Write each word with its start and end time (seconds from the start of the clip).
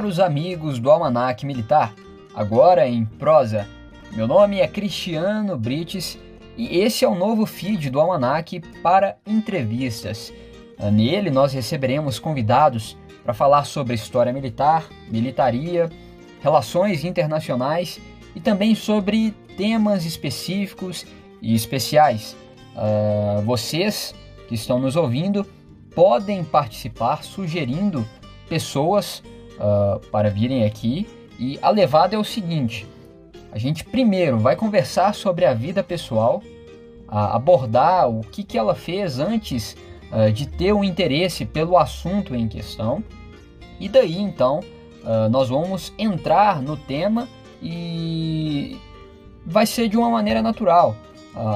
caros 0.00 0.18
amigos 0.18 0.78
do 0.78 0.90
Almanac 0.90 1.44
Militar, 1.44 1.94
agora 2.34 2.88
em 2.88 3.04
prosa. 3.04 3.68
Meu 4.12 4.26
nome 4.26 4.58
é 4.58 4.66
Cristiano 4.66 5.58
Brites 5.58 6.18
e 6.56 6.78
esse 6.78 7.04
é 7.04 7.08
o 7.08 7.14
novo 7.14 7.44
feed 7.44 7.90
do 7.90 8.00
Almanac 8.00 8.60
para 8.82 9.18
entrevistas. 9.26 10.32
Nele 10.90 11.30
nós 11.30 11.52
receberemos 11.52 12.18
convidados 12.18 12.96
para 13.22 13.34
falar 13.34 13.64
sobre 13.64 13.92
história 13.92 14.32
militar, 14.32 14.88
militaria, 15.10 15.90
relações 16.40 17.04
internacionais 17.04 18.00
e 18.34 18.40
também 18.40 18.74
sobre 18.74 19.32
temas 19.54 20.06
específicos 20.06 21.04
e 21.42 21.54
especiais. 21.54 22.34
Uh, 22.74 23.42
vocês 23.42 24.14
que 24.48 24.54
estão 24.54 24.78
nos 24.78 24.96
ouvindo 24.96 25.46
podem 25.94 26.42
participar 26.42 27.22
sugerindo 27.22 28.08
pessoas 28.48 29.22
uh, 29.60 30.00
para 30.10 30.30
virem 30.30 30.64
aqui. 30.64 31.06
E 31.38 31.58
a 31.62 31.70
levada 31.70 32.16
é 32.16 32.18
o 32.18 32.24
seguinte: 32.24 32.86
a 33.52 33.58
gente 33.58 33.84
primeiro 33.84 34.38
vai 34.38 34.56
conversar 34.56 35.14
sobre 35.14 35.44
a 35.44 35.54
vida 35.54 35.82
pessoal, 35.82 36.42
uh, 37.08 37.14
abordar 37.14 38.08
o 38.08 38.22
que, 38.22 38.42
que 38.42 38.58
ela 38.58 38.74
fez 38.74 39.18
antes 39.18 39.76
uh, 40.10 40.32
de 40.32 40.46
ter 40.46 40.72
o 40.72 40.78
um 40.78 40.84
interesse 40.84 41.44
pelo 41.44 41.76
assunto 41.76 42.34
em 42.34 42.48
questão, 42.48 43.04
e 43.78 43.88
daí 43.88 44.18
então 44.18 44.60
nós 45.30 45.48
vamos 45.48 45.94
entrar 45.98 46.60
no 46.60 46.76
tema 46.76 47.26
e 47.62 48.78
vai 49.46 49.64
ser 49.64 49.88
de 49.88 49.96
uma 49.96 50.10
maneira 50.10 50.42
natural. 50.42 50.94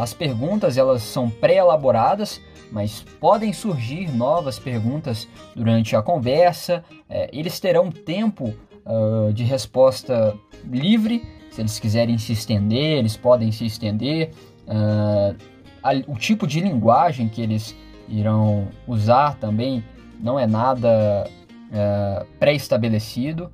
as 0.01 0.15
perguntas 0.15 0.79
elas 0.79 1.03
são 1.03 1.29
pré-elaboradas 1.29 2.41
mas 2.75 3.07
podem 3.21 3.53
surgir 3.53 4.11
novas 4.11 4.59
perguntas 4.59 5.29
durante 5.55 5.95
a 5.95 6.03
conversa. 6.03 6.85
É, 7.09 7.31
eles 7.33 7.61
terão 7.61 7.89
tempo 7.89 8.53
uh, 8.85 9.33
de 9.33 9.45
resposta 9.45 10.37
livre. 10.69 11.23
Se 11.53 11.61
eles 11.61 11.79
quiserem 11.79 12.19
se 12.19 12.33
estender, 12.33 12.99
eles 12.99 13.17
podem 13.17 13.53
se 13.53 13.65
estender. 13.65 14.33
Uh, 14.67 15.37
a, 15.81 15.93
o 16.09 16.17
tipo 16.17 16.49
de 16.49 16.61
linguagem 16.61 17.29
que 17.29 17.41
eles 17.41 17.77
irão 18.09 18.67
usar 18.89 19.37
também 19.37 19.85
não 20.21 20.37
é 20.37 20.45
nada 20.45 21.31
uh, 21.31 22.27
pré-estabelecido. 22.41 23.53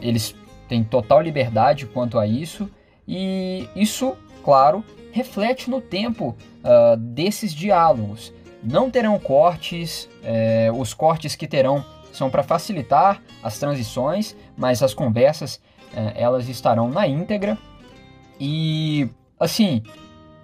eles 0.00 0.32
têm 0.68 0.84
total 0.84 1.22
liberdade 1.22 1.86
quanto 1.86 2.20
a 2.20 2.26
isso. 2.26 2.70
E 3.06 3.68
isso, 3.74 4.14
claro, 4.44 4.84
reflete 5.10 5.68
no 5.68 5.80
tempo 5.80 6.36
uh, 6.64 6.96
desses 6.96 7.54
diálogos. 7.54 8.32
Não 8.62 8.90
terão 8.90 9.18
cortes, 9.18 10.08
é, 10.22 10.70
os 10.74 10.92
cortes 10.92 11.36
que 11.36 11.46
terão 11.46 11.84
são 12.12 12.28
para 12.28 12.42
facilitar 12.42 13.22
as 13.42 13.56
transições, 13.58 14.34
mas 14.56 14.82
as 14.82 14.92
conversas 14.92 15.60
é, 15.94 16.20
elas 16.22 16.48
estarão 16.48 16.90
na 16.90 17.06
íntegra. 17.06 17.56
E 18.40 19.08
assim, 19.38 19.82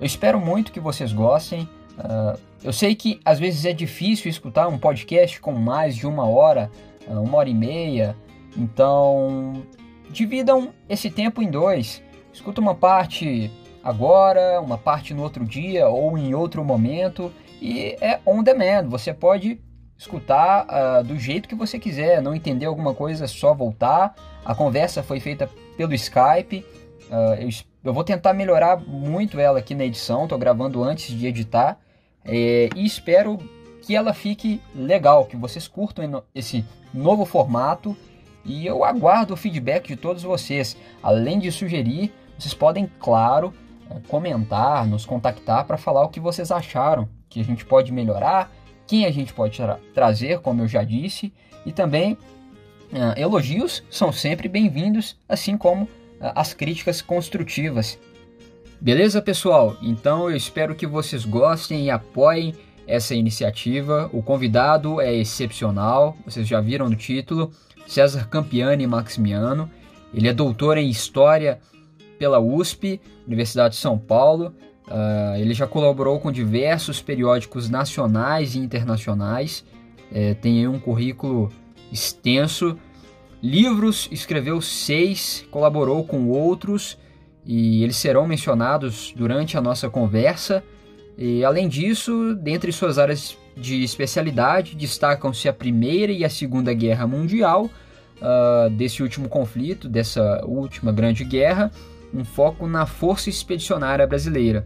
eu 0.01 0.06
espero 0.06 0.41
muito 0.41 0.73
que 0.73 0.81
vocês 0.81 1.12
gostem. 1.12 1.69
Uh, 1.98 2.39
eu 2.62 2.73
sei 2.73 2.95
que 2.95 3.21
às 3.25 3.39
vezes 3.39 3.65
é 3.65 3.73
difícil 3.73 4.28
escutar 4.28 4.67
um 4.67 4.78
podcast 4.78 5.41
com 5.41 5.53
mais 5.53 5.95
de 5.95 6.06
uma 6.06 6.27
hora, 6.27 6.71
uh, 7.06 7.21
uma 7.21 7.39
hora 7.39 7.49
e 7.49 7.55
meia. 7.55 8.17
Então, 8.56 9.62
dividam 10.11 10.73
esse 10.89 11.11
tempo 11.11 11.43
em 11.43 11.51
dois. 11.51 12.03
Escuta 12.33 12.61
uma 12.61 12.75
parte 12.75 13.51
agora, 13.85 14.61
uma 14.63 14.79
parte 14.79 15.13
no 15.13 15.23
outro 15.23 15.45
dia 15.45 15.89
ou 15.89 16.17
em 16.17 16.35
outro 16.35 16.65
momento 16.65 17.31
e 17.61 17.97
é 18.01 18.19
on 18.25 18.43
demand. 18.43 18.89
Você 18.89 19.13
pode 19.13 19.61
escutar 19.97 20.67
uh, 20.67 21.05
do 21.05 21.19
jeito 21.19 21.49
que 21.49 21.55
você 21.55 21.79
quiser. 21.79 22.23
Não 22.23 22.35
entender 22.35 22.67
alguma 22.67 22.94
coisa, 22.94 23.28
só 23.28 23.53
voltar. 23.53 24.15
A 24.44 24.55
conversa 24.55 25.03
foi 25.03 25.21
feita 25.21 25.49
pelo 25.77 25.94
Skype. 25.94 26.65
Uh, 27.11 27.34
eu, 27.41 27.49
eu, 27.84 27.93
vou 27.93 28.03
tentar 28.03 28.33
melhorar 28.33 28.81
muito 28.81 29.39
ela 29.39 29.59
aqui 29.59 29.75
na 29.75 29.84
edição. 29.84 30.25
Estou 30.25 30.39
gravando 30.39 30.83
antes 30.83 31.17
de 31.17 31.27
editar 31.27 31.78
é, 32.25 32.71
e 32.75 32.84
espero 32.84 33.39
que 33.83 33.94
ela 33.94 34.15
fique 34.15 34.61
legal, 34.75 35.27
que 35.27 35.37
vocês 35.37 35.69
curtam 35.69 36.23
esse 36.34 36.65
novo 36.93 37.27
formato. 37.27 37.97
E 38.44 38.67
eu 38.67 38.84
aguardo 38.84 39.34
o 39.34 39.37
feedback 39.37 39.89
de 39.89 39.97
todos 39.97 40.23
vocês. 40.23 40.77
Além 41.03 41.39
de 41.39 41.50
sugerir, 41.53 42.12
vocês 42.39 42.53
podem, 42.53 42.91
claro, 42.99 43.55
comentar, 44.09 44.87
nos 44.87 45.05
contactar 45.05 45.65
para 45.65 45.77
falar 45.77 46.05
o 46.05 46.09
que 46.09 46.21
vocês 46.21 46.50
acharam, 46.50 47.09
que 47.28 47.41
a 47.41 47.45
gente 47.45 47.65
pode 47.65 47.93
melhorar, 47.93 48.50
quem 48.87 49.06
a 49.06 49.11
gente 49.11 49.33
pode 49.33 49.56
tra 49.56 49.78
trazer, 49.95 50.41
como 50.41 50.62
eu 50.62 50.69
já 50.69 50.83
disse, 50.83 51.33
e 51.65 51.72
também 51.72 52.12
uh, 52.93 53.19
elogios 53.19 53.83
são 53.91 54.12
sempre 54.12 54.49
bem-vindos, 54.49 55.17
assim 55.28 55.56
como 55.56 55.84
uh, 55.84 55.89
as 56.34 56.53
críticas 56.53 57.00
construtivas. 57.00 57.99
Beleza, 58.81 59.23
pessoal? 59.23 59.77
Então 59.81 60.28
eu 60.28 60.37
espero 60.37 60.75
que 60.75 60.87
vocês 60.87 61.25
gostem 61.25 61.87
e 61.87 61.91
apoiem 61.91 62.55
essa 62.87 63.15
iniciativa. 63.15 64.11
O 64.12 64.23
convidado 64.23 65.00
é 65.00 65.15
excepcional, 65.15 66.17
vocês 66.25 66.47
já 66.47 66.61
viram 66.61 66.89
no 66.89 66.97
título, 66.97 67.50
César 67.87 68.28
Campiani 68.28 68.87
Maximiano. 68.87 69.71
Ele 70.12 70.28
é 70.28 70.33
doutor 70.33 70.77
em 70.77 70.89
História 70.89 71.59
pela 72.25 72.41
USP, 72.41 73.03
Universidade 73.27 73.75
de 73.75 73.81
São 73.83 73.99
Paulo. 73.99 74.55
Uh, 74.89 75.37
ele 75.37 75.53
já 75.53 75.67
colaborou 75.67 76.19
com 76.19 76.33
diversos 76.33 77.03
periódicos 77.03 77.69
nacionais 77.69 78.55
e 78.55 78.59
internacionais. 78.61 79.62
É, 80.11 80.33
tem 80.33 80.67
um 80.67 80.79
currículo 80.79 81.53
extenso. 81.93 82.79
Livros, 83.43 84.09
escreveu 84.11 84.59
seis, 84.62 85.47
colaborou 85.51 86.03
com 86.05 86.31
outros 86.31 86.97
e 87.45 87.83
eles 87.83 87.97
serão 87.97 88.27
mencionados 88.27 89.12
durante 89.15 89.59
a 89.59 89.61
nossa 89.61 89.91
conversa. 89.91 90.65
E 91.19 91.45
além 91.45 91.69
disso, 91.69 92.35
dentre 92.37 92.73
suas 92.73 92.99
áreas 92.99 93.37
de 93.55 93.85
especialidade, 93.85 94.75
destacam-se 94.75 95.47
a 95.47 95.53
Primeira 95.53 96.11
e 96.11 96.25
a 96.25 96.31
Segunda 96.31 96.73
Guerra 96.73 97.06
Mundial, 97.06 97.67
uh, 97.67 98.71
desse 98.71 99.03
último 99.03 99.29
conflito, 99.29 99.91
dessa 99.91 100.43
última 100.47 100.91
grande 100.91 101.23
guerra, 101.23 101.71
um 102.14 102.25
foco 102.25 102.66
na 102.66 102.86
Força 102.86 103.28
Expedicionária 103.28 104.06
Brasileira. 104.06 104.64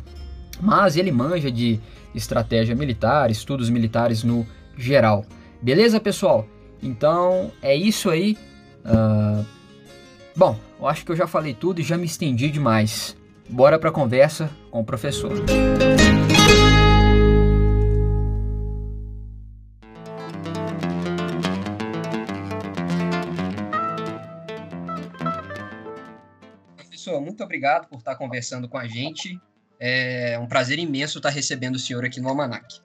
Mas 0.60 0.96
ele 0.96 1.10
manja 1.10 1.50
de 1.50 1.80
estratégia 2.14 2.74
militar, 2.74 3.30
estudos 3.30 3.70
militares 3.70 4.22
no 4.22 4.46
geral. 4.76 5.24
Beleza, 5.62 5.98
pessoal? 5.98 6.46
Então 6.82 7.50
é 7.62 7.74
isso 7.74 8.10
aí. 8.10 8.36
Uh... 8.84 9.44
Bom, 10.36 10.58
eu 10.78 10.86
acho 10.86 11.04
que 11.04 11.10
eu 11.10 11.16
já 11.16 11.26
falei 11.26 11.54
tudo 11.54 11.80
e 11.80 11.84
já 11.84 11.96
me 11.96 12.06
estendi 12.06 12.50
demais. 12.50 13.16
Bora 13.48 13.78
para 13.78 13.88
a 13.88 13.92
conversa 13.92 14.50
com 14.70 14.80
o 14.80 14.84
professor. 14.84 15.32
Muito 27.20 27.42
obrigado 27.42 27.88
por 27.88 27.98
estar 27.98 28.16
conversando 28.16 28.68
com 28.68 28.78
a 28.78 28.86
gente. 28.86 29.40
É 29.80 30.38
um 30.40 30.46
prazer 30.46 30.78
imenso 30.78 31.18
estar 31.18 31.30
recebendo 31.30 31.76
o 31.76 31.78
senhor 31.78 32.04
aqui 32.04 32.20
no 32.20 32.28
Almanac. 32.28 32.80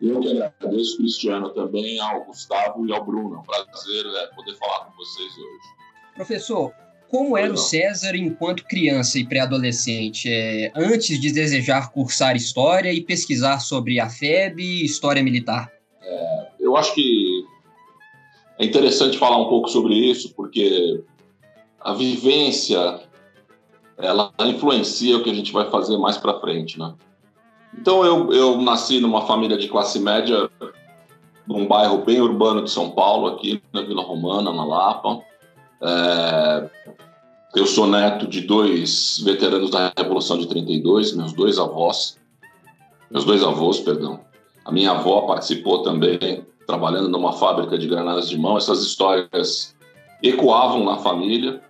Eu 0.00 0.20
que 0.20 0.30
agradeço, 0.30 0.96
Cristiano, 0.96 1.50
também 1.50 1.98
ao 2.00 2.24
Gustavo 2.24 2.86
e 2.86 2.92
ao 2.92 3.04
Bruno. 3.04 3.36
É 3.36 3.38
um 3.38 3.42
prazer 3.42 4.06
é, 4.06 4.26
poder 4.34 4.54
falar 4.56 4.86
com 4.86 4.96
vocês 4.96 5.32
hoje. 5.32 6.14
Professor, 6.14 6.72
como 7.08 7.36
era 7.36 7.52
o 7.52 7.56
César 7.56 8.14
enquanto 8.14 8.64
criança 8.64 9.18
e 9.18 9.26
pré-adolescente, 9.26 10.28
é, 10.30 10.70
antes 10.76 11.20
de 11.20 11.32
desejar 11.32 11.90
cursar 11.90 12.36
História 12.36 12.92
e 12.92 13.00
pesquisar 13.00 13.60
sobre 13.60 13.98
a 13.98 14.08
FEB 14.08 14.60
e 14.60 14.84
História 14.84 15.22
Militar? 15.22 15.72
É, 16.02 16.48
eu 16.60 16.76
acho 16.76 16.94
que 16.94 17.44
é 18.58 18.64
interessante 18.64 19.18
falar 19.18 19.40
um 19.40 19.48
pouco 19.48 19.68
sobre 19.68 19.94
isso, 19.94 20.34
porque 20.34 21.02
a 21.80 21.94
vivência 21.94 22.97
ela 23.98 24.32
influencia 24.40 25.16
o 25.16 25.22
que 25.22 25.30
a 25.30 25.34
gente 25.34 25.52
vai 25.52 25.70
fazer 25.70 25.96
mais 25.98 26.16
para 26.16 26.40
frente, 26.40 26.78
né? 26.78 26.94
Então 27.76 28.04
eu, 28.04 28.32
eu 28.32 28.60
nasci 28.60 29.00
numa 29.00 29.26
família 29.26 29.56
de 29.56 29.68
classe 29.68 29.98
média, 30.00 30.48
num 31.46 31.66
bairro 31.66 31.98
bem 31.98 32.20
urbano 32.20 32.62
de 32.62 32.70
São 32.70 32.90
Paulo, 32.90 33.26
aqui 33.26 33.62
na 33.72 33.82
Vila 33.82 34.02
Romana, 34.02 34.52
na 34.52 34.64
Lapa. 34.64 35.20
É, 35.82 36.70
eu 37.54 37.66
sou 37.66 37.86
neto 37.86 38.26
de 38.26 38.42
dois 38.42 39.20
veteranos 39.24 39.70
da 39.70 39.92
Revolução 39.96 40.38
de 40.38 40.46
32, 40.46 41.14
meus 41.14 41.32
dois 41.32 41.58
avós, 41.58 42.18
meus 43.10 43.24
dois 43.24 43.42
avós, 43.42 43.80
perdão. 43.80 44.20
A 44.64 44.72
minha 44.72 44.90
avó 44.90 45.22
participou 45.22 45.82
também, 45.82 46.44
trabalhando 46.66 47.08
numa 47.08 47.32
fábrica 47.32 47.78
de 47.78 47.86
granadas 47.86 48.28
de 48.28 48.36
mão. 48.36 48.58
Essas 48.58 48.82
histórias 48.82 49.74
ecoavam 50.22 50.84
na 50.84 50.98
família. 50.98 51.62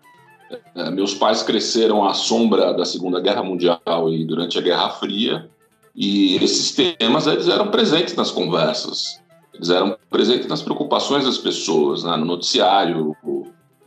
É, 0.75 0.91
meus 0.91 1.15
pais 1.15 1.43
cresceram 1.43 2.05
à 2.05 2.15
sombra 2.15 2.73
da 2.73 2.85
Segunda 2.85 3.21
Guerra 3.21 3.43
Mundial 3.43 3.81
e 4.11 4.25
durante 4.25 4.59
a 4.59 4.63
Guerra 4.63 4.91
Fria, 4.91 5.49
e 5.95 6.37
esses 6.37 6.73
temas 6.73 7.27
eles 7.27 7.49
eram 7.49 7.69
presentes 7.69 8.15
nas 8.15 8.31
conversas, 8.31 9.21
eles 9.53 9.69
eram 9.69 9.97
presentes 10.09 10.47
nas 10.47 10.63
preocupações 10.63 11.25
das 11.25 11.37
pessoas, 11.37 12.05
né, 12.05 12.17
no 12.17 12.25
noticiário, 12.25 13.15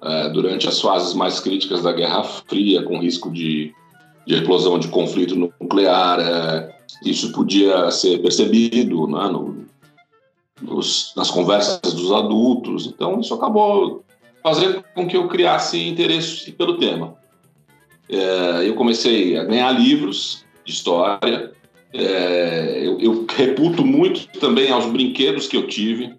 é, 0.01 0.29
durante 0.29 0.67
as 0.67 0.81
fases 0.81 1.13
mais 1.13 1.39
críticas 1.39 1.81
da 1.81 1.93
Guerra 1.93 2.23
Fria, 2.23 2.83
com 2.83 2.99
risco 2.99 3.31
de, 3.31 3.73
de 4.27 4.35
eclosão 4.35 4.77
de 4.77 4.89
conflito 4.89 5.35
nuclear. 5.35 6.19
É, 6.19 6.75
isso 7.05 7.31
podia 7.31 7.89
ser 7.91 8.21
percebido 8.21 9.07
né, 9.07 9.29
no, 9.29 9.65
nos, 10.61 11.13
nas 11.15 11.31
conversas 11.31 11.79
dos 11.93 12.11
adultos. 12.11 12.87
Então, 12.87 13.19
isso 13.19 13.33
acabou 13.33 14.03
fazendo 14.43 14.83
com 14.93 15.07
que 15.07 15.15
eu 15.15 15.27
criasse 15.27 15.87
interesse 15.87 16.51
pelo 16.51 16.77
tema. 16.77 17.15
É, 18.09 18.67
eu 18.67 18.75
comecei 18.75 19.37
a 19.37 19.43
ganhar 19.43 19.71
livros 19.71 20.45
de 20.65 20.71
história. 20.71 21.51
É, 21.93 22.81
eu, 22.83 22.99
eu 22.99 23.25
reputo 23.29 23.85
muito 23.85 24.27
também 24.39 24.71
aos 24.71 24.85
brinquedos 24.85 25.47
que 25.47 25.57
eu 25.57 25.67
tive. 25.67 26.15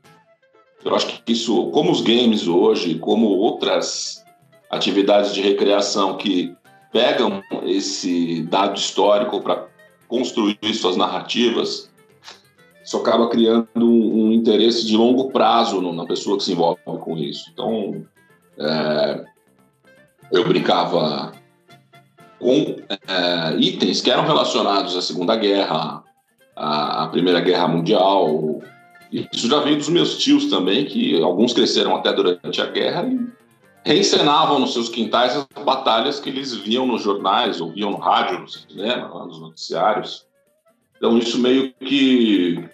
Eu 0.84 0.94
acho 0.94 1.06
que 1.06 1.32
isso, 1.32 1.70
como 1.70 1.90
os 1.90 2.00
games 2.00 2.46
hoje, 2.46 2.96
como 2.96 3.26
outras 3.26 4.24
atividades 4.70 5.34
de 5.34 5.40
recreação 5.40 6.16
que 6.16 6.54
pegam 6.92 7.42
esse 7.64 8.42
dado 8.42 8.78
histórico 8.78 9.40
para 9.40 9.66
construir 10.08 10.58
suas 10.74 10.96
narrativas, 10.96 11.90
isso 12.84 12.96
acaba 12.96 13.28
criando 13.28 13.68
um, 13.76 14.32
interesse 14.32 14.86
de 14.86 14.96
longo 14.96 15.30
prazo 15.30 15.80
na 15.92 16.04
pessoa 16.04 16.36
que 16.36 16.44
se 16.44 16.52
envolve 16.52 16.80
com 16.84 17.16
isso. 17.16 17.48
Então, 17.52 18.04
é, 18.58 19.24
eu 20.32 20.46
brincava 20.46 21.32
com 22.38 22.76
é, 23.08 23.56
itens 23.58 24.00
que 24.00 24.10
eram 24.10 24.26
relacionados 24.26 24.96
à 24.96 25.02
Segunda 25.02 25.36
Guerra, 25.36 26.02
à, 26.56 27.04
à 27.04 27.08
Primeira 27.08 27.40
Guerra 27.40 27.68
Mundial, 27.68 28.62
isso 29.12 29.46
já 29.46 29.60
veio 29.60 29.76
dos 29.76 29.90
meus 29.90 30.16
tios 30.16 30.46
também, 30.46 30.86
que 30.86 31.20
alguns 31.22 31.52
cresceram 31.52 31.94
até 31.94 32.12
durante 32.12 32.62
a 32.62 32.66
guerra 32.66 33.06
e 33.06 33.28
reencenavam 33.84 34.58
nos 34.58 34.72
seus 34.72 34.88
quintais 34.88 35.36
as 35.36 35.64
batalhas 35.64 36.18
que 36.18 36.30
eles 36.30 36.54
viam 36.54 36.86
nos 36.86 37.02
jornais, 37.02 37.60
ou 37.60 37.70
viam 37.70 37.90
no 37.90 37.98
rádio, 37.98 38.40
no 38.40 38.48
cinema, 38.48 39.26
nos 39.26 39.38
noticiários. 39.38 40.26
Então 40.96 41.18
isso 41.18 41.38
meio 41.38 41.74
que 41.74 42.64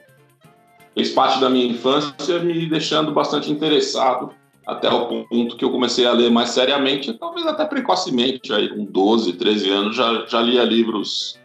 fez 0.94 1.10
parte 1.10 1.40
da 1.40 1.50
minha 1.50 1.66
infância, 1.66 2.38
me 2.38 2.66
deixando 2.66 3.12
bastante 3.12 3.50
interessado 3.50 4.32
até 4.68 4.90
o 4.90 5.24
ponto 5.24 5.56
que 5.56 5.64
eu 5.64 5.70
comecei 5.70 6.04
a 6.04 6.12
ler 6.12 6.30
mais 6.30 6.50
seriamente, 6.50 7.14
talvez 7.14 7.46
até 7.46 7.64
precocemente, 7.64 8.52
aí 8.52 8.68
com 8.68 8.84
12, 8.84 9.32
13 9.32 9.70
anos, 9.70 9.96
já, 9.96 10.26
já 10.26 10.42
lia 10.42 10.62
livros 10.62 11.38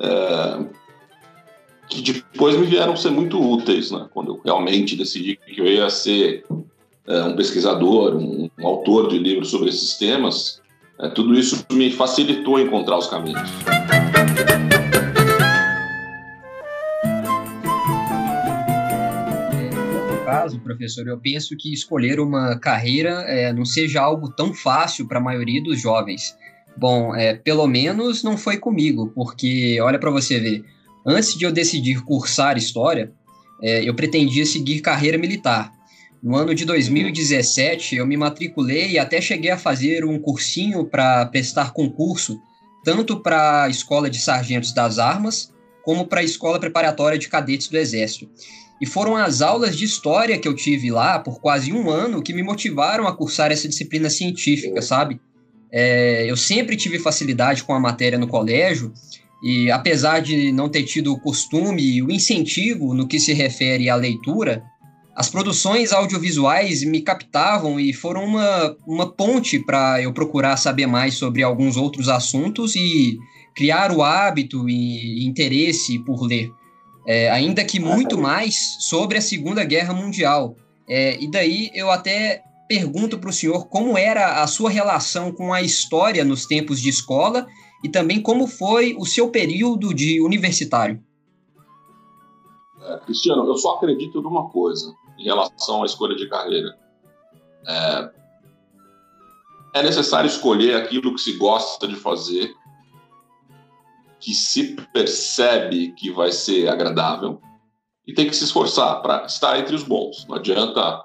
é, 0.00 0.64
que 1.88 2.02
depois 2.02 2.58
me 2.58 2.66
vieram 2.66 2.96
ser 2.96 3.10
muito 3.10 3.40
úteis, 3.40 3.92
né? 3.92 4.08
quando 4.12 4.32
eu 4.32 4.40
realmente 4.44 4.96
decidi 4.96 5.36
que 5.36 5.60
eu 5.60 5.66
ia 5.66 5.88
ser 5.88 6.44
é, 7.06 7.22
um 7.22 7.36
pesquisador, 7.36 8.16
um, 8.16 8.50
um, 8.58 8.66
autor 8.66 9.06
de 9.08 9.16
livros 9.16 9.52
sobre 9.52 9.68
esses 9.68 9.96
temas, 9.96 10.60
é, 10.98 11.08
tudo 11.10 11.38
isso 11.38 11.64
me 11.70 11.88
facilitou 11.92 12.58
encontrar 12.58 12.98
os 12.98 13.06
caminhos. 13.06 13.48
Caso, 20.24 20.58
professor, 20.60 21.06
eu 21.06 21.18
penso 21.18 21.56
que 21.56 21.72
escolher 21.72 22.18
uma 22.18 22.58
carreira 22.58 23.24
é, 23.26 23.52
não 23.52 23.64
seja 23.64 24.00
algo 24.00 24.30
tão 24.30 24.54
fácil 24.54 25.06
para 25.06 25.18
a 25.18 25.22
maioria 25.22 25.62
dos 25.62 25.80
jovens. 25.80 26.36
Bom, 26.76 27.14
é, 27.14 27.34
pelo 27.34 27.66
menos 27.66 28.22
não 28.22 28.36
foi 28.36 28.56
comigo, 28.56 29.12
porque 29.14 29.78
olha 29.80 29.98
para 29.98 30.10
você 30.10 30.40
ver, 30.40 30.64
Antes 31.06 31.36
de 31.36 31.44
eu 31.44 31.52
decidir 31.52 32.02
cursar 32.02 32.56
História, 32.56 33.12
é, 33.60 33.86
eu 33.86 33.94
pretendia 33.94 34.46
seguir 34.46 34.80
carreira 34.80 35.18
militar. 35.18 35.70
No 36.22 36.34
ano 36.34 36.54
de 36.54 36.64
2017, 36.64 37.96
eu 37.96 38.06
me 38.06 38.16
matriculei 38.16 38.92
e 38.92 38.98
até 38.98 39.20
cheguei 39.20 39.50
a 39.50 39.58
fazer 39.58 40.06
um 40.06 40.18
cursinho 40.18 40.86
para 40.86 41.26
prestar 41.26 41.72
concurso, 41.74 42.40
tanto 42.82 43.20
para 43.20 43.64
a 43.64 43.68
Escola 43.68 44.08
de 44.08 44.18
Sargentos 44.18 44.72
das 44.72 44.98
Armas, 44.98 45.52
como 45.84 46.06
para 46.06 46.20
a 46.20 46.24
Escola 46.24 46.58
Preparatória 46.58 47.18
de 47.18 47.28
Cadetes 47.28 47.68
do 47.68 47.76
Exército. 47.76 48.30
E 48.84 48.86
foram 48.86 49.16
as 49.16 49.40
aulas 49.40 49.78
de 49.78 49.86
história 49.86 50.36
que 50.36 50.46
eu 50.46 50.52
tive 50.52 50.90
lá 50.90 51.18
por 51.18 51.40
quase 51.40 51.72
um 51.72 51.88
ano 51.88 52.22
que 52.22 52.34
me 52.34 52.42
motivaram 52.42 53.06
a 53.06 53.16
cursar 53.16 53.50
essa 53.50 53.66
disciplina 53.66 54.10
científica, 54.10 54.82
sabe? 54.82 55.18
É, 55.72 56.30
eu 56.30 56.36
sempre 56.36 56.76
tive 56.76 56.98
facilidade 56.98 57.64
com 57.64 57.72
a 57.72 57.80
matéria 57.80 58.18
no 58.18 58.26
colégio 58.26 58.92
e 59.42 59.70
apesar 59.70 60.20
de 60.20 60.52
não 60.52 60.68
ter 60.68 60.82
tido 60.82 61.14
o 61.14 61.18
costume 61.18 61.82
e 61.82 62.02
o 62.02 62.10
incentivo 62.10 62.92
no 62.92 63.08
que 63.08 63.18
se 63.18 63.32
refere 63.32 63.88
à 63.88 63.94
leitura, 63.94 64.62
as 65.16 65.30
produções 65.30 65.90
audiovisuais 65.90 66.84
me 66.84 67.00
captavam 67.00 67.80
e 67.80 67.90
foram 67.94 68.22
uma, 68.22 68.76
uma 68.86 69.10
ponte 69.10 69.58
para 69.58 70.02
eu 70.02 70.12
procurar 70.12 70.58
saber 70.58 70.86
mais 70.86 71.14
sobre 71.14 71.42
alguns 71.42 71.78
outros 71.78 72.10
assuntos 72.10 72.76
e 72.76 73.16
criar 73.56 73.90
o 73.90 74.02
hábito 74.02 74.68
e 74.68 75.26
interesse 75.26 75.98
por 76.00 76.20
ler. 76.26 76.50
É, 77.06 77.30
ainda 77.30 77.64
que 77.64 77.78
muito 77.78 78.16
mais 78.16 78.76
sobre 78.80 79.18
a 79.18 79.22
Segunda 79.22 79.62
Guerra 79.64 79.92
Mundial. 79.92 80.56
É, 80.88 81.22
e 81.22 81.30
daí 81.30 81.70
eu 81.74 81.90
até 81.90 82.42
pergunto 82.68 83.18
para 83.18 83.30
o 83.30 83.32
senhor 83.32 83.68
como 83.68 83.96
era 83.96 84.42
a 84.42 84.46
sua 84.46 84.70
relação 84.70 85.32
com 85.32 85.52
a 85.52 85.60
história 85.60 86.24
nos 86.24 86.46
tempos 86.46 86.80
de 86.80 86.88
escola 86.88 87.46
e 87.82 87.88
também 87.88 88.20
como 88.20 88.46
foi 88.46 88.96
o 88.98 89.04
seu 89.04 89.28
período 89.28 89.92
de 89.92 90.20
universitário. 90.20 91.02
É, 92.82 92.98
Cristiano, 92.98 93.46
eu 93.46 93.56
só 93.56 93.76
acredito 93.76 94.22
numa 94.22 94.48
coisa 94.48 94.94
em 95.18 95.24
relação 95.24 95.82
à 95.82 95.86
escolha 95.86 96.16
de 96.16 96.28
carreira. 96.28 96.76
É, 97.66 98.10
é 99.74 99.82
necessário 99.82 100.28
escolher 100.28 100.76
aquilo 100.76 101.14
que 101.14 101.20
se 101.20 101.32
gosta 101.36 101.86
de 101.86 101.96
fazer, 101.96 102.54
que 104.24 104.32
se 104.32 104.74
percebe 104.90 105.92
que 105.92 106.10
vai 106.10 106.32
ser 106.32 106.66
agradável, 106.70 107.38
e 108.06 108.14
tem 108.14 108.26
que 108.26 108.34
se 108.34 108.44
esforçar 108.44 109.02
para 109.02 109.26
estar 109.26 109.58
entre 109.58 109.74
os 109.74 109.82
bons. 109.82 110.26
Não 110.26 110.36
adianta 110.36 111.04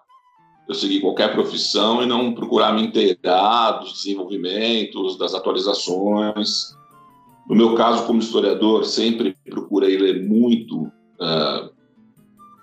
eu 0.68 0.74
seguir 0.74 1.02
qualquer 1.02 1.34
profissão 1.34 2.02
e 2.02 2.06
não 2.06 2.34
procurar 2.34 2.74
me 2.74 2.84
inteirar 2.84 3.80
dos 3.80 3.92
desenvolvimentos, 3.92 5.18
das 5.18 5.34
atualizações. 5.34 6.74
No 7.50 7.56
meu 7.56 7.76
caso, 7.76 8.06
como 8.06 8.20
historiador, 8.20 8.86
sempre 8.86 9.36
procurei 9.50 9.98
ler 9.98 10.26
muito 10.26 10.84
uh, 11.20 11.66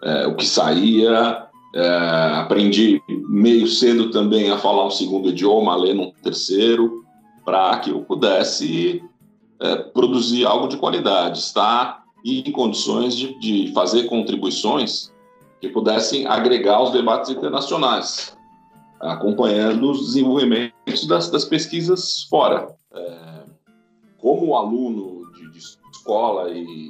uh, 0.03 0.29
o 0.31 0.37
que 0.37 0.47
saía. 0.47 1.45
Uh, 1.75 2.37
aprendi 2.37 3.03
meio 3.29 3.67
cedo 3.67 4.11
também 4.11 4.51
a 4.51 4.57
falar 4.57 4.87
um 4.87 4.91
segundo 4.91 5.29
idioma, 5.29 5.75
a 5.75 5.77
ler 5.77 5.99
um 5.99 6.11
terceiro, 6.23 7.05
para 7.45 7.79
que 7.81 7.91
eu 7.91 8.01
pudesse 8.03 9.03
produzir 9.93 10.45
algo 10.45 10.69
de 10.69 10.77
qualidade, 10.77 11.39
estar 11.39 12.05
em 12.25 12.51
condições 12.53 13.17
de, 13.17 13.39
de 13.39 13.73
fazer 13.73 14.05
contribuições 14.05 15.13
que 15.61 15.69
pudessem 15.69 16.27
agregar 16.27 16.83
os 16.83 16.91
debates 16.91 17.31
internacionais, 17.31 18.37
acompanhando 19.01 19.91
os 19.91 20.07
desenvolvimentos 20.07 21.07
das, 21.07 21.31
das 21.31 21.45
pesquisas 21.45 22.25
fora. 22.25 22.75
É, 22.93 23.45
como 24.19 24.57
aluno 24.57 25.31
de, 25.33 25.51
de 25.51 25.59
escola 25.59 26.51
e, 26.51 26.89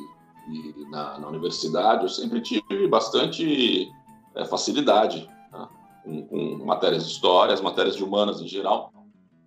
e 0.49 0.91
na, 0.91 1.19
na, 1.19 1.29
universidade, 1.29 2.05
eu 2.05 2.09
sempre 2.09 2.41
tive 2.41 2.89
bastante 2.89 3.89
é, 4.35 4.45
facilidade 4.45 5.29
né, 5.53 5.69
com, 6.05 6.27
com, 6.27 6.65
matérias 6.65 7.07
de 7.07 7.13
história, 7.13 7.53
as 7.53 7.61
matérias 7.61 7.97
de 7.97 8.05
humanas 8.05 8.41
em 8.41 8.49
geral. 8.49 8.93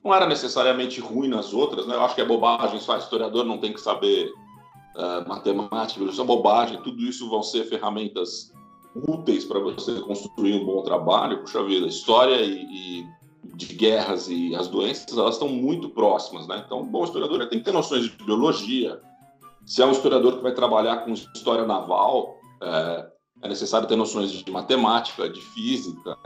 Não 0.03 0.13
era 0.13 0.25
necessariamente 0.25 1.01
ruim 1.01 1.27
nas 1.27 1.53
outras, 1.53 1.85
né? 1.85 1.95
eu 1.95 2.01
acho 2.01 2.15
que 2.15 2.21
é 2.21 2.25
bobagem, 2.25 2.79
só 2.79 2.97
historiador 2.97 3.43
não 3.43 3.57
tem 3.57 3.73
que 3.73 3.81
saber 3.81 4.31
uh, 4.95 5.27
matemática, 5.27 6.03
isso 6.03 6.21
é 6.21 6.25
bobagem, 6.25 6.81
tudo 6.81 7.01
isso 7.01 7.29
vão 7.29 7.43
ser 7.43 7.65
ferramentas 7.65 8.51
úteis 8.95 9.45
para 9.45 9.59
você 9.59 9.99
construir 10.01 10.55
um 10.55 10.65
bom 10.65 10.81
trabalho, 10.83 11.41
puxa 11.41 11.63
vida, 11.63 11.87
história 11.87 12.41
e, 12.41 12.63
e, 12.63 13.07
de 13.55 13.67
guerras 13.75 14.29
e 14.29 14.55
as 14.55 14.67
doenças, 14.67 15.17
elas 15.17 15.35
estão 15.35 15.49
muito 15.49 15.89
próximas, 15.89 16.47
né? 16.47 16.63
Então, 16.65 16.81
um 16.81 16.87
bom 16.87 17.03
historiador 17.03 17.47
tem 17.47 17.59
que 17.59 17.65
ter 17.65 17.71
noções 17.71 18.03
de 18.03 18.23
biologia. 18.23 18.99
Se 19.65 19.81
é 19.81 19.85
um 19.85 19.91
historiador 19.91 20.37
que 20.37 20.43
vai 20.43 20.53
trabalhar 20.53 20.97
com 20.97 21.11
história 21.11 21.65
naval, 21.65 22.37
é, 22.61 23.07
é 23.43 23.47
necessário 23.47 23.87
ter 23.87 23.95
noções 23.95 24.31
de 24.31 24.51
matemática, 24.51 25.29
de 25.29 25.41
física. 25.41 26.17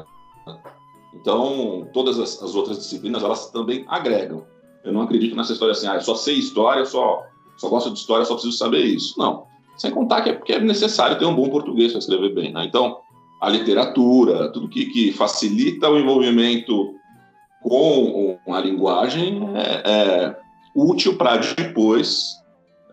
Então, 1.13 1.87
todas 1.93 2.19
as, 2.19 2.41
as, 2.41 2.55
outras 2.55 2.77
disciplinas, 2.77 3.23
elas 3.23 3.49
também 3.51 3.85
agregam. 3.87 4.43
Eu 4.83 4.91
não 4.91 5.01
acredito 5.01 5.35
nessa 5.35 5.53
história 5.53 5.71
assim, 5.71 5.87
ah, 5.87 5.95
eu 5.95 6.01
só 6.01 6.15
sei 6.15 6.35
história, 6.35 6.85
só, 6.85 7.23
só 7.57 7.69
gosto 7.69 7.91
de 7.91 7.99
história, 7.99 8.25
só 8.25 8.33
preciso 8.33 8.57
saber 8.57 8.83
isso. 8.83 9.17
Não. 9.17 9.45
Sem 9.77 9.91
contar 9.91 10.21
que 10.21 10.29
é 10.29 10.33
porque 10.33 10.53
é 10.53 10.59
necessário 10.59 11.17
ter 11.17 11.25
um 11.25 11.35
bom 11.35 11.49
português 11.49 11.91
para 11.91 11.99
escrever 11.99 12.33
bem. 12.33 12.51
Né? 12.51 12.65
Então, 12.65 12.97
a 13.41 13.49
literatura, 13.49 14.51
tudo 14.51 14.69
que, 14.69 14.85
que 14.87 15.11
facilita 15.13 15.89
o 15.89 15.99
envolvimento 15.99 16.93
com 17.61 18.37
a 18.47 18.59
linguagem 18.59 19.41
é, 19.55 19.91
é 19.91 20.37
útil 20.75 21.15
para 21.17 21.37
depois 21.37 22.41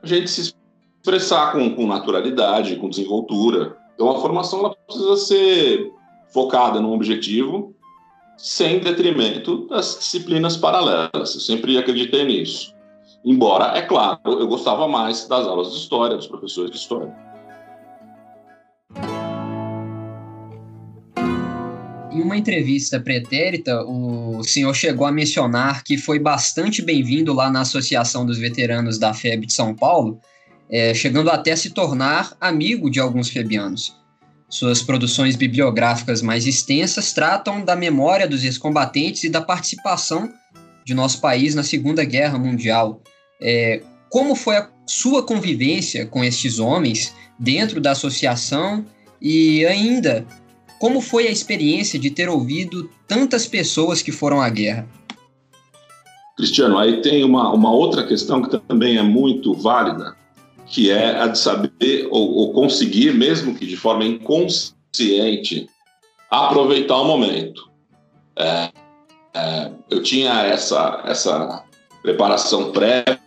a 0.02 0.06
gente 0.06 0.30
se 0.30 0.54
expressar 1.00 1.52
com, 1.52 1.74
com, 1.74 1.86
naturalidade, 1.86 2.76
com 2.76 2.88
desenvoltura. 2.88 3.76
Então, 3.94 4.10
a 4.10 4.20
formação 4.20 4.60
ela 4.60 4.74
precisa 4.86 5.16
ser 5.16 5.92
focada 6.32 6.80
num 6.80 6.92
objetivo, 6.92 7.74
sem 8.40 8.80
detrimento 8.80 9.66
das 9.66 9.98
disciplinas 9.98 10.56
paralelas. 10.56 11.34
Eu 11.34 11.40
sempre 11.40 11.76
acreditei 11.76 12.24
nisso. 12.24 12.74
Embora, 13.22 13.76
é 13.76 13.82
claro, 13.82 14.18
eu 14.24 14.48
gostava 14.48 14.88
mais 14.88 15.28
das 15.28 15.46
aulas 15.46 15.72
de 15.72 15.78
história, 15.78 16.16
dos 16.16 16.26
professores 16.26 16.70
de 16.70 16.78
história. 16.78 17.14
Em 22.10 22.22
uma 22.22 22.36
entrevista 22.36 22.98
pretérita, 22.98 23.84
o 23.84 24.42
senhor 24.42 24.74
chegou 24.74 25.06
a 25.06 25.12
mencionar 25.12 25.84
que 25.84 25.98
foi 25.98 26.18
bastante 26.18 26.80
bem-vindo 26.80 27.34
lá 27.34 27.50
na 27.50 27.60
Associação 27.60 28.24
dos 28.24 28.38
Veteranos 28.38 28.98
da 28.98 29.12
FEB 29.12 29.46
de 29.46 29.52
São 29.52 29.74
Paulo, 29.74 30.18
é, 30.70 30.94
chegando 30.94 31.30
até 31.30 31.52
a 31.52 31.56
se 31.56 31.70
tornar 31.70 32.34
amigo 32.40 32.90
de 32.90 32.98
alguns 32.98 33.28
febianos. 33.28 33.99
Suas 34.50 34.82
produções 34.82 35.36
bibliográficas 35.36 36.20
mais 36.20 36.44
extensas 36.44 37.12
tratam 37.12 37.64
da 37.64 37.76
memória 37.76 38.26
dos 38.26 38.44
ex-combatentes 38.44 39.22
e 39.22 39.28
da 39.30 39.40
participação 39.40 40.28
de 40.84 40.92
nosso 40.92 41.20
país 41.20 41.54
na 41.54 41.62
Segunda 41.62 42.04
Guerra 42.04 42.36
Mundial. 42.36 43.00
É, 43.40 43.80
como 44.10 44.34
foi 44.34 44.56
a 44.56 44.68
sua 44.84 45.22
convivência 45.22 46.04
com 46.04 46.24
estes 46.24 46.58
homens 46.58 47.14
dentro 47.38 47.80
da 47.80 47.92
associação 47.92 48.84
e 49.22 49.64
ainda 49.66 50.26
como 50.80 51.00
foi 51.00 51.28
a 51.28 51.30
experiência 51.30 51.98
de 51.98 52.10
ter 52.10 52.28
ouvido 52.28 52.90
tantas 53.06 53.46
pessoas 53.46 54.02
que 54.02 54.10
foram 54.10 54.40
à 54.40 54.48
guerra? 54.48 54.88
Cristiano, 56.36 56.76
aí 56.76 57.02
tem 57.02 57.22
uma, 57.22 57.52
uma 57.52 57.70
outra 57.70 58.04
questão 58.04 58.42
que 58.42 58.58
também 58.58 58.96
é 58.96 59.02
muito 59.02 59.54
válida, 59.54 60.16
que 60.70 60.88
é 60.88 61.20
a 61.20 61.26
de 61.26 61.38
saber 61.38 62.06
ou, 62.10 62.32
ou 62.32 62.52
conseguir, 62.52 63.12
mesmo 63.12 63.54
que 63.54 63.66
de 63.66 63.76
forma 63.76 64.04
inconsciente, 64.04 65.68
aproveitar 66.30 66.96
o 66.96 67.04
momento. 67.04 67.68
É, 68.36 68.70
é, 69.34 69.70
eu 69.90 70.00
tinha 70.00 70.32
essa, 70.44 71.02
essa 71.04 71.64
preparação 72.02 72.70
prévia 72.70 73.18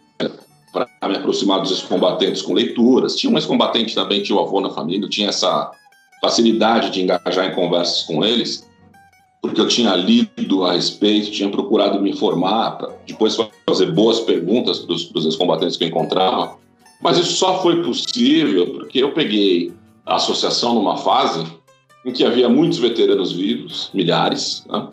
para 0.71 0.87
me 1.09 1.17
aproximar 1.17 1.59
dos 1.59 1.71
ex-combatentes 1.71 2.41
com 2.41 2.53
leituras. 2.53 3.17
Tinha 3.17 3.31
um 3.31 3.37
ex-combatente 3.37 3.93
também, 3.93 4.23
tinha 4.23 4.37
o 4.37 4.41
avô 4.41 4.61
na 4.61 4.69
família, 4.69 5.07
tinha 5.09 5.27
essa 5.27 5.69
facilidade 6.21 6.91
de 6.91 7.01
engajar 7.01 7.45
em 7.45 7.53
conversas 7.53 8.03
com 8.03 8.23
eles, 8.23 8.65
porque 9.41 9.59
eu 9.59 9.67
tinha 9.67 9.93
lido 9.95 10.63
a 10.63 10.71
respeito, 10.71 11.29
tinha 11.29 11.49
procurado 11.49 12.01
me 12.01 12.11
informar, 12.11 12.77
depois 13.05 13.37
fazer 13.67 13.91
boas 13.91 14.21
perguntas 14.21 14.79
para 14.79 14.93
os 14.93 15.25
ex-combatentes 15.25 15.75
que 15.75 15.83
eu 15.83 15.89
encontrava. 15.89 16.62
Mas 17.03 17.17
isso 17.17 17.33
só 17.33 17.61
foi 17.61 17.83
possível 17.83 18.67
porque 18.67 19.03
eu 19.03 19.11
peguei 19.11 19.73
a 20.05 20.15
associação 20.15 20.75
numa 20.75 20.97
fase 20.97 21.45
em 22.05 22.11
que 22.11 22.23
havia 22.23 22.47
muitos 22.47 22.77
veteranos 22.77 23.33
vivos, 23.33 23.89
milhares, 23.93 24.65
né? 24.69 24.87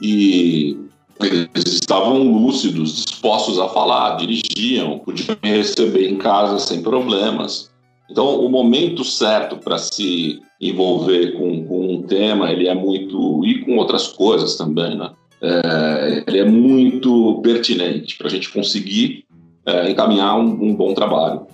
e 0.00 0.76
eles 1.20 1.74
estavam 1.74 2.22
lúcidos, 2.22 3.04
dispostos 3.04 3.58
a 3.58 3.68
falar, 3.68 4.16
dirigiam, 4.16 5.00
podiam 5.00 5.36
me 5.42 5.50
receber 5.50 6.08
em 6.08 6.16
casa 6.16 6.58
sem 6.60 6.80
problemas. 6.80 7.70
Então, 8.08 8.40
o 8.40 8.48
momento 8.48 9.04
certo 9.04 9.56
para 9.56 9.78
se 9.78 10.40
envolver 10.60 11.32
com, 11.32 11.64
com, 11.66 11.94
um 11.94 12.02
tema, 12.02 12.50
ele 12.50 12.68
é 12.68 12.74
muito. 12.74 13.44
e 13.44 13.64
com 13.64 13.76
outras 13.76 14.08
coisas 14.08 14.56
também, 14.56 14.96
né? 14.96 15.10
É, 15.40 16.24
ele 16.26 16.38
é 16.38 16.44
muito 16.44 17.40
pertinente 17.42 18.16
para 18.16 18.26
a 18.26 18.30
gente 18.30 18.50
conseguir 18.50 19.24
é, 19.68 19.90
encaminhar 19.90 20.38
um, 20.38 20.46
um, 20.46 20.74
bom 20.74 20.94
trabalho. 20.94 21.46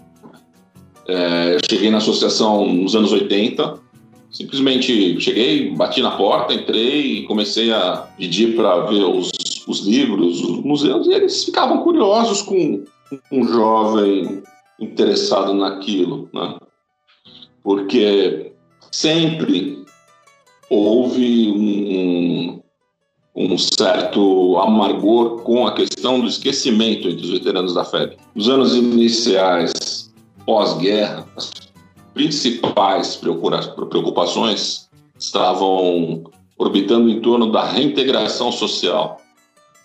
É, 1.08 1.56
eu 1.56 1.58
cheguei 1.68 1.90
na 1.90 1.98
associação 1.98 2.66
nos 2.72 2.94
anos 2.94 3.12
80, 3.12 3.74
simplesmente 4.30 5.20
cheguei, 5.20 5.70
bati 5.74 6.00
na 6.00 6.12
porta, 6.12 6.54
entrei 6.54 7.00
e 7.00 7.22
comecei 7.24 7.72
a 7.72 8.08
pedir 8.16 8.54
para 8.54 8.86
ver 8.86 9.02
os, 9.04 9.32
os, 9.66 9.80
livros, 9.80 10.40
os 10.42 10.64
museus, 10.64 11.06
e 11.08 11.12
eles 11.12 11.44
ficavam 11.44 11.82
curiosos 11.82 12.40
com 12.42 12.84
um 13.32 13.48
jovem 13.48 14.42
interessado 14.80 15.52
naquilo, 15.52 16.28
né? 16.32 16.56
Porque 17.62 18.52
sempre 18.92 19.84
houve 20.70 21.50
um, 21.50 22.62
um 23.34 23.58
certo 23.58 24.58
amargor 24.58 25.40
com 25.42 25.66
a 25.66 25.72
questão 25.72 26.20
do 26.20 26.28
esquecimento 26.28 27.08
entre 27.08 27.24
os 27.24 27.30
veteranos 27.30 27.74
da 27.74 27.84
FEB. 27.84 28.16
Nos 28.34 28.48
anos 28.48 28.76
iniciais, 28.76 30.12
pós-guerra, 30.46 31.26
as 31.36 31.50
principais 32.12 33.16
preocupações 33.16 34.88
estavam 35.18 36.24
orbitando 36.56 37.08
em 37.08 37.20
torno 37.20 37.50
da 37.50 37.64
reintegração 37.64 38.52
social. 38.52 39.20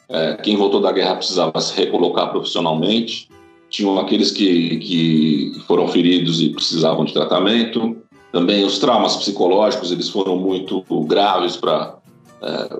É, 0.08 0.36
quem 0.36 0.56
voltou 0.56 0.80
da 0.80 0.92
guerra 0.92 1.16
precisava 1.16 1.60
se 1.60 1.76
recolocar 1.76 2.30
profissionalmente, 2.30 3.30
tinham 3.70 4.00
aqueles 4.00 4.32
que, 4.32 4.78
que 4.78 5.62
foram 5.68 5.88
feridos 5.88 6.42
e 6.42 6.50
precisavam 6.50 7.06
de 7.06 7.14
tratamento. 7.14 7.98
Também 8.32 8.64
os 8.64 8.80
traumas 8.80 9.16
psicológicos 9.16 9.92
eles 9.92 10.10
foram 10.10 10.36
muito 10.36 10.84
graves 11.06 11.56
para 11.56 11.99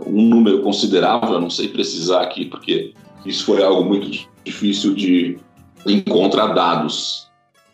um 0.06 0.22
número 0.22 0.62
considerável. 0.62 1.34
Eu 1.34 1.42
não 1.42 1.50
sei 1.50 1.68
precisar 1.68 2.22
aqui 2.22 2.46
porque 2.46 2.94
isso 3.26 3.46
foi 3.46 3.64
algo 3.64 3.84
muito 3.84 4.28
difícil 4.44 4.94
de 4.94 5.38
encontrar 5.86 6.54
dados. 6.54 7.28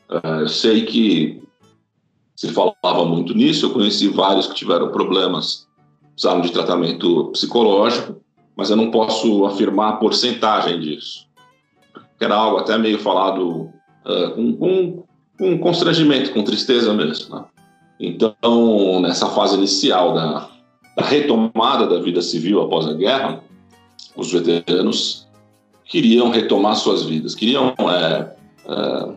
É, 0.10 0.42
eu 0.42 0.48
sei 0.48 0.86
que 0.86 1.42
se 2.36 2.52
falava 2.52 3.06
muito 3.06 3.34
nisso. 3.34 3.66
Eu 3.66 3.74
conheci 3.74 4.08
vários 4.10 4.48
que 4.48 4.56
tiveram 4.56 4.92
problemas, 4.92 5.68
precisaram 6.14 6.42
de 6.42 6.52
tratamento 6.52 7.26
psicológico, 7.32 8.22
mas 8.56 8.70
eu 8.70 8.76
não 8.76 8.92
posso 8.92 9.46
afirmar 9.46 9.90
a 9.90 9.98
porcentagem 9.98 10.80
disso 10.80 11.26
era 12.20 12.36
algo 12.36 12.58
até 12.58 12.78
meio 12.78 13.00
falado 13.00 13.70
uh, 14.06 14.32
com, 14.36 14.56
com, 14.56 15.04
com, 15.38 15.60
constrangimento, 15.60 16.32
com 16.34 16.44
tristeza 16.44 16.94
mesmo. 16.94 17.36
Né? 17.36 17.46
Então, 18.00 19.00
nessa 19.02 19.28
fase 19.28 19.56
inicial 19.56 20.14
da, 20.14 20.50
da 20.96 21.04
retomada 21.04 21.88
da 21.88 22.00
vida 22.00 22.22
civil 22.22 22.62
após 22.62 22.88
a 22.88 22.94
guerra, 22.94 23.44
os 24.16 24.32
veteranos 24.32 25.28
queriam 25.84 26.30
retomar 26.30 26.76
suas 26.76 27.04
vidas, 27.04 27.36
queriam 27.36 27.74
é, 27.80 28.36
é, 28.68 29.14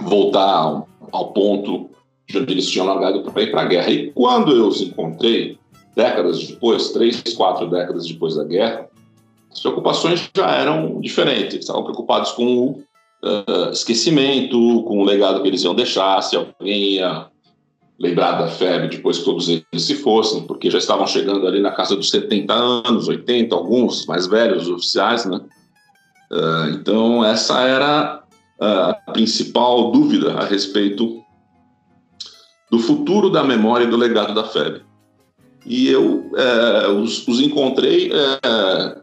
voltar 0.00 0.50
ao, 0.50 0.88
ao, 1.12 1.32
ponto 1.32 1.90
de 2.26 2.38
onde 2.38 2.52
eles 2.52 2.68
tinham 2.70 2.86
largado 2.86 3.22
para 3.22 3.42
ir 3.42 3.50
para 3.50 3.62
a 3.62 3.66
guerra. 3.66 3.90
E 3.90 4.10
quando 4.12 4.52
eu 4.52 4.66
os 4.66 4.80
encontrei, 4.80 5.58
décadas 5.94 6.46
depois, 6.48 6.90
três, 6.90 7.22
quatro 7.36 7.68
décadas 7.68 8.06
depois 8.06 8.34
da 8.34 8.44
guerra, 8.44 8.88
as 9.52 9.60
preocupações 9.60 10.28
já 10.36 10.50
eram 10.50 11.00
diferentes. 11.00 11.60
Estavam 11.60 11.84
preocupados 11.84 12.32
com 12.32 12.44
o 12.44 12.70
uh, 13.22 13.70
esquecimento, 13.70 14.82
com 14.82 14.98
o 14.98 15.04
legado 15.04 15.40
que 15.42 15.48
eles 15.48 15.62
iam 15.62 15.74
deixar, 15.74 16.20
se 16.22 16.34
alguém 16.36 16.94
ia 16.94 17.28
lembrar 18.04 18.32
da 18.32 18.48
febre 18.48 18.88
depois 18.88 19.18
que 19.18 19.24
todos 19.24 19.48
eles 19.48 19.64
se 19.78 19.94
fossem, 19.96 20.46
porque 20.46 20.70
já 20.70 20.78
estavam 20.78 21.06
chegando 21.06 21.46
ali 21.46 21.60
na 21.60 21.72
casa 21.72 21.96
dos 21.96 22.10
70 22.10 22.52
anos, 22.52 23.08
80, 23.08 23.54
alguns 23.54 24.06
mais 24.06 24.26
velhos, 24.26 24.68
oficiais, 24.68 25.24
né? 25.24 25.40
Uh, 26.30 26.70
então, 26.74 27.24
essa 27.24 27.60
era 27.60 28.22
a 28.60 28.94
principal 29.12 29.90
dúvida 29.90 30.34
a 30.34 30.44
respeito 30.44 31.22
do 32.70 32.78
futuro 32.78 33.30
da 33.30 33.44
memória 33.44 33.84
e 33.84 33.90
do 33.90 33.96
legado 33.96 34.34
da 34.34 34.44
febre. 34.44 34.82
E 35.66 35.88
eu 35.88 36.30
é, 36.36 36.88
os, 36.88 37.26
os, 37.26 37.40
encontrei 37.40 38.12
é, 38.12 38.98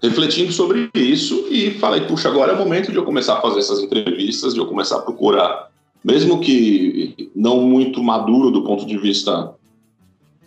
refletindo 0.00 0.52
sobre 0.52 0.90
isso 0.94 1.46
e 1.50 1.72
falei, 1.72 2.02
puxa, 2.02 2.28
agora 2.28 2.52
é 2.52 2.54
o 2.54 2.58
momento 2.58 2.92
de 2.92 2.98
eu 2.98 3.04
começar 3.04 3.38
a 3.38 3.40
fazer 3.40 3.60
essas 3.60 3.80
entrevistas, 3.80 4.54
de 4.54 4.60
eu 4.60 4.66
começar 4.66 4.98
a 4.98 5.02
procurar, 5.02 5.71
mesmo 6.04 6.40
que 6.40 7.30
não 7.34 7.62
muito 7.62 8.02
maduro 8.02 8.50
do 8.50 8.64
ponto 8.64 8.84
de 8.84 8.98
vista 8.98 9.54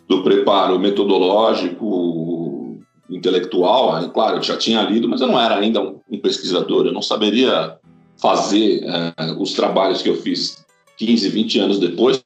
do 0.07 0.23
preparo 0.23 0.79
metodológico, 0.79 2.79
intelectual, 3.09 4.01
né? 4.01 4.11
claro, 4.13 4.37
eu 4.37 4.43
já 4.43 4.57
tinha 4.57 4.81
lido, 4.81 5.07
mas 5.07 5.21
eu 5.21 5.27
não 5.27 5.39
era 5.39 5.55
ainda 5.55 5.81
um 5.81 6.19
pesquisador, 6.19 6.85
eu 6.85 6.93
não 6.93 7.01
saberia 7.01 7.77
fazer 8.17 8.83
é, 8.83 9.31
os 9.37 9.53
trabalhos 9.53 10.01
que 10.01 10.09
eu 10.09 10.15
fiz 10.15 10.65
15, 10.97 11.29
20 11.29 11.59
anos 11.59 11.79
depois 11.79 12.23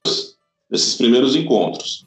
desses 0.70 0.96
primeiros 0.96 1.36
encontros. 1.36 2.06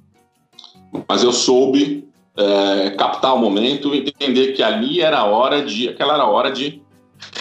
Mas 1.09 1.23
eu 1.23 1.33
soube 1.33 2.09
é, 2.37 2.91
captar 2.91 3.35
o 3.35 3.39
momento, 3.39 3.95
entender 3.95 4.53
que 4.53 4.63
ali 4.63 5.01
era 5.01 5.19
a 5.19 5.25
hora 5.25 5.63
de, 5.63 5.89
aquela 5.89 6.15
era 6.15 6.23
a 6.23 6.29
hora 6.29 6.51
de 6.51 6.81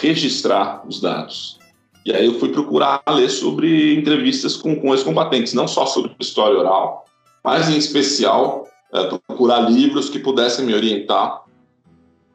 registrar 0.00 0.84
os 0.86 1.00
dados. 1.00 1.58
E 2.04 2.12
aí 2.12 2.26
eu 2.26 2.38
fui 2.38 2.48
procurar 2.48 3.02
ler 3.08 3.28
sobre 3.28 3.94
entrevistas 3.94 4.56
com, 4.56 4.74
com 4.76 4.92
ex-combatentes, 4.92 5.54
não 5.54 5.68
só 5.68 5.86
sobre 5.86 6.14
história 6.18 6.58
oral, 6.58 7.04
mas 7.44 7.68
em 7.68 7.76
especial 7.76 8.66
é, 8.92 9.06
procurar 9.06 9.70
livros 9.70 10.10
que 10.10 10.18
pudessem 10.18 10.66
me 10.66 10.74
orientar 10.74 11.44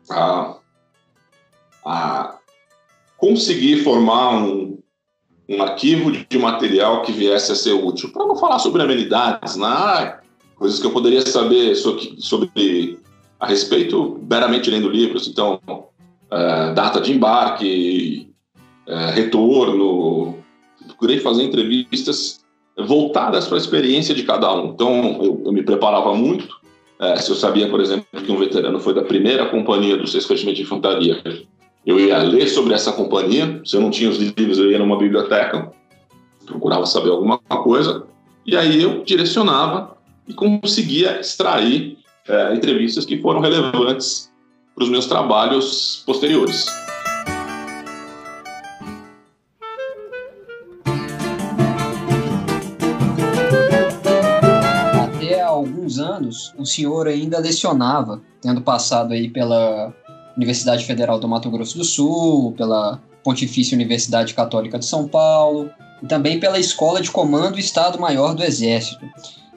a, 0.09 0.57
a 1.85 2.35
conseguir 3.17 3.83
formar 3.83 4.37
um, 4.37 4.79
um 5.49 5.61
arquivo 5.61 6.11
de 6.11 6.37
material 6.37 7.01
que 7.01 7.11
viesse 7.11 7.51
a 7.51 7.55
ser 7.55 7.73
útil, 7.73 8.11
para 8.11 8.25
não 8.25 8.35
falar 8.35 8.59
sobre 8.59 8.81
amenidades, 8.81 9.55
né? 9.55 10.19
coisas 10.55 10.79
que 10.79 10.85
eu 10.85 10.91
poderia 10.91 11.25
saber 11.25 11.75
sobre, 11.75 12.15
sobre 12.19 12.99
a 13.39 13.45
respeito 13.45 14.19
meramente 14.29 14.69
lendo 14.69 14.89
livros. 14.89 15.27
Então, 15.27 15.59
uh, 15.67 16.73
data 16.73 16.99
de 16.99 17.13
embarque, 17.13 18.33
uh, 18.87 19.11
retorno. 19.13 20.37
Procurei 20.85 21.19
fazer 21.19 21.43
entrevistas 21.43 22.45
voltadas 22.77 23.47
para 23.47 23.57
a 23.57 23.59
experiência 23.59 24.13
de 24.13 24.23
cada 24.23 24.53
um. 24.53 24.67
Então, 24.67 25.19
eu, 25.21 25.41
eu 25.45 25.51
me 25.51 25.63
preparava 25.63 26.13
muito. 26.15 26.47
Uh, 26.99 27.21
se 27.21 27.29
eu 27.29 27.35
sabia, 27.35 27.69
por 27.69 27.79
exemplo, 27.79 28.05
que 28.13 28.31
um 28.31 28.37
veterano 28.37 28.79
foi 28.79 28.93
da 28.93 29.03
primeira 29.03 29.47
companhia 29.47 29.97
do 29.97 30.07
6 30.07 30.25
Regimento 30.25 30.57
de 30.57 30.63
Infantaria, 30.63 31.21
eu 31.85 31.99
ia 31.99 32.17
ler 32.17 32.47
sobre 32.47 32.73
essa 32.73 32.91
companhia. 32.91 33.61
Se 33.63 33.75
eu 33.75 33.81
não 33.81 33.89
tinha 33.89 34.09
os 34.09 34.17
livros, 34.17 34.57
eu 34.57 34.71
ia 34.71 34.79
numa 34.79 34.97
biblioteca, 34.97 35.71
procurava 36.45 36.85
saber 36.85 37.11
alguma 37.11 37.37
coisa, 37.37 38.05
e 38.45 38.55
aí 38.55 38.81
eu 38.81 39.03
direcionava 39.03 39.97
e 40.27 40.33
conseguia 40.33 41.19
extrair 41.19 41.97
é, 42.27 42.53
entrevistas 42.53 43.05
que 43.05 43.21
foram 43.21 43.39
relevantes 43.39 44.31
para 44.75 44.83
os 44.83 44.89
meus 44.89 45.05
trabalhos 45.05 46.03
posteriores. 46.05 46.86
Anos, 56.27 56.53
o 56.57 56.65
senhor 56.65 57.07
ainda 57.07 57.39
lecionava, 57.39 58.21
tendo 58.41 58.61
passado 58.61 59.13
aí 59.13 59.29
pela 59.29 59.93
Universidade 60.35 60.85
Federal 60.85 61.19
do 61.19 61.27
Mato 61.27 61.49
Grosso 61.49 61.77
do 61.77 61.83
Sul, 61.83 62.53
pela 62.53 63.01
Pontifícia 63.23 63.75
Universidade 63.75 64.33
Católica 64.33 64.77
de 64.77 64.85
São 64.85 65.07
Paulo 65.07 65.69
e 66.03 66.05
também 66.05 66.39
pela 66.39 66.59
Escola 66.59 67.01
de 67.01 67.09
Comando 67.09 67.57
Estado-Maior 67.57 68.35
do 68.35 68.43
Exército. 68.43 69.05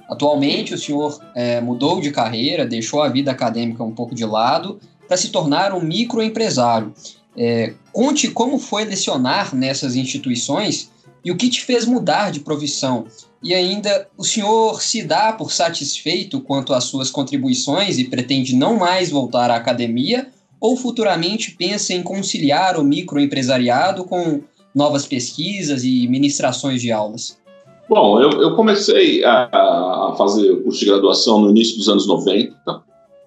Atualmente, 0.09 0.75
o 0.75 0.79
senhor 0.79 1.21
é, 1.37 1.61
mudou 1.61 2.01
de 2.01 2.11
carreira, 2.11 2.67
deixou 2.67 3.03
a 3.03 3.09
vida 3.09 3.31
acadêmica 3.31 3.85
um 3.85 3.93
pouco 3.93 4.15
de 4.15 4.25
lado 4.25 4.81
para 5.07 5.17
se 5.17 5.29
tornar 5.29 5.73
um 5.73 5.81
microempresário. 5.81 6.93
É, 7.37 7.75
conte 7.93 8.29
como 8.29 8.59
foi 8.59 8.85
lecionar 8.85 9.55
nessas 9.55 9.95
instituições 9.95 10.91
e 11.25 11.31
o 11.31 11.37
que 11.37 11.49
te 11.49 11.63
fez 11.63 11.85
mudar 11.85 12.31
de 12.31 12.41
profissão. 12.41 13.07
E 13.43 13.55
ainda, 13.55 14.09
o 14.17 14.25
senhor 14.25 14.83
se 14.83 15.03
dá 15.03 15.33
por 15.33 15.51
satisfeito 15.53 16.41
quanto 16.41 16.75
às 16.75 16.85
suas 16.85 17.11
contribuições 17.11 17.99
e 17.99 18.05
pretende 18.05 18.55
não 18.55 18.77
mais 18.77 19.11
voltar 19.11 19.51
à 19.51 19.57
academia 19.57 20.29
ou 20.61 20.77
futuramente 20.77 21.53
pensa 21.53 21.95
em 21.95 22.03
conciliar 22.03 22.79
o 22.79 22.85
microempresariado 22.85 24.05
com 24.05 24.43
novas 24.75 25.07
pesquisas 25.07 25.85
e 25.85 26.07
ministrações 26.07 26.83
de 26.83 26.93
aulas? 26.93 27.41
Bom, 27.89 28.21
eu, 28.21 28.31
eu 28.41 28.55
comecei 28.55 29.25
a, 29.25 29.49
a, 29.53 30.15
fazer 30.17 30.51
o 30.53 30.63
curso 30.63 30.79
de 30.79 30.87
graduação 30.87 31.41
no 31.41 31.51
início 31.51 31.77
dos 31.77 31.89
anos 31.89 32.07
90. 32.07 32.55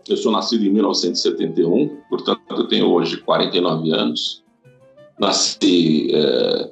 Eu 0.07 0.15
sou 0.15 0.31
nascido 0.31 0.63
em 0.63 0.69
1971, 0.69 1.89
portanto, 2.09 2.39
eu 2.51 2.67
tenho 2.67 2.89
hoje 2.89 3.17
49 3.17 3.91
anos. 3.91 4.41
Nasci, 5.19 6.09
é, 6.13 6.71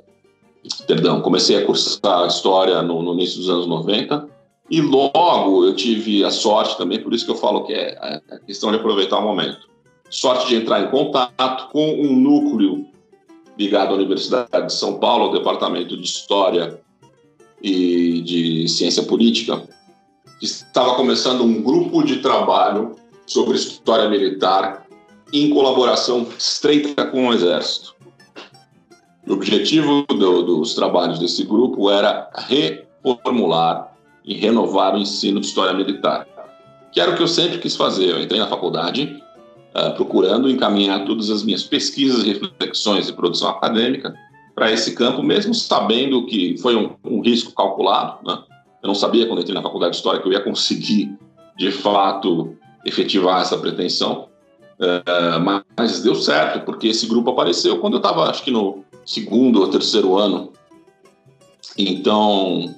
perdão, 0.86 1.22
comecei 1.22 1.58
a 1.58 1.66
cursar 1.66 2.28
História 2.28 2.82
no, 2.82 3.02
no, 3.02 3.14
início 3.14 3.40
dos 3.40 3.50
anos 3.50 3.68
90 3.68 4.28
e 4.70 4.82
logo 4.82 5.66
eu 5.66 5.76
tive 5.76 6.24
a 6.24 6.32
sorte 6.32 6.78
também, 6.78 7.02
por 7.02 7.14
isso 7.14 7.26
que 7.26 7.32
eu 7.32 7.36
falo 7.36 7.64
que 7.64 7.74
é 7.74 8.22
a 8.30 8.40
questão 8.40 8.72
de 8.72 8.78
aproveitar 8.78 9.20
o 9.20 9.24
momento. 9.24 9.70
Sorte 10.10 10.48
de 10.48 10.56
entrar 10.56 10.82
em 10.82 10.90
contato 10.90 11.72
com 11.72 11.94
um 11.94 12.16
núcleo 12.16 12.86
ligado 13.58 13.92
à 13.92 13.94
Universidade 13.94 14.68
de 14.68 14.74
São 14.74 14.98
Paulo, 14.98 15.26
ao 15.26 15.32
Departamento 15.32 15.96
de 15.98 16.04
História 16.04 16.80
e 17.62 18.22
de 18.22 18.68
ciência 18.68 19.04
política, 19.04 19.62
estava 20.42 20.96
começando 20.96 21.44
um 21.44 21.62
grupo 21.62 22.04
de 22.04 22.18
trabalho 22.18 22.96
sobre 23.26 23.56
história 23.56 24.10
militar 24.10 24.88
em 25.32 25.50
colaboração 25.50 26.28
estreita 26.38 27.06
com 27.06 27.28
o 27.28 27.34
Exército. 27.34 27.96
O 29.32 29.36
objetivo 29.36 30.06
do, 30.10 30.44
dos 30.44 30.76
trabalhos 30.76 31.18
desse 31.18 31.46
grupo 31.46 31.90
era 31.90 32.30
reformular 32.36 33.96
e 34.26 34.34
renovar 34.34 34.94
o 34.94 34.98
ensino 34.98 35.40
de 35.40 35.46
história 35.46 35.72
militar, 35.72 36.28
que 36.92 37.00
era 37.00 37.12
o 37.12 37.16
que 37.16 37.24
eu 37.24 37.28
sempre 37.30 37.58
quis 37.58 37.74
fazer. 37.74 38.10
Eu 38.10 38.22
entrei 38.22 38.42
na 38.42 38.48
faculdade 38.48 39.24
uh, 39.74 39.96
procurando 39.96 40.50
encaminhar 40.50 41.06
todas 41.06 41.30
as 41.30 41.44
minhas 41.44 41.64
pesquisas, 41.64 42.24
reflexões 42.24 43.08
e 43.08 43.14
produção 43.14 43.48
acadêmica 43.48 44.14
para 44.54 44.70
esse 44.70 44.94
campo, 44.96 45.24
mesmo 45.24 45.54
sabendo 45.54 46.26
que 46.26 46.58
foi 46.58 46.76
um, 46.76 46.98
um 47.06 47.22
risco 47.22 47.56
calculado. 47.56 48.18
Né? 48.28 48.38
Eu 48.84 48.88
não 48.88 48.96
sabia, 48.96 49.28
quando 49.28 49.40
entrei 49.40 49.56
na 49.56 49.64
faculdade 49.64 49.92
de 49.92 49.98
História, 49.98 50.20
que 50.20 50.28
eu 50.28 50.34
ia 50.34 50.42
conseguir, 50.42 51.10
de 51.58 51.72
fato, 51.72 52.54
efetivar 52.86 53.40
essa 53.40 53.58
pretensão. 53.58 54.28
Uh, 54.78 55.64
mas 55.78 56.02
deu 56.02 56.16
certo, 56.16 56.66
porque 56.66 56.90
esse 56.90 57.08
grupo 57.08 57.30
apareceu 57.30 57.80
quando 57.80 57.94
eu 57.94 58.00
estava, 58.00 58.30
acho 58.30 58.44
que 58.44 58.52
no 58.52 58.84
segundo 59.06 59.62
ou 59.62 59.68
terceiro 59.68 60.18
ano. 60.18 60.52
Então, 61.78 62.76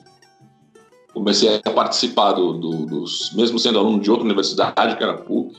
comecei 1.14 1.62
a 1.64 1.72
participar 1.72 2.34
do, 2.34 2.54
do, 2.54 2.86
dos, 2.86 3.32
mesmo 3.34 3.60
sendo 3.60 3.80
aluno 3.80 4.00
de 4.00 4.10
outra 4.10 4.26
universidade, 4.26 4.98
que 4.98 5.04
era 5.04 5.18
PUC, 5.18 5.56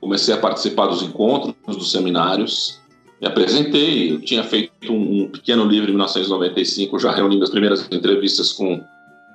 comecei 0.00 0.34
a 0.34 0.38
participar 0.38 0.86
dos 0.86 1.02
encontros, 1.02 1.54
dos 1.66 1.90
seminários, 1.90 2.80
me 3.20 3.28
apresentei. 3.28 4.12
Eu 4.12 4.20
tinha 4.20 4.42
feito 4.42 4.92
um, 4.92 5.22
um 5.22 5.28
pequeno 5.28 5.64
livro 5.64 5.90
em 5.90 5.94
1995, 5.94 6.98
já 6.98 7.12
reunindo 7.12 7.44
as 7.44 7.50
primeiras 7.50 7.86
entrevistas 7.90 8.52
com 8.52 8.82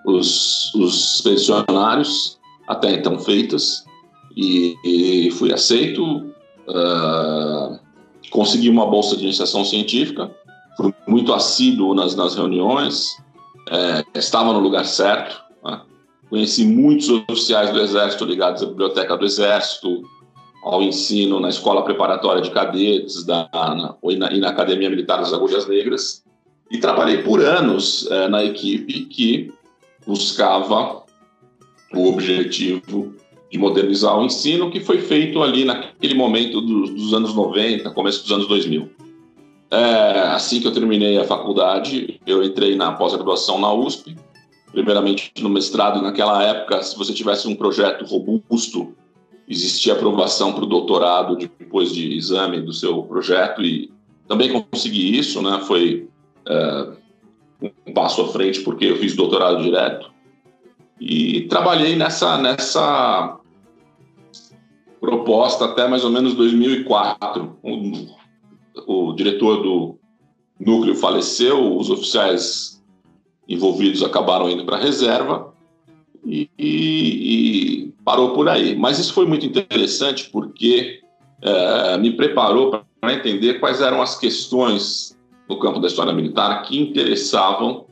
os, 0.05 0.73
os 0.75 1.15
expedicionários, 1.15 2.37
até 2.67 2.91
então 2.91 3.17
feitas, 3.17 3.85
e, 4.35 4.75
e 4.83 5.31
fui 5.31 5.53
aceito. 5.53 6.03
Uh, 6.67 7.79
consegui 8.29 8.69
uma 8.69 8.85
bolsa 8.85 9.15
de 9.15 9.23
iniciação 9.23 9.63
científica, 9.63 10.29
muito 11.07 11.33
assíduo 11.33 11.93
nas, 11.93 12.15
nas 12.15 12.35
reuniões, 12.35 13.17
é, 13.69 14.03
estava 14.19 14.53
no 14.53 14.59
lugar 14.59 14.85
certo. 14.85 15.41
Né? 15.63 15.81
Conheci 16.29 16.65
muitos 16.65 17.09
oficiais 17.09 17.71
do 17.71 17.79
Exército 17.79 18.25
ligados 18.25 18.63
à 18.63 18.65
Biblioteca 18.65 19.17
do 19.17 19.25
Exército, 19.25 20.03
ao 20.63 20.81
ensino 20.81 21.39
na 21.39 21.49
escola 21.49 21.83
preparatória 21.83 22.41
de 22.41 22.51
cadetes 22.51 23.23
da, 23.23 23.47
na, 23.53 23.95
e, 24.03 24.15
na, 24.15 24.33
e 24.33 24.39
na 24.39 24.49
Academia 24.49 24.89
Militar 24.89 25.19
das 25.19 25.33
Agulhas 25.33 25.67
Negras. 25.67 26.23
E 26.69 26.77
trabalhei 26.77 27.23
por 27.23 27.41
anos 27.41 28.07
é, 28.11 28.27
na 28.27 28.43
equipe 28.43 29.05
que 29.05 29.53
buscava 30.05 31.03
o 31.93 32.09
objetivo 32.09 33.13
de 33.49 33.57
modernizar 33.57 34.17
o 34.19 34.25
ensino, 34.25 34.69
que 34.69 34.81
foi 34.81 34.99
feito 34.99 35.41
ali 35.41 35.63
naquele 35.63 36.13
momento 36.13 36.59
dos, 36.59 36.89
dos 36.89 37.13
anos 37.13 37.33
90, 37.33 37.89
começo 37.91 38.23
dos 38.23 38.31
anos 38.31 38.47
2000. 38.47 38.89
É, 39.69 40.19
assim 40.29 40.61
que 40.61 40.67
eu 40.67 40.73
terminei 40.73 41.17
a 41.17 41.25
faculdade, 41.25 42.21
eu 42.25 42.43
entrei 42.43 42.75
na 42.75 42.93
pós-graduação 42.93 43.59
na 43.59 43.73
USP, 43.73 44.15
primeiramente 44.71 45.31
no 45.41 45.49
mestrado. 45.49 46.01
Naquela 46.01 46.41
época, 46.43 46.81
se 46.83 46.97
você 46.97 47.13
tivesse 47.13 47.47
um 47.47 47.55
projeto 47.55 48.05
robusto 48.05 48.95
existia 49.47 49.93
aprovação 49.93 50.51
para 50.51 50.63
o 50.63 50.67
doutorado 50.67 51.37
depois 51.37 51.93
de 51.93 52.15
exame 52.17 52.59
do 52.59 52.73
seu 52.73 53.01
projeto 53.03 53.63
e 53.63 53.89
também 54.27 54.51
consegui 54.51 55.17
isso, 55.17 55.41
né? 55.41 55.61
Foi 55.65 56.09
é, 56.45 56.87
um 57.61 57.93
passo 57.93 58.21
à 58.21 58.27
frente 58.27 58.59
porque 58.61 58.85
eu 58.85 58.97
fiz 58.97 59.15
doutorado 59.15 59.63
direto 59.63 60.11
e 60.99 61.43
trabalhei 61.43 61.95
nessa 61.95 62.37
nessa 62.37 63.39
proposta 64.99 65.65
até 65.65 65.87
mais 65.87 66.03
ou 66.03 66.11
menos 66.11 66.33
2004. 66.33 67.57
O, 67.63 68.16
o 68.87 69.13
diretor 69.13 69.61
do 69.61 69.99
núcleo 70.59 70.95
faleceu, 70.95 71.77
os 71.77 71.89
oficiais 71.89 72.81
envolvidos 73.47 74.01
acabaram 74.01 74.49
indo 74.49 74.65
para 74.65 74.77
a 74.77 74.79
reserva 74.79 75.53
e, 76.25 76.49
e, 76.57 77.93
parou 78.03 78.33
por 78.33 78.47
aí. 78.49 78.75
Mas 78.75 78.97
isso 78.97 79.13
foi 79.13 79.25
muito 79.25 79.45
interessante 79.45 80.29
porque 80.29 81.01
é, 81.41 81.97
me 81.97 82.11
preparou 82.11 82.71
para 82.99 83.13
entender 83.13 83.59
quais 83.59 83.81
eram 83.81 84.01
as 84.01 84.17
questões 84.17 85.17
no 85.47 85.59
campo 85.59 85.79
da 85.79 85.87
história 85.87 86.13
militar 86.13 86.63
que 86.63 86.79
interessavam 86.79 87.85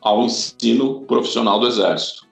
ao 0.00 0.24
ensino 0.24 1.02
profissional 1.02 1.60
do 1.60 1.66
Exército. 1.66 2.26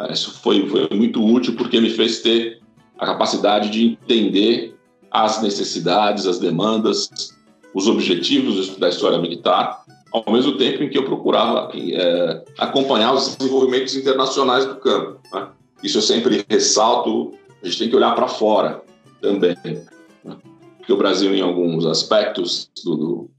É, 0.00 0.12
isso 0.12 0.40
foi, 0.40 0.68
foi 0.68 0.88
muito 0.92 1.24
útil 1.24 1.54
porque 1.56 1.80
me 1.80 1.90
fez 1.90 2.20
ter 2.20 2.60
a 2.98 3.06
capacidade 3.06 3.70
de 3.70 3.84
entender 3.84 4.76
as 5.10 5.42
necessidades, 5.42 6.26
as 6.26 6.38
demandas, 6.38 7.08
os 7.74 7.86
objetivos 7.86 8.76
da 8.76 8.88
história 8.88 9.18
militar 9.18 9.82
ao 10.12 10.30
mesmo 10.30 10.58
tempo 10.58 10.82
em 10.82 10.90
que 10.90 10.98
eu 10.98 11.04
procurava 11.04 11.70
é, 11.74 12.44
acompanhar 12.58 13.14
os 13.14 13.34
desenvolvimentos 13.34 13.96
internacionais 13.96 14.66
do 14.66 14.76
campo. 14.76 15.18
Né? 15.32 15.48
Isso 15.82 15.98
eu 15.98 16.02
sempre 16.02 16.44
ressalto, 16.48 17.32
a 17.62 17.66
gente 17.66 17.78
tem 17.78 17.88
que 17.88 17.96
olhar 17.96 18.14
para 18.14 18.28
fora 18.28 18.82
também. 19.22 19.56
Né? 19.64 20.36
Porque 20.76 20.92
o 20.92 20.98
Brasil, 20.98 21.34
em 21.34 21.40
alguns 21.40 21.86
aspectos 21.86 22.70
do, 22.84 23.30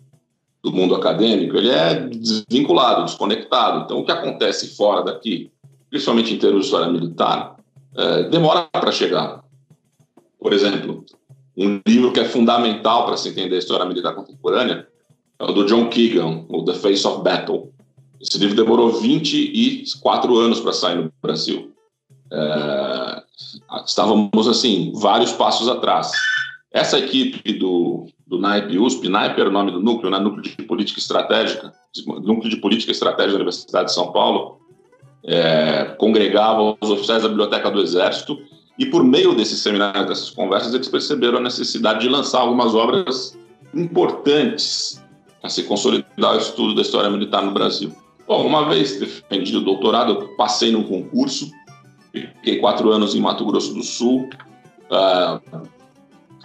do 0.63 0.71
mundo 0.71 0.95
acadêmico, 0.95 1.57
ele 1.57 1.69
é 1.69 1.93
desvinculado, 1.93 3.05
desconectado. 3.05 3.83
Então, 3.83 3.99
o 3.99 4.05
que 4.05 4.11
acontece 4.11 4.75
fora 4.75 5.03
daqui, 5.03 5.51
principalmente 5.89 6.33
em 6.33 6.39
termos 6.39 6.61
de 6.61 6.65
história 6.65 6.91
militar, 6.91 7.55
é, 7.95 8.23
demora 8.23 8.67
para 8.71 8.91
chegar. 8.91 9.43
Por 10.39 10.53
exemplo, 10.53 11.05
um 11.57 11.79
livro 11.87 12.11
que 12.11 12.19
é 12.19 12.25
fundamental 12.25 13.05
para 13.05 13.17
se 13.17 13.29
entender 13.29 13.55
a 13.55 13.59
história 13.59 13.85
militar 13.85 14.15
contemporânea 14.15 14.87
é 15.39 15.43
o 15.43 15.51
do 15.51 15.65
John 15.65 15.89
Keegan, 15.89 16.45
o 16.49 16.63
The 16.63 16.73
Face 16.73 17.05
of 17.05 17.23
Battle. 17.23 17.71
Esse 18.19 18.37
livro 18.37 18.55
demorou 18.55 18.91
24 18.93 20.37
anos 20.37 20.59
para 20.59 20.73
sair 20.73 20.95
no 20.95 21.11
Brasil. 21.21 21.71
É, 22.31 23.23
estávamos, 23.85 24.47
assim, 24.47 24.91
vários 24.95 25.31
passos 25.33 25.67
atrás. 25.67 26.11
Essa 26.71 26.97
equipe 26.97 27.53
do, 27.53 28.07
do 28.25 28.39
NAIP 28.39 28.79
USP, 28.79 29.09
NAIP 29.09 29.39
era 29.39 29.49
o 29.49 29.53
nome 29.53 29.71
do 29.71 29.81
núcleo, 29.81 30.09
né? 30.09 30.17
Núcleo 30.17 30.41
de 30.41 30.63
Política 30.63 30.99
Estratégica, 30.99 31.71
Núcleo 32.07 32.49
de 32.49 32.57
Política 32.57 32.91
Estratégica 32.91 33.33
da 33.33 33.43
Universidade 33.43 33.89
de 33.89 33.93
São 33.93 34.11
Paulo, 34.11 34.59
é, 35.23 35.95
congregava 35.99 36.75
os 36.81 36.89
oficiais 36.89 37.23
da 37.23 37.29
Biblioteca 37.29 37.69
do 37.69 37.81
Exército 37.81 38.39
e 38.77 38.85
por 38.85 39.03
meio 39.03 39.35
desses 39.35 39.61
seminários, 39.61 40.07
dessas 40.07 40.29
conversas, 40.29 40.73
eles 40.73 40.87
perceberam 40.87 41.37
a 41.37 41.41
necessidade 41.41 42.01
de 42.01 42.09
lançar 42.09 42.41
algumas 42.41 42.73
obras 42.73 43.37
importantes 43.73 45.01
para 45.39 45.49
se 45.49 45.63
consolidar 45.63 46.35
o 46.35 46.37
estudo 46.37 46.73
da 46.73 46.81
história 46.81 47.09
militar 47.09 47.43
no 47.43 47.51
Brasil. 47.51 47.93
Bom, 48.27 48.45
uma 48.47 48.67
vez 48.69 48.99
defendido 48.99 49.59
o 49.59 49.61
doutorado, 49.61 50.29
passei 50.37 50.71
num 50.71 50.83
concurso, 50.83 51.51
fiquei 52.11 52.57
quatro 52.59 52.89
anos 52.91 53.13
em 53.13 53.19
Mato 53.19 53.45
Grosso 53.45 53.73
do 53.73 53.83
Sul. 53.83 54.29
Ah, 54.89 55.41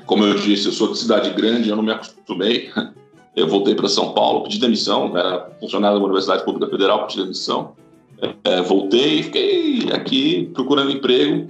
como 0.05 0.25
eu 0.25 0.35
disse, 0.35 0.67
eu 0.67 0.73
sou 0.73 0.91
de 0.91 0.99
cidade 0.99 1.31
grande, 1.31 1.69
eu 1.69 1.77
não 1.77 1.83
me 1.83 1.93
acostumei. 1.93 2.71
Eu 3.37 3.47
voltei 3.47 3.75
para 3.75 3.89
São 3.89 4.15
Paulo, 4.15 4.43
pedi 4.43 4.59
demissão, 4.59 5.17
era 5.17 5.49
funcionário 5.61 5.99
da 5.99 6.05
Universidade 6.05 6.45
Pública 6.45 6.69
Federal, 6.69 7.07
pedi 7.07 7.23
demissão. 7.23 7.77
É, 8.43 8.61
voltei 8.63 9.21
e 9.21 9.23
fiquei 9.23 9.93
aqui 9.93 10.51
procurando 10.53 10.91
emprego. 10.91 11.49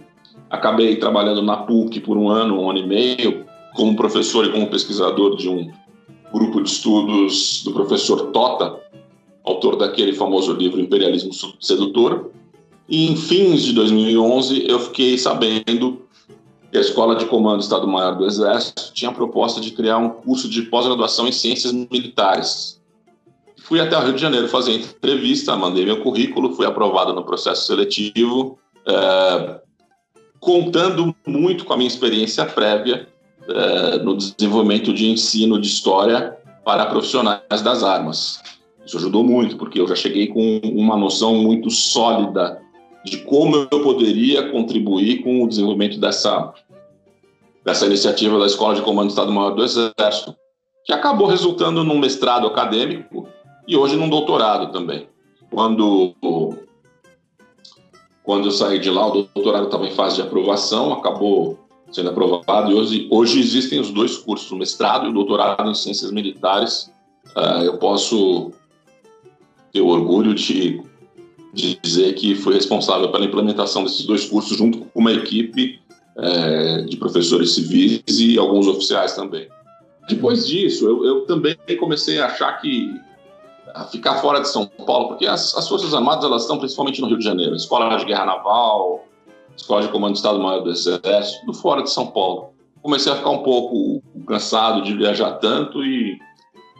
Acabei 0.51 0.97
trabalhando 0.97 1.43
na 1.43 1.59
PUC 1.59 2.01
por 2.01 2.17
um 2.17 2.29
ano, 2.29 2.61
um 2.61 2.71
ano 2.71 2.79
e 2.79 2.87
meio, 2.87 3.45
como 3.75 3.97
professor 3.97 4.45
e 4.47 4.53
como 4.53 4.69
pesquisador 4.69 5.37
de 5.37 5.49
um 5.49 5.71
grupo 6.33 6.63
de 6.63 6.71
estudos 6.71 7.63
do 7.65 7.73
professor 7.73 8.31
Tota, 8.33 8.79
autor 9.45 9.77
daquele 9.77 10.13
famoso 10.13 10.53
livro 10.53 10.81
Imperialismo 10.81 11.33
Sedutor. 11.61 12.31
E 12.89 13.11
em 13.11 13.17
fins 13.17 13.63
de 13.63 13.73
2011 13.73 14.65
eu 14.69 14.79
fiquei 14.79 15.19
sabendo 15.19 16.03
que 16.71 16.79
a 16.79 16.81
Escola 16.81 17.17
de 17.17 17.27
Comando 17.27 17.63
Estado-Maior 17.63 18.17
do 18.17 18.27
Exército 18.27 18.93
tinha 18.93 19.11
a 19.11 19.15
proposta 19.15 19.61
de 19.61 19.71
criar 19.71 19.99
um 19.99 20.11
curso 20.11 20.49
de 20.49 20.63
pós-graduação 20.63 21.27
em 21.27 21.33
Ciências 21.33 21.73
Militares. 21.73 22.79
Fui 23.63 23.81
até 23.81 23.97
o 23.99 24.01
Rio 24.01 24.15
de 24.15 24.21
Janeiro 24.21 24.49
fazer 24.49 24.73
entrevista, 24.73 25.57
mandei 25.57 25.85
meu 25.85 26.01
currículo, 26.01 26.55
fui 26.55 26.65
aprovado 26.65 27.13
no 27.13 27.23
processo 27.23 27.67
seletivo. 27.67 28.59
É, 28.87 29.61
contando 30.41 31.15
muito 31.27 31.65
com 31.65 31.73
a 31.73 31.77
minha 31.77 31.89
experiência 31.89 32.45
prévia 32.45 33.09
é, 33.49 33.99
no 33.99 34.17
desenvolvimento 34.17 34.93
de 34.93 35.11
ensino 35.11 35.61
de 35.61 35.67
história 35.67 36.37
para 36.65 36.87
profissionais 36.87 37.63
das 37.63 37.83
armas. 37.83 38.43
Isso 38.85 38.97
ajudou 38.97 39.25
muito, 39.25 39.57
porque 39.57 39.81
eu 39.81 39.87
já 39.87 39.95
cheguei 39.95 40.29
com 40.29 40.61
uma 40.65 40.97
noção 40.97 41.35
muito 41.35 41.71
sólida 41.71 42.61
de 43.05 43.19
como 43.19 43.57
eu 43.57 43.83
poderia 43.83 44.51
contribuir 44.51 45.23
com 45.23 45.43
o 45.43 45.49
desenvolvimento 45.49 45.99
dessa, 45.99 46.53
dessa 47.65 47.87
iniciativa 47.87 48.39
da 48.39 48.47
Escola 48.47 48.75
de 48.75 48.83
Comando 48.83 49.09
do 49.09 49.11
Estado-Maior 49.11 49.55
do 49.55 49.65
Exército, 49.65 50.35
que 50.85 50.93
acabou 50.93 51.27
resultando 51.27 51.85
num 51.85 51.99
mestrado 51.99 52.47
acadêmico 52.47 53.29
e 53.67 53.77
hoje 53.77 53.97
num 53.97 54.09
doutorado 54.09 54.73
também. 54.73 55.07
Quando 55.51 56.15
quando 58.29 58.45
eu 58.45 58.51
saí 58.51 58.79
de 58.79 58.91
lá, 58.91 59.07
o 59.07 59.27
doutorado 59.35 59.65
estava 59.65 59.87
em 59.87 59.91
fase 59.91 60.17
de 60.17 60.21
aprovação, 60.21 60.93
acabou 60.93 61.59
sendo 61.91 62.11
aprovado 62.11 62.71
e 62.71 62.75
hoje, 62.75 63.09
hoje 63.11 63.41
existem 63.41 63.81
os 63.81 63.91
dois 63.91 64.19
cursos, 64.19 64.51
o 64.51 64.57
mestrado 64.57 65.07
e 65.07 65.09
o 65.09 65.15
doutorado 65.15 65.71
em 65.71 65.75
ciências 65.75 66.11
militares. 66.11 66.93
Uh, 67.35 67.63
eu 67.65 67.79
posso 67.79 68.53
ter 69.73 69.81
orgulho 69.81 70.35
de, 70.35 70.79
de, 71.55 71.81
dizer 71.83 72.17
que 72.17 72.35
fui 72.35 72.53
responsável 72.53 73.11
pela 73.11 73.25
implementação 73.25 73.83
desses 73.83 74.05
dois 74.05 74.27
cursos 74.27 74.59
junto 74.59 74.81
com 74.81 75.01
uma 75.01 75.13
equipe 75.15 75.81
uh, 76.15 76.85
de 76.85 76.99
professores 76.99 77.55
civis 77.55 78.03
e 78.21 78.39
alguns 78.39 78.67
oficiais 78.67 79.15
também. 79.15 79.49
Depois 80.07 80.47
disso, 80.47 80.87
eu, 80.87 81.03
eu 81.03 81.21
também 81.23 81.57
comecei 81.81 82.21
a 82.21 82.27
achar 82.27 82.61
que 82.61 82.93
a 83.79 83.85
ficar 83.85 84.17
fora 84.17 84.41
de 84.41 84.49
São 84.49 84.67
Paulo, 84.67 85.09
porque 85.09 85.25
as, 85.25 85.57
as, 85.57 85.69
Forças 85.69 85.95
Armadas 85.95 86.25
elas 86.25 86.43
estão 86.43 86.59
principalmente 86.59 87.01
no 87.01 87.07
Rio 87.07 87.19
de 87.19 87.25
Janeiro, 87.25 87.55
Escola 87.55 87.97
de 87.97 88.05
Guerra 88.05 88.27
Naval, 88.27 89.07
Escola 89.57 89.83
de 89.83 89.89
Comando 89.89 90.15
do 90.15 90.17
Estado-Maior 90.17 90.63
do 90.63 90.71
Exército, 90.71 91.41
tudo 91.41 91.55
fora 91.55 91.83
de 91.83 91.91
São 91.91 92.09
Paulo. 92.09 92.51
Comecei 92.83 93.13
a 93.13 93.17
ficar 93.17 93.31
um 93.31 93.43
pouco 93.45 94.03
cansado 94.27 94.83
de 94.83 94.95
viajar 94.95 95.33
tanto 95.35 95.85
e 95.85 96.19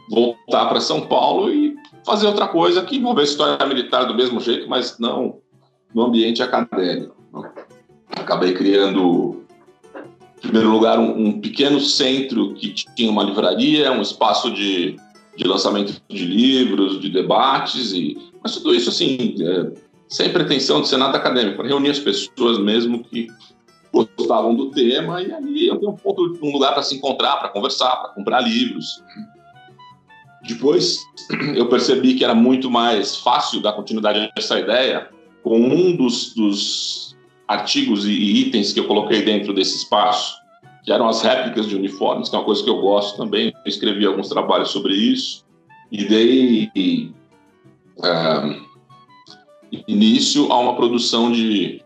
voltar 0.09 0.65
para 0.67 0.81
São 0.81 1.01
Paulo 1.01 1.49
e 1.49 1.73
fazer 2.05 2.27
outra 2.27 2.47
coisa 2.47 2.81
que 2.81 2.97
envolvesse 2.97 3.31
história 3.31 3.65
militar 3.65 4.05
do 4.05 4.15
mesmo 4.15 4.41
jeito, 4.41 4.67
mas 4.69 4.99
não 4.99 5.37
no 5.95 6.03
ambiente 6.03 6.43
acadêmico. 6.43 7.15
Acabei 8.11 8.53
criando, 8.53 9.45
em 10.37 10.41
primeiro 10.41 10.69
lugar, 10.69 10.99
um, 10.99 11.27
um 11.27 11.39
pequeno 11.39 11.79
centro 11.79 12.53
que 12.55 12.73
tinha 12.73 13.09
uma 13.09 13.23
livraria, 13.23 13.91
um 13.91 14.01
espaço 14.01 14.51
de 14.51 14.97
de 15.39 15.47
lançamento 15.47 16.01
de 16.09 16.25
livros, 16.25 16.99
de 16.99 17.09
debates, 17.09 17.93
e, 17.93 18.17
mas 18.43 18.57
tudo 18.57 18.75
isso 18.75 18.89
assim, 18.89 19.35
é, 19.39 19.71
sem 20.09 20.33
pretensão 20.33 20.81
de 20.81 20.89
ser 20.89 20.97
nada 20.97 21.17
acadêmico, 21.17 21.63
reunir 21.63 21.91
as 21.91 21.99
pessoas 21.99 22.59
mesmo 22.59 23.01
que 23.05 23.29
gostavam 23.93 24.53
do 24.53 24.69
tema 24.69 25.21
e 25.21 25.31
ali 25.31 25.67
eu 25.67 25.77
tenho 25.77 25.93
um 25.93 25.95
ponto, 25.95 26.37
um 26.43 26.51
lugar 26.51 26.73
para 26.73 26.83
se 26.83 26.97
encontrar, 26.97 27.37
para 27.37 27.47
conversar, 27.47 27.95
para 27.95 28.09
comprar 28.09 28.41
livros. 28.41 29.01
Depois 30.45 30.99
eu 31.55 31.69
percebi 31.69 32.15
que 32.15 32.23
era 32.25 32.35
muito 32.35 32.69
mais 32.69 33.15
fácil 33.15 33.61
dar 33.61 33.71
continuidade 33.71 34.19
a 34.19 34.31
essa 34.35 34.59
ideia 34.59 35.09
com 35.41 35.57
um 35.57 35.95
dos, 35.95 36.33
dos 36.35 37.17
artigos 37.47 38.05
e 38.05 38.11
itens 38.11 38.73
que 38.73 38.79
eu 38.81 38.87
coloquei 38.87 39.21
dentro 39.21 39.53
desse 39.53 39.77
espaço, 39.77 40.35
que 40.83 40.91
eram 40.91 41.07
as 41.07 41.21
réplicas 41.21 41.67
de 41.67 41.75
uniformes, 41.75 42.29
que 42.29 42.35
é 42.35 42.39
uma 42.39 42.45
coisa 42.45 42.63
que 42.63 42.69
eu 42.69 42.81
gosto 42.81 43.17
também. 43.17 43.47
Eu 43.47 43.69
escrevi 43.69 44.05
alguns 44.05 44.29
trabalhos 44.29 44.69
sobre 44.69 44.93
isso 44.93 45.45
e 45.91 46.05
dei 46.05 47.11
é, 48.03 48.59
início 49.87 50.51
a 50.51 50.59
uma 50.59 50.75
produção 50.75 51.31
de, 51.31 51.81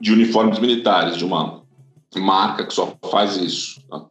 de 0.00 0.12
uniformes 0.12 0.58
militares, 0.58 1.16
de 1.16 1.24
uma 1.24 1.62
marca 2.16 2.66
que 2.66 2.74
só 2.74 2.96
faz 3.10 3.36
isso. 3.36 3.80
Tá? 3.88 4.06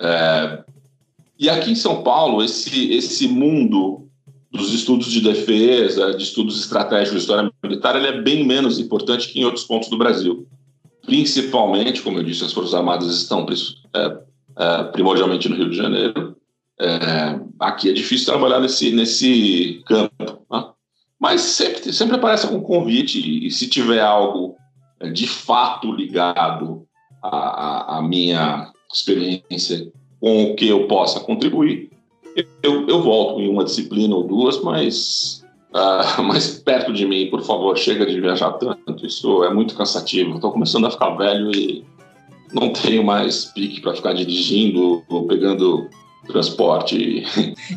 É, 0.00 0.64
e 1.38 1.50
aqui 1.50 1.72
em 1.72 1.76
São 1.76 2.02
Paulo, 2.02 2.42
esse, 2.42 2.92
esse 2.92 3.26
mundo 3.26 4.08
dos 4.52 4.72
estudos 4.72 5.10
de 5.10 5.20
defesa, 5.20 6.14
de 6.14 6.22
estudos 6.22 6.60
estratégicos 6.60 7.12
de 7.12 7.18
história 7.18 7.50
militar, 7.62 7.96
ele 7.96 8.06
é 8.06 8.22
bem 8.22 8.46
menos 8.46 8.78
importante 8.78 9.28
que 9.28 9.40
em 9.40 9.44
outros 9.44 9.64
pontos 9.64 9.88
do 9.88 9.98
Brasil 9.98 10.46
principalmente, 11.06 12.02
como 12.02 12.18
eu 12.18 12.22
disse, 12.22 12.44
as 12.44 12.52
Forças 12.52 12.74
Armadas 12.74 13.14
estão 13.14 13.46
é, 13.94 14.18
é, 14.58 14.84
primordialmente 14.84 15.48
no 15.48 15.56
Rio 15.56 15.70
de 15.70 15.76
Janeiro. 15.76 16.36
É, 16.80 17.40
aqui 17.60 17.88
é 17.88 17.92
difícil 17.92 18.26
trabalhar 18.26 18.60
nesse, 18.60 18.90
nesse 18.90 19.82
campo, 19.86 20.44
né? 20.50 20.66
mas 21.20 21.40
sempre, 21.40 21.92
sempre 21.92 22.16
aparece 22.16 22.46
algum 22.46 22.60
convite 22.60 23.46
e, 23.46 23.50
se 23.50 23.68
tiver 23.68 24.00
algo 24.00 24.56
é, 24.98 25.08
de 25.08 25.26
fato 25.26 25.92
ligado 25.92 26.86
à, 27.22 27.98
à, 27.98 28.02
minha 28.02 28.72
experiência 28.92 29.92
com 30.20 30.50
o 30.50 30.56
que 30.56 30.66
eu 30.66 30.88
possa 30.88 31.20
contribuir, 31.20 31.90
eu, 32.62 32.88
eu 32.88 33.00
volto 33.00 33.40
em 33.40 33.48
uma 33.48 33.64
disciplina 33.64 34.16
ou 34.16 34.24
duas, 34.24 34.60
mas 34.60 35.43
uh, 36.18 36.22
mais 36.22 36.58
perto 36.58 36.92
de 36.92 37.04
mim, 37.04 37.28
por 37.30 37.42
favor, 37.42 37.76
chega 37.76 38.06
de 38.06 38.20
viajar 38.20 38.52
tanto. 38.52 39.04
Isso 39.04 39.42
é 39.44 39.52
muito 39.52 39.74
cansativo. 39.74 40.36
Estou 40.36 40.52
começando 40.52 40.86
a 40.86 40.90
ficar 40.90 41.10
velho 41.10 41.50
e 41.54 41.84
não 42.52 42.72
tenho 42.72 43.04
mais 43.04 43.46
pique 43.46 43.80
para 43.80 43.94
ficar 43.94 44.12
dirigindo 44.12 45.02
ou 45.08 45.26
pegando 45.26 45.88
transporte. 46.26 47.24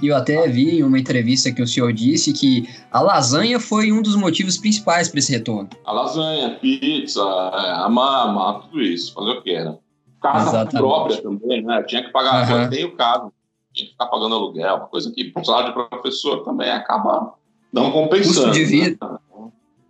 Eu 0.01 0.15
até 0.15 0.47
vi 0.47 0.79
em 0.79 0.83
uma 0.83 0.99
entrevista 0.99 1.51
que 1.51 1.61
o 1.61 1.67
senhor 1.67 1.91
disse 1.91 2.31
que 2.31 2.69
a 2.91 3.01
lasanha 3.01 3.59
foi 3.59 3.91
um 3.91 4.01
dos 4.01 4.15
motivos 4.15 4.57
principais 4.57 5.09
para 5.09 5.19
esse 5.19 5.31
retorno. 5.31 5.69
A 5.83 5.91
lasanha, 5.91 6.51
pizza, 6.51 7.21
a 7.21 7.89
mama, 7.89 8.61
tudo 8.61 8.81
isso, 8.81 9.13
fazer 9.13 9.31
o 9.31 9.41
que 9.41 9.51
era. 9.51 9.77
Casa 10.21 10.49
Exatamente. 10.49 10.77
própria 10.77 11.21
também, 11.21 11.61
né? 11.63 11.83
Tinha 11.83 12.03
que 12.03 12.11
pagar, 12.11 12.49
uhum. 12.49 12.63
eu 12.63 12.69
tenho 12.69 12.95
casa, 12.95 13.31
tinha 13.73 13.85
que 13.85 13.91
ficar 13.91 14.07
pagando 14.07 14.35
aluguel, 14.35 14.75
uma 14.75 14.87
coisa 14.87 15.11
que 15.11 15.31
o 15.35 15.43
salário 15.43 15.69
de 15.69 15.89
professor 15.89 16.43
também 16.43 16.71
acaba 16.71 17.33
não 17.71 17.91
compensando. 17.91 18.47
Custo 18.47 18.51
de 18.51 18.65
vida, 18.65 18.97
né? 19.01 19.17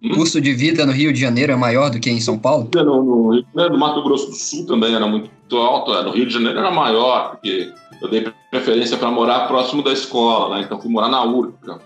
hum? 0.03 0.09
custo 0.15 0.41
de 0.41 0.53
vida 0.53 0.85
no 0.85 0.91
Rio 0.91 1.13
de 1.13 1.19
Janeiro 1.19 1.51
é 1.51 1.55
maior 1.55 1.89
do 1.89 1.99
que 1.99 2.09
em 2.09 2.19
São 2.19 2.37
Paulo? 2.37 2.69
No, 2.73 2.83
no, 2.83 3.43
no, 3.53 3.69
no 3.69 3.77
Mato 3.77 4.03
Grosso 4.03 4.27
do 4.29 4.35
Sul 4.35 4.65
também 4.65 4.93
era 4.93 5.07
muito 5.07 5.57
alto, 5.57 5.93
é, 5.93 6.03
no 6.03 6.11
Rio 6.11 6.25
de 6.25 6.33
Janeiro 6.33 6.59
era 6.59 6.71
maior, 6.71 7.31
porque 7.31 7.71
eu 8.01 8.09
dei 8.09 8.27
preferência 8.51 8.97
para 8.97 9.09
morar 9.09 9.47
próximo 9.47 9.81
da 9.81 9.91
escola, 9.91 10.55
né? 10.55 10.63
então 10.65 10.79
fui 10.79 10.91
morar 10.91 11.09
na 11.09 11.23
Urca. 11.23 11.79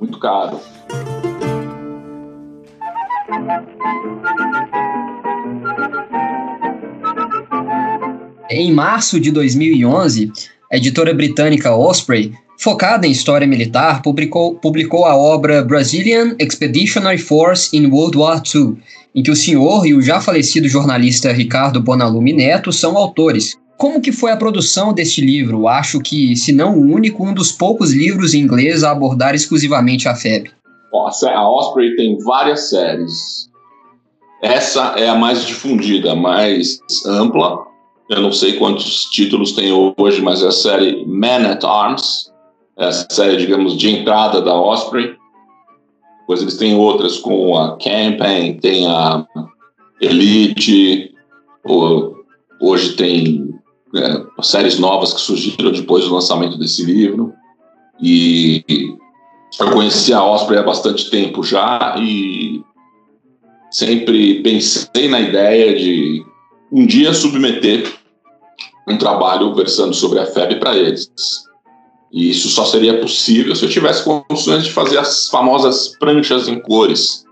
Muito 0.00 0.18
caro. 0.18 0.60
Em 8.50 8.72
março 8.72 9.18
de 9.18 9.30
2011, 9.30 10.32
a 10.70 10.76
editora 10.76 11.14
britânica 11.14 11.74
Osprey, 11.74 12.34
focada 12.62 13.08
em 13.08 13.10
história 13.10 13.46
militar, 13.46 14.02
publicou, 14.02 14.54
publicou 14.54 15.04
a 15.04 15.16
obra 15.16 15.64
Brazilian 15.64 16.36
Expeditionary 16.38 17.18
Force 17.18 17.76
in 17.76 17.86
World 17.86 18.16
War 18.16 18.40
II, 18.54 18.76
em 19.12 19.22
que 19.22 19.32
o 19.32 19.36
senhor 19.36 19.84
e 19.84 19.94
o 19.94 20.00
já 20.00 20.20
falecido 20.20 20.68
jornalista 20.68 21.32
Ricardo 21.32 21.82
Bonalume 21.82 22.32
Neto 22.32 22.72
são 22.72 22.96
autores. 22.96 23.56
Como 23.76 24.00
que 24.00 24.12
foi 24.12 24.30
a 24.30 24.36
produção 24.36 24.92
deste 24.92 25.20
livro? 25.20 25.66
Acho 25.66 25.98
que, 25.98 26.36
se 26.36 26.52
não 26.52 26.78
o 26.78 26.82
único, 26.82 27.26
um 27.26 27.34
dos 27.34 27.50
poucos 27.50 27.92
livros 27.92 28.32
em 28.32 28.38
inglês 28.38 28.84
a 28.84 28.92
abordar 28.92 29.34
exclusivamente 29.34 30.08
a 30.08 30.14
FEB. 30.14 30.48
A 30.94 31.50
Osprey 31.50 31.96
tem 31.96 32.16
várias 32.18 32.70
séries. 32.70 33.50
Essa 34.40 34.94
é 34.96 35.08
a 35.08 35.16
mais 35.16 35.44
difundida, 35.44 36.14
mais 36.14 36.78
ampla. 37.06 37.58
Eu 38.08 38.22
não 38.22 38.30
sei 38.30 38.52
quantos 38.52 39.06
títulos 39.06 39.52
tem 39.52 39.72
hoje, 39.72 40.22
mas 40.22 40.44
é 40.44 40.46
a 40.46 40.52
série 40.52 41.04
Man 41.06 41.50
at 41.50 41.64
Arms, 41.64 42.31
é 42.78 42.86
a 42.86 42.92
série, 42.92 43.36
digamos, 43.36 43.76
de 43.76 43.90
entrada 43.90 44.40
da 44.40 44.54
Osprey. 44.54 45.14
Depois 46.20 46.40
eles 46.40 46.56
têm 46.56 46.76
outras 46.76 47.18
com 47.18 47.56
a 47.56 47.76
Campaign, 47.76 48.58
tem 48.58 48.86
a 48.86 49.26
Elite, 50.00 51.14
hoje 52.60 52.94
tem 52.96 53.54
é, 53.94 54.42
séries 54.42 54.78
novas 54.78 55.12
que 55.12 55.20
surgiram 55.20 55.72
depois 55.72 56.04
do 56.04 56.14
lançamento 56.14 56.58
desse 56.58 56.84
livro. 56.84 57.32
E 58.00 58.64
eu 59.60 59.70
conheci 59.70 60.12
a 60.12 60.24
Osprey 60.24 60.58
há 60.58 60.62
bastante 60.62 61.10
tempo 61.10 61.42
já 61.42 61.96
e 61.98 62.62
sempre 63.70 64.42
pensei 64.42 65.08
na 65.08 65.20
ideia 65.20 65.76
de 65.76 66.24
um 66.70 66.86
dia 66.86 67.12
submeter 67.12 67.92
um 68.88 68.96
trabalho 68.96 69.54
versando 69.54 69.94
sobre 69.94 70.18
a 70.18 70.26
FEB 70.26 70.58
para 70.58 70.76
eles. 70.76 71.10
E 72.12 72.28
isso 72.30 72.48
só 72.48 72.66
seria 72.66 73.00
possível 73.00 73.56
se 73.56 73.64
eu 73.64 73.70
tivesse 73.70 74.04
condições 74.04 74.64
de 74.64 74.70
fazer 74.70 74.98
as 74.98 75.28
famosas 75.30 75.96
pranchas 75.98 76.46
em 76.46 76.60
cores. 76.60 77.24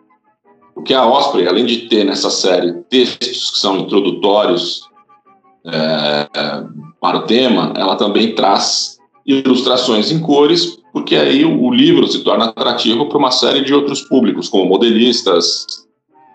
Porque 0.75 0.95
a 0.95 1.07
Osprey, 1.07 1.47
além 1.47 1.67
de 1.67 1.89
ter 1.89 2.05
nessa 2.05 2.31
série 2.31 2.73
textos 2.89 3.51
que 3.51 3.59
são 3.59 3.81
introdutórios 3.81 4.81
é, 5.67 6.27
para 6.99 7.19
o 7.19 7.23
tema, 7.27 7.75
ela 7.77 7.97
também 7.97 8.35
traz 8.35 8.99
ilustrações 9.27 10.11
em 10.11 10.19
cores, 10.19 10.79
porque 10.95 11.15
aí 11.15 11.45
o, 11.45 11.71
livro 11.71 12.09
se 12.09 12.25
torna 12.25 12.47
atrativo 12.47 13.07
para 13.07 13.19
uma 13.19 13.31
série 13.31 13.63
de 13.63 13.75
outros 13.75 14.01
públicos, 14.01 14.49
como 14.49 14.65
modelistas, 14.65 15.67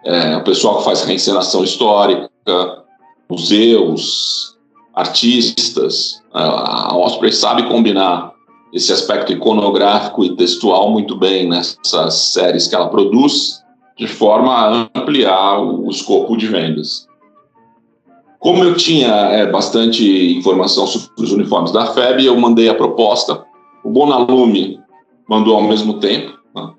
é, 0.06 0.38
o 0.38 0.44
pessoal 0.44 0.78
que 0.78 0.84
faz 0.84 1.04
reencenação 1.04 1.64
histórica, 1.64 2.30
museus, 3.28 4.56
artistas. 4.94 6.22
A 6.32 6.96
Osprey 6.96 7.32
sabe 7.32 7.68
combinar 7.68 8.35
esse 8.76 8.92
aspecto 8.92 9.32
iconográfico 9.32 10.26
e 10.26 10.36
textual 10.36 10.92
muito 10.92 11.16
bem 11.16 11.48
nessas 11.48 12.14
séries 12.14 12.68
que 12.68 12.76
ela 12.76 12.90
produz, 12.90 13.64
de 13.98 14.06
forma 14.06 14.54
a 14.54 14.90
ampliar 14.94 15.62
o 15.62 15.90
escopo 15.90 16.36
de 16.36 16.46
vendas. 16.48 17.08
Como 18.38 18.62
eu 18.66 18.76
tinha 18.76 19.08
é, 19.08 19.50
bastante 19.50 20.38
informação 20.38 20.86
sobre 20.86 21.10
os 21.24 21.32
uniformes 21.32 21.72
da 21.72 21.86
FEB, 21.86 22.26
eu 22.26 22.38
mandei 22.38 22.68
a 22.68 22.76
proposta. 22.76 23.46
O 23.82 23.90
Bonalume 23.90 24.78
mandou 25.28 25.56
ao 25.56 25.64
mesmo 25.64 25.94
tempo. 25.94 26.38
Né? 26.54 26.74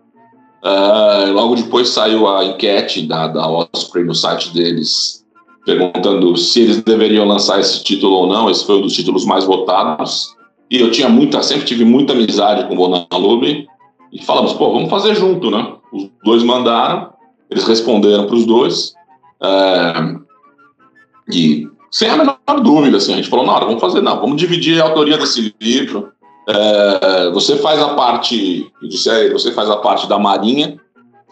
Uh, 0.63 1.33
logo 1.33 1.57
depois 1.57 1.89
saiu 1.89 2.29
a 2.29 2.45
enquete 2.45 3.07
da, 3.07 3.27
da 3.27 3.49
Osprey 3.49 4.05
no 4.05 4.15
site 4.15 4.53
deles, 4.53 5.25
perguntando 5.65 6.37
se 6.37 6.61
eles 6.61 6.83
deveriam 6.83 7.27
lançar 7.27 7.59
esse 7.59 7.83
título 7.83 8.17
ou 8.17 8.27
não. 8.27 8.51
Esse 8.51 8.67
foi 8.67 8.77
um 8.77 8.83
dos 8.83 8.93
títulos 8.93 9.25
mais 9.25 9.45
votados. 9.45 10.36
E 10.71 10.81
eu 10.81 10.91
tinha 10.91 11.09
muita, 11.09 11.43
sempre 11.43 11.65
tive 11.65 11.85
muita 11.85 12.13
amizade 12.13 12.67
com 12.67 12.75
o 12.75 12.77
Bonalume. 12.77 13.69
E 14.13 14.23
falamos, 14.25 14.53
pô, 14.53 14.73
vamos 14.73 14.91
fazer 14.91 15.15
junto, 15.15 15.51
né? 15.51 15.75
Os 15.93 16.11
dois 16.25 16.43
mandaram, 16.43 17.13
eles 17.51 17.67
responderam 17.67 18.27
para 18.27 18.37
os 18.37 18.47
dois. 18.47 18.95
Uh, 19.41 20.25
e 21.33 21.69
sem 21.91 22.11
a 22.11 22.17
menor 22.17 22.39
dúvida, 22.63 22.99
assim, 22.99 23.15
a 23.15 23.17
gente 23.17 23.29
falou, 23.29 23.47
não, 23.47 23.59
vamos 23.59 23.81
fazer, 23.81 24.01
não, 24.01 24.21
vamos 24.21 24.37
dividir 24.37 24.81
a 24.81 24.85
autoria 24.85 25.17
desse 25.17 25.55
livro. 25.61 26.13
É, 26.49 27.31
você 27.31 27.57
faz 27.57 27.81
a 27.81 27.95
parte, 27.95 28.71
eu 28.83 28.89
disse 28.89 29.11
a 29.11 29.19
ele, 29.19 29.33
você 29.33 29.51
faz 29.51 29.69
a 29.69 29.79
parte 29.79 30.09
da 30.09 30.19
Marinha 30.19 30.79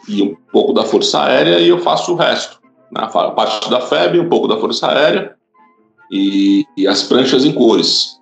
e 0.09 0.23
um 0.23 0.35
pouco 0.53 0.73
da 0.73 0.83
Força 0.83 1.23
Aérea 1.23 1.61
e 1.61 1.69
eu 1.69 1.79
faço 1.79 2.13
o 2.13 2.17
resto. 2.17 2.59
Né? 2.91 3.03
A 3.03 3.31
parte 3.31 3.71
da 3.71 3.81
FEB, 3.81 4.19
um 4.21 4.29
pouco 4.29 4.49
da 4.49 4.57
Força 4.57 4.89
Aérea 4.89 5.35
e, 6.11 6.65
e 6.77 6.87
as 6.87 7.03
pranchas 7.03 7.45
em 7.45 7.53
cores. 7.53 8.19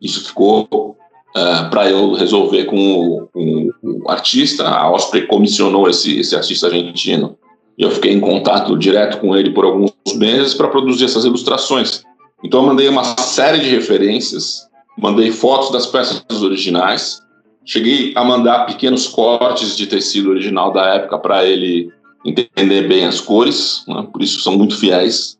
Isso 0.00 0.26
ficou 0.26 0.96
é, 1.36 1.64
para 1.68 1.90
eu 1.90 2.14
resolver 2.14 2.64
com 2.64 2.76
o, 2.76 3.28
com 3.32 3.70
o, 3.82 4.10
artista. 4.10 4.66
A 4.66 4.90
Osprey 4.90 5.26
comissionou 5.26 5.88
esse, 5.88 6.18
esse 6.18 6.34
artista 6.34 6.66
argentino 6.66 7.36
e 7.78 7.82
eu 7.82 7.90
fiquei 7.90 8.12
em 8.12 8.20
contato 8.20 8.76
direto 8.78 9.18
com 9.18 9.36
ele 9.36 9.50
por 9.50 9.64
alguns 9.64 9.92
meses 10.14 10.54
para 10.54 10.68
produzir 10.68 11.04
essas 11.04 11.24
ilustrações. 11.24 12.02
Então 12.42 12.60
eu 12.60 12.66
mandei 12.66 12.88
uma 12.88 13.04
série 13.18 13.58
de 13.58 13.68
referências, 13.68 14.66
mandei 14.96 15.30
fotos 15.30 15.70
das 15.70 15.86
peças 15.86 16.22
originais, 16.42 17.20
cheguei 17.66 18.12
a 18.16 18.24
mandar 18.24 18.64
pequenos 18.64 19.06
cortes 19.06 19.76
de 19.76 19.86
tecido 19.86 20.30
original 20.30 20.72
da 20.72 20.94
época 20.94 21.18
para 21.18 21.44
ele 21.44 21.90
entender 22.24 22.88
bem 22.88 23.04
as 23.04 23.20
cores, 23.20 23.84
né? 23.86 24.06
por 24.10 24.22
isso 24.22 24.40
são 24.40 24.56
muito 24.56 24.78
fiéis. 24.78 25.36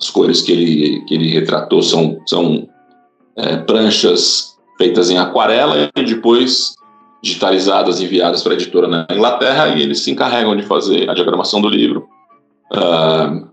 As 0.00 0.10
cores 0.10 0.40
que 0.40 0.50
ele, 0.50 1.04
que 1.04 1.14
ele 1.14 1.28
retratou 1.28 1.82
são, 1.82 2.18
são 2.26 2.68
é, 3.36 3.56
pranchas 3.58 4.56
feitas 4.76 5.10
em 5.10 5.18
aquarela 5.18 5.90
e 5.96 6.04
depois 6.04 6.74
digitalizadas 7.22 8.00
enviadas 8.00 8.42
para 8.42 8.52
a 8.52 8.56
editora 8.56 8.88
na 8.88 9.06
Inglaterra 9.10 9.68
e 9.68 9.82
eles 9.82 10.00
se 10.00 10.10
encarregam 10.10 10.56
de 10.56 10.64
fazer 10.64 11.08
a 11.08 11.14
diagramação 11.14 11.60
do 11.60 11.68
livro. 11.68 12.08
Uh, 12.72 13.48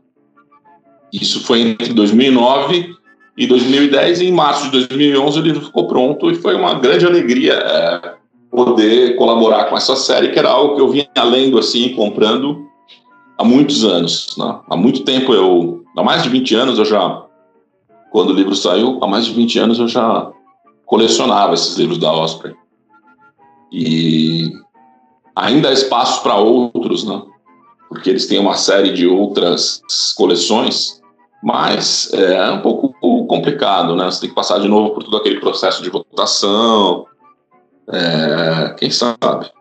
isso 1.13 1.44
foi 1.44 1.62
entre 1.62 1.94
2009 1.94 2.96
e 3.38 3.48
2010 3.48 4.22
e 4.22 4.26
em 4.26 4.32
março 4.32 4.65
de 4.65 4.72
2011 4.72 5.39
o 5.39 5.42
livro 5.42 5.65
ficou 5.65 5.88
pronto 5.88 6.32
e 6.32 6.36
foi 6.36 6.56
uma 6.56 6.74
grande 6.76 7.06
alegria 7.06 7.54
é, 7.54 8.13
poder 8.52 9.15
colaborar 9.15 9.65
com 9.65 9.78
essa 9.78 9.96
série 9.96 10.30
que 10.30 10.39
era 10.39 10.50
algo 10.50 10.76
que 10.76 10.82
eu 10.82 10.89
vinha 10.89 11.08
lendo 11.24 11.58
assim 11.58 11.89
comprando 11.96 12.65
há 13.38 13.44
muitos 13.44 13.86
anos 13.86 14.36
né? 14.38 14.60
há 14.70 14.76
muito 14.76 15.04
tempo 15.04 15.34
eu 15.34 15.84
há 15.96 16.04
mais 16.04 16.24
de 16.24 16.30
20 16.30 16.56
anos 16.56 16.80
eu 16.80 16.86
já 16.86 17.24
quando 18.12 18.32
o 18.32 18.34
livro 18.34 18.56
saiu 18.56 19.00
há 19.02 19.08
mais 19.08 19.26
de 19.26 19.34
20 19.34 19.60
anos 19.60 19.80
eu 19.80 19.88
já 19.88 20.32
colecionava 20.86 21.54
esses 21.54 21.78
livros 21.78 21.98
da 21.98 22.12
Osprey 22.12 22.56
e 23.72 24.52
ainda 25.36 25.69
há 25.69 25.74
espaço 25.74 26.24
para 26.24 26.36
outros, 26.36 27.04
né? 27.04 27.22
porque 27.89 28.10
eles 28.10 28.28
têm 28.28 28.39
uma 28.39 28.56
série 28.56 28.93
de 28.93 29.08
outras 29.08 29.82
coleções, 30.15 31.02
mas 31.43 32.13
é 32.13 32.52
um 32.52 32.62
pouco 32.62 32.93
complicado, 33.26 33.95
né? 33.95 34.06
Você 34.06 34.22
tem 34.22 34.30
que 34.30 34.36
passar 34.36 34.60
de 34.60 34.67
novo 34.67 34.93
por 34.93 35.04
todo 35.04 35.17
aquele 35.17 35.39
processo 35.39 35.82
de 35.82 35.89
votação, 35.89 37.06
é, 37.91 38.76
quem 38.78 38.91
sabe. 38.91 39.52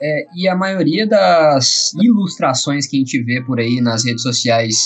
É, 0.00 0.26
e 0.36 0.48
a 0.48 0.54
maioria 0.54 1.06
das 1.06 1.92
ilustrações 1.94 2.86
que 2.86 2.96
a 2.96 3.00
gente 3.00 3.20
vê 3.22 3.42
por 3.42 3.58
aí 3.58 3.80
nas 3.80 4.04
redes 4.04 4.22
sociais 4.22 4.76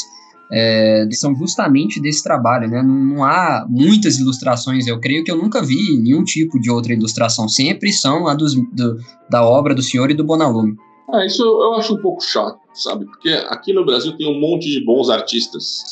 é, 0.50 1.08
são 1.12 1.34
justamente 1.34 2.00
desse 2.00 2.22
trabalho, 2.22 2.68
né? 2.68 2.82
Não, 2.82 2.94
não, 2.94 3.24
há 3.24 3.66
muitas 3.68 4.18
ilustrações, 4.18 4.86
eu 4.86 5.00
creio 5.00 5.24
que 5.24 5.30
eu 5.30 5.36
nunca 5.36 5.62
vi 5.62 5.98
nenhum 5.98 6.24
tipo 6.24 6.60
de 6.60 6.70
outra 6.70 6.92
ilustração, 6.92 7.48
sempre 7.48 7.92
são 7.92 8.28
a 8.28 8.34
dos, 8.34 8.54
do, 8.54 8.98
da 9.28 9.44
obra 9.44 9.74
do 9.74 9.82
senhor 9.82 10.10
e 10.10 10.14
do 10.14 10.24
Bonalume. 10.24 10.76
Ah, 11.12 11.24
isso 11.24 11.42
eu 11.42 11.74
acho 11.74 11.94
um 11.94 12.00
pouco 12.00 12.22
chato, 12.22 12.58
sabe? 12.74 13.06
Porque 13.06 13.30
aqui 13.48 13.72
no 13.72 13.84
Brasil 13.84 14.16
tem 14.16 14.28
um 14.28 14.40
monte 14.40 14.68
de 14.70 14.84
bons 14.84 15.08
artistas, 15.08 15.82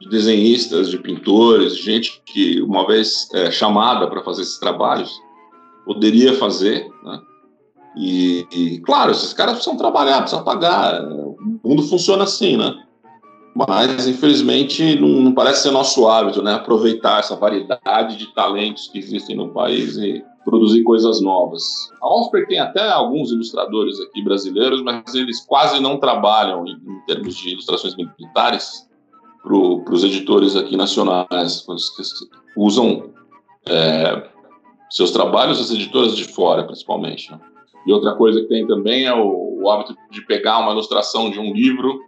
de 0.00 0.08
desenhistas, 0.08 0.90
de 0.90 0.98
pintores, 0.98 1.76
gente 1.76 2.22
que 2.26 2.60
uma 2.60 2.86
vez 2.86 3.28
é, 3.34 3.50
chamada 3.50 4.06
para 4.08 4.22
fazer 4.22 4.42
esses 4.42 4.58
trabalhos 4.58 5.10
poderia 5.86 6.34
fazer, 6.34 6.86
né? 7.04 7.20
E, 7.98 8.46
e, 8.52 8.78
claro, 8.80 9.10
esses 9.10 9.32
caras 9.32 9.54
precisam 9.54 9.78
trabalhar, 9.78 10.18
precisam 10.18 10.44
pagar. 10.44 11.02
O 11.02 11.58
mundo 11.64 11.82
funciona 11.82 12.24
assim, 12.24 12.54
né? 12.54 12.74
Mas 13.56 14.06
infelizmente 14.06 15.00
não, 15.00 15.08
não, 15.08 15.32
parece 15.32 15.62
ser 15.62 15.70
nosso 15.70 16.06
hábito, 16.06 16.42
né? 16.42 16.52
Aproveitar 16.52 17.20
essa 17.20 17.34
variedade 17.34 18.16
de 18.18 18.26
talentos 18.34 18.88
que 18.88 18.98
existem 18.98 19.34
no 19.34 19.48
país 19.48 19.96
e 19.96 20.22
produzir 20.44 20.82
coisas 20.82 21.22
novas. 21.22 21.62
A 22.02 22.06
Osprey 22.06 22.46
tem 22.46 22.58
até 22.58 22.86
alguns 22.86 23.32
ilustradores 23.32 23.98
aqui 24.00 24.22
brasileiros, 24.22 24.82
mas 24.82 25.14
eles 25.14 25.40
quase 25.46 25.80
não 25.80 25.98
trabalham 25.98 26.66
em, 26.66 26.72
em 26.72 27.00
termos 27.06 27.34
de 27.36 27.50
ilustrações 27.50 27.96
militares 27.96 28.86
para 29.42 29.94
os 29.94 30.04
editores 30.04 30.54
aqui 30.54 30.76
nacionais, 30.76 31.64
usam 32.56 33.10
é, 33.66 34.28
seus 34.90 35.12
trabalhos 35.12 35.60
as 35.60 35.70
editoras 35.70 36.14
de 36.14 36.24
fora, 36.24 36.64
principalmente. 36.64 37.30
Né? 37.30 37.40
E 37.86 37.92
outra 37.92 38.14
coisa 38.16 38.40
que 38.42 38.48
tem 38.48 38.66
também 38.66 39.06
é 39.06 39.14
o, 39.14 39.62
o 39.62 39.70
hábito 39.70 39.96
de 40.10 40.20
pegar 40.26 40.58
uma 40.58 40.72
ilustração 40.72 41.30
de 41.30 41.38
um 41.38 41.54
livro 41.54 42.00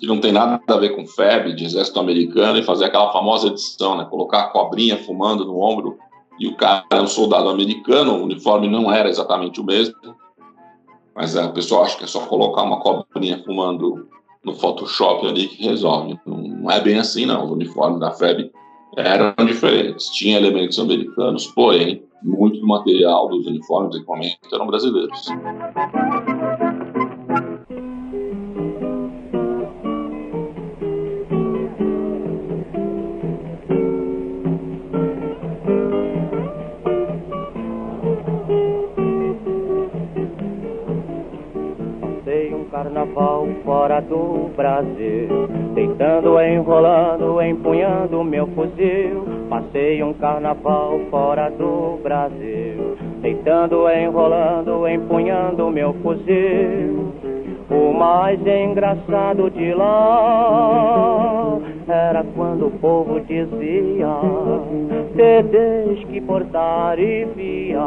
que 0.00 0.06
não 0.06 0.18
tem 0.18 0.32
nada 0.32 0.60
a 0.66 0.76
ver 0.78 0.96
com 0.96 1.06
FEB, 1.06 1.52
de 1.52 1.66
exército 1.66 2.00
americano, 2.00 2.58
e 2.58 2.62
fazer 2.62 2.86
aquela 2.86 3.12
famosa 3.12 3.48
edição, 3.48 3.98
né? 3.98 4.06
Colocar 4.06 4.40
a 4.40 4.48
cobrinha 4.48 4.96
fumando 4.96 5.44
no 5.44 5.60
ombro 5.60 5.98
e 6.38 6.48
o 6.48 6.56
cara 6.56 6.86
é 6.90 7.00
um 7.00 7.06
soldado 7.06 7.50
americano, 7.50 8.14
o 8.14 8.24
uniforme 8.24 8.66
não 8.66 8.90
era 8.90 9.10
exatamente 9.10 9.60
o 9.60 9.64
mesmo, 9.64 9.94
mas 11.14 11.36
é, 11.36 11.44
o 11.44 11.52
pessoal 11.52 11.84
acha 11.84 11.98
que 11.98 12.04
é 12.04 12.06
só 12.06 12.20
colocar 12.20 12.62
uma 12.62 12.80
cobrinha 12.80 13.42
fumando 13.44 14.08
no 14.42 14.54
Photoshop 14.54 15.26
ali 15.26 15.48
que 15.48 15.64
resolve. 15.64 16.18
Não, 16.24 16.38
não 16.38 16.70
é 16.70 16.80
bem 16.80 16.98
assim, 16.98 17.26
não. 17.26 17.44
Os 17.44 17.50
uniformes 17.50 18.00
da 18.00 18.10
FEB 18.12 18.50
eram 18.96 19.34
diferentes, 19.44 20.08
tinha 20.08 20.38
elementos 20.38 20.78
americanos, 20.78 21.46
porém, 21.48 22.02
muito 22.22 22.58
do 22.58 22.66
material 22.66 23.28
dos 23.28 23.46
uniformes 23.46 23.94
e 23.94 23.98
equipamentos 23.98 24.52
eram 24.52 24.66
brasileiros. 24.66 25.26
Fora 43.70 44.00
do 44.00 44.50
Brasil. 44.56 45.46
Deitando, 45.74 46.40
enrolando, 46.40 47.40
empunhando 47.40 48.24
meu 48.24 48.48
fuzil. 48.48 49.24
Passei 49.48 50.02
um 50.02 50.12
carnaval 50.14 50.98
fora 51.08 51.48
do 51.50 52.00
Brasil. 52.02 52.96
Deitando, 53.22 53.88
enrolando, 53.88 54.88
empunhando 54.88 55.70
meu 55.70 55.94
fuzil. 56.02 57.14
O 57.70 57.92
mais 57.92 58.44
engraçado 58.44 59.48
de 59.52 59.72
lá 59.72 61.60
era 61.86 62.24
quando 62.34 62.66
o 62.66 62.70
povo 62.72 63.20
dizia: 63.20 64.08
Tedes 65.14 66.04
que 66.08 66.20
portar 66.22 66.98
e 66.98 67.24
via, 67.36 67.78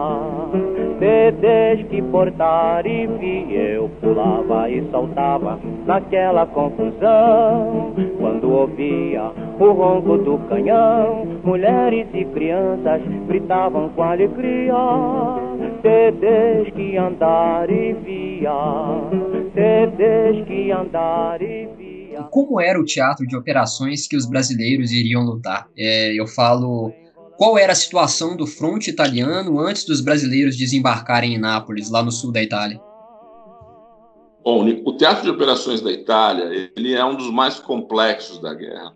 tedes 1.03 1.85
que 1.89 2.01
portar 2.03 2.85
e. 2.85 3.03
Eu 3.51 3.89
pulava 3.99 4.69
e 4.69 4.89
saltava 4.89 5.59
naquela 5.85 6.45
confusão 6.45 7.93
quando 8.17 8.49
ouvia 8.49 9.31
o 9.59 9.71
ronco 9.71 10.17
do 10.19 10.37
canhão. 10.47 11.27
Mulheres 11.43 12.07
e 12.13 12.23
crianças 12.25 13.01
gritavam 13.27 13.89
com 13.89 14.03
alegria: 14.03 14.73
Tedes 15.81 16.73
que 16.73 16.95
andar 16.95 17.69
e 17.69 17.93
via 17.93 18.51
tedes 19.53 20.47
que 20.47 20.71
andar 20.71 21.41
e 21.41 21.67
via. 21.77 22.23
Como 22.31 22.59
era 22.59 22.79
o 22.79 22.85
teatro 22.85 23.25
de 23.27 23.35
operações 23.35 24.07
que 24.07 24.15
os 24.15 24.25
brasileiros 24.25 24.91
iriam 24.91 25.23
lutar? 25.23 25.67
É, 25.77 26.13
eu 26.13 26.27
falo, 26.27 26.91
qual 27.37 27.57
era 27.57 27.71
a 27.71 27.75
situação 27.75 28.35
do 28.35 28.45
fronte 28.45 28.89
italiano 28.89 29.59
antes 29.59 29.85
dos 29.85 30.01
brasileiros 30.01 30.57
desembarcarem 30.57 31.35
em 31.35 31.37
Nápoles, 31.37 31.89
lá 31.89 32.03
no 32.03 32.11
sul 32.11 32.31
da 32.31 32.41
Itália? 32.41 32.79
Bom, 34.43 34.67
o 34.85 34.97
teatro 34.97 35.23
de 35.23 35.29
operações 35.29 35.81
da 35.81 35.91
Itália 35.91 36.71
ele 36.75 36.93
é 36.93 37.03
um 37.03 37.15
dos 37.15 37.31
mais 37.31 37.59
complexos 37.59 38.39
da 38.39 38.53
guerra. 38.53 38.93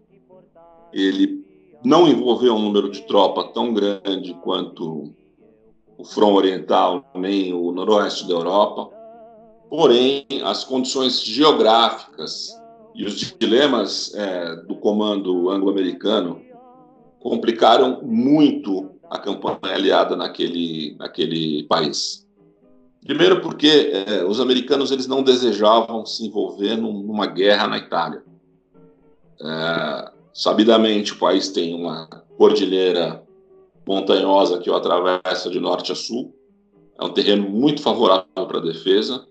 Ele 0.91 1.45
não 1.83 2.07
envolveu 2.07 2.55
um 2.55 2.61
número 2.61 2.91
de 2.91 3.01
tropa 3.03 3.51
tão 3.53 3.73
grande 3.73 4.33
quanto 4.43 5.13
o 5.97 6.03
front 6.03 6.35
oriental 6.35 7.03
nem 7.15 7.53
o 7.53 7.71
noroeste 7.71 8.27
da 8.27 8.33
Europa, 8.33 8.97
Porém, 9.69 10.25
as 10.43 10.63
condições 10.63 11.21
geográficas 11.21 12.57
e 12.95 13.05
os 13.05 13.35
dilemas 13.37 14.13
é, 14.15 14.55
do 14.67 14.75
comando 14.75 15.49
anglo-americano 15.49 16.41
complicaram 17.19 18.01
muito 18.03 18.91
a 19.09 19.17
campanha 19.17 19.75
aliada 19.75 20.15
naquele, 20.15 20.95
naquele 20.97 21.63
país. 21.63 22.27
Primeiro 23.05 23.41
porque 23.41 23.91
é, 24.07 24.23
os 24.25 24.39
americanos 24.39 24.91
eles 24.91 25.07
não 25.07 25.23
desejavam 25.23 26.05
se 26.05 26.25
envolver 26.25 26.75
num, 26.75 27.01
numa 27.01 27.25
guerra 27.25 27.67
na 27.67 27.77
Itália. 27.77 28.23
É, 29.41 30.11
sabidamente, 30.33 31.13
o 31.13 31.19
país 31.19 31.49
tem 31.49 31.73
uma 31.73 32.07
cordilheira 32.37 33.23
montanhosa 33.87 34.59
que 34.59 34.69
o 34.69 34.75
atravessa 34.75 35.49
de 35.49 35.59
norte 35.59 35.91
a 35.91 35.95
sul. 35.95 36.35
É 36.99 37.05
um 37.05 37.13
terreno 37.13 37.49
muito 37.49 37.81
favorável 37.81 38.25
para 38.35 38.57
a 38.57 38.61
defesa 38.61 39.25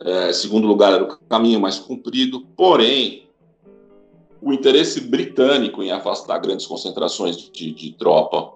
é, 0.00 0.32
segundo 0.32 0.66
lugar, 0.66 0.92
era 0.92 1.04
o 1.04 1.18
caminho 1.28 1.60
mais 1.60 1.78
comprido, 1.78 2.46
porém, 2.56 3.27
o 4.40 4.52
interesse 4.52 5.00
britânico 5.00 5.82
em 5.82 5.90
afastar 5.90 6.38
grandes 6.38 6.66
concentrações 6.66 7.36
de, 7.36 7.72
de 7.72 7.92
tropa 7.92 8.54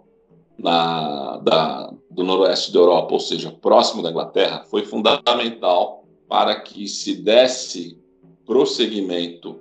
na, 0.58 1.38
da, 1.38 1.92
do 2.10 2.22
noroeste 2.22 2.72
da 2.72 2.78
Europa, 2.78 3.14
ou 3.14 3.20
seja, 3.20 3.50
próximo 3.50 4.02
da 4.02 4.10
Inglaterra, 4.10 4.64
foi 4.70 4.84
fundamental 4.84 6.04
para 6.28 6.60
que 6.60 6.86
se 6.86 7.16
desse 7.16 7.98
prosseguimento 8.46 9.58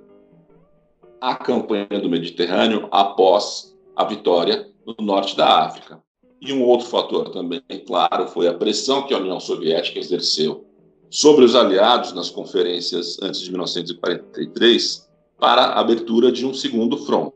à 1.20 1.36
campanha 1.36 2.00
do 2.02 2.10
Mediterrâneo 2.10 2.88
após 2.92 3.76
a 3.96 4.04
vitória 4.04 4.70
no 4.86 4.96
norte 5.04 5.36
da 5.36 5.66
África. 5.66 6.02
E 6.40 6.52
um 6.52 6.64
outro 6.64 6.88
fator 6.88 7.30
também, 7.30 7.62
claro, 7.86 8.28
foi 8.28 8.48
a 8.48 8.54
pressão 8.54 9.04
que 9.04 9.14
a 9.14 9.18
União 9.18 9.40
Soviética 9.40 10.00
exerceu 10.00 10.66
sobre 11.10 11.46
os 11.46 11.56
aliados 11.56 12.14
nas 12.14 12.30
conferências 12.30 13.22
antes 13.22 13.42
de 13.42 13.52
1943 13.52 15.11
para 15.42 15.64
a 15.64 15.80
abertura 15.80 16.32
de 16.32 16.46
um 16.46 16.54
segundo 16.54 17.00
front. 17.00 17.34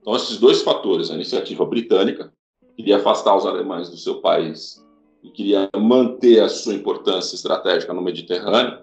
Então, 0.00 0.16
esses 0.16 0.38
dois 0.38 0.62
fatores, 0.62 1.10
a 1.10 1.14
iniciativa 1.14 1.62
britânica, 1.66 2.32
queria 2.74 2.96
afastar 2.96 3.36
os 3.36 3.44
alemães 3.44 3.90
do 3.90 3.98
seu 3.98 4.22
país 4.22 4.82
e 5.22 5.28
queria 5.28 5.68
manter 5.76 6.40
a 6.40 6.48
sua 6.48 6.72
importância 6.72 7.34
estratégica 7.34 7.92
no 7.92 8.00
Mediterrâneo, 8.00 8.78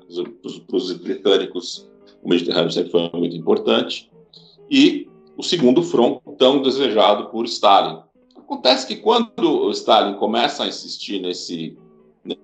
para 0.67 0.78
os 0.78 0.93
britânicos, 0.93 1.89
o 2.21 2.30
Mediterrâneo 2.30 2.69
sempre 2.69 2.91
foi 2.91 3.10
muito 3.15 3.36
importante, 3.36 4.12
e 4.69 5.10
o 5.36 5.41
segundo 5.41 5.82
front, 5.82 6.19
tão 6.38 6.62
desejado 6.62 7.30
por 7.32 7.45
Stalin. 7.45 8.00
Acontece 8.38 8.86
que 8.86 8.97
quando 8.97 9.71
Stalin 9.71 10.13
começa 10.17 10.63
a 10.63 10.67
insistir 10.67 11.19
nesse, 11.19 11.76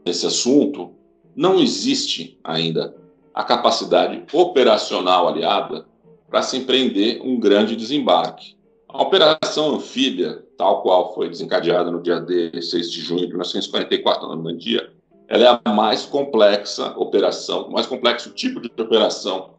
nesse 0.04 0.26
assunto, 0.26 0.94
não 1.36 1.60
existe 1.60 2.40
ainda 2.44 2.96
a 3.36 3.44
capacidade 3.44 4.26
operacional 4.34 5.28
aliada 5.28 5.86
para 6.30 6.42
se 6.42 6.58
empreender 6.58 7.22
um 7.24 7.40
grande 7.40 7.76
desembarque. 7.76 8.58
A 8.88 9.02
operação 9.02 9.76
anfíbia, 9.76 10.44
tal 10.58 10.82
qual 10.82 11.14
foi 11.14 11.30
desencadeada 11.30 11.92
no 11.92 12.02
dia 12.02 12.24
6 12.62 12.92
de 12.92 13.02
junho 13.02 13.22
de 13.22 13.28
1944 13.28 14.28
na 14.28 14.36
Normandia, 14.36 14.92
ela 15.28 15.44
é 15.44 15.60
a 15.66 15.74
mais 15.74 16.06
complexa 16.06 16.98
operação, 16.98 17.68
o 17.68 17.74
mais 17.74 17.86
complexo 17.86 18.32
tipo 18.32 18.62
de 18.62 18.72
operação 18.82 19.56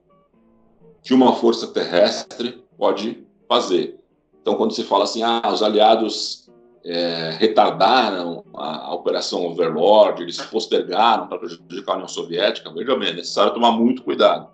que 1.03 1.13
uma 1.15 1.35
força 1.35 1.67
terrestre 1.69 2.63
pode 2.77 3.27
fazer. 3.49 3.99
Então, 4.41 4.57
quando 4.57 4.73
se 4.73 4.83
fala 4.83 5.05
assim, 5.05 5.23
ah, 5.23 5.43
os 5.53 5.63
aliados 5.63 6.49
é, 6.85 7.37
retardaram 7.39 8.45
a, 8.55 8.87
a, 8.87 8.95
Operação 8.95 9.47
Overlord, 9.47 10.23
eles 10.23 10.41
postergaram 10.41 11.27
para 11.27 11.39
prejudicar 11.39 11.93
a 11.93 11.95
União 11.97 12.09
Soviética, 12.09 12.73
veja 12.73 12.97
bem, 12.97 13.11
é 13.11 13.13
necessário 13.13 13.53
tomar 13.53 13.73
muito 13.73 14.03
cuidado. 14.03 14.49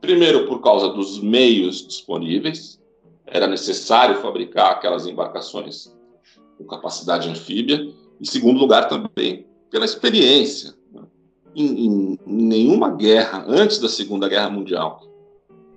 Primeiro, 0.00 0.46
por 0.46 0.60
causa 0.60 0.88
dos 0.88 1.20
meios 1.20 1.86
disponíveis, 1.86 2.80
era 3.26 3.46
necessário 3.46 4.20
fabricar 4.20 4.72
aquelas 4.72 5.06
embarcações 5.06 5.94
com 6.56 6.64
capacidade 6.64 7.28
anfíbia, 7.28 7.88
e 8.20 8.28
segundo 8.28 8.58
lugar 8.58 8.88
também 8.88 9.46
pela 9.70 9.84
experiência. 9.84 10.74
Né? 10.92 11.02
Em, 11.54 11.86
em, 11.86 12.18
nenhuma 12.26 12.90
guerra 12.90 13.44
antes 13.48 13.78
da 13.78 13.88
Segunda 13.88 14.28
Guerra 14.28 14.50
Mundial, 14.50 15.02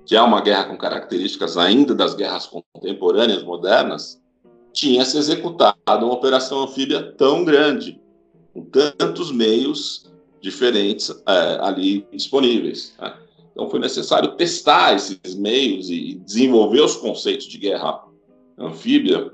que 0.06 0.16
é 0.16 0.22
uma 0.22 0.42
guerra 0.42 0.66
com 0.66 0.78
características 0.78 1.58
ainda 1.58 1.96
das 1.96 2.14
guerras 2.14 2.48
contemporâneas 2.48 3.44
modernas, 3.44 4.22
tinha 4.74 5.06
se 5.06 5.18
executado 5.18 6.06
uma 6.06 6.14
operação 6.14 6.64
anfíbia 6.64 7.14
tão 7.14 7.46
grande, 7.46 8.02
com 8.54 8.64
tantos 8.66 9.32
meios 9.32 10.12
diferentes 10.42 11.10
é, 11.28 11.60
ali 11.62 12.06
disponíveis. 12.12 12.94
Né? 13.00 13.14
Então 13.54 13.70
foi 13.70 13.80
necessário 13.80 14.36
testar 14.36 14.96
esses 14.96 15.36
meios 15.36 15.90
e 15.90 16.16
desenvolver 16.16 16.82
os 16.82 16.96
conceitos 16.96 17.48
de 17.48 17.58
guerra 17.58 18.04
anfíbia 18.58 19.32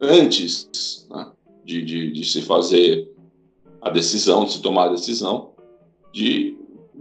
antes 0.00 1.06
né, 1.10 1.30
de, 1.64 1.82
de, 1.84 2.12
de, 2.12 2.24
se 2.24 2.40
fazer 2.40 3.12
a 3.82 3.90
decisão, 3.90 4.44
de 4.44 4.52
se 4.52 4.62
tomar 4.62 4.84
a 4.84 4.92
decisão 4.92 5.52
de 6.12 6.56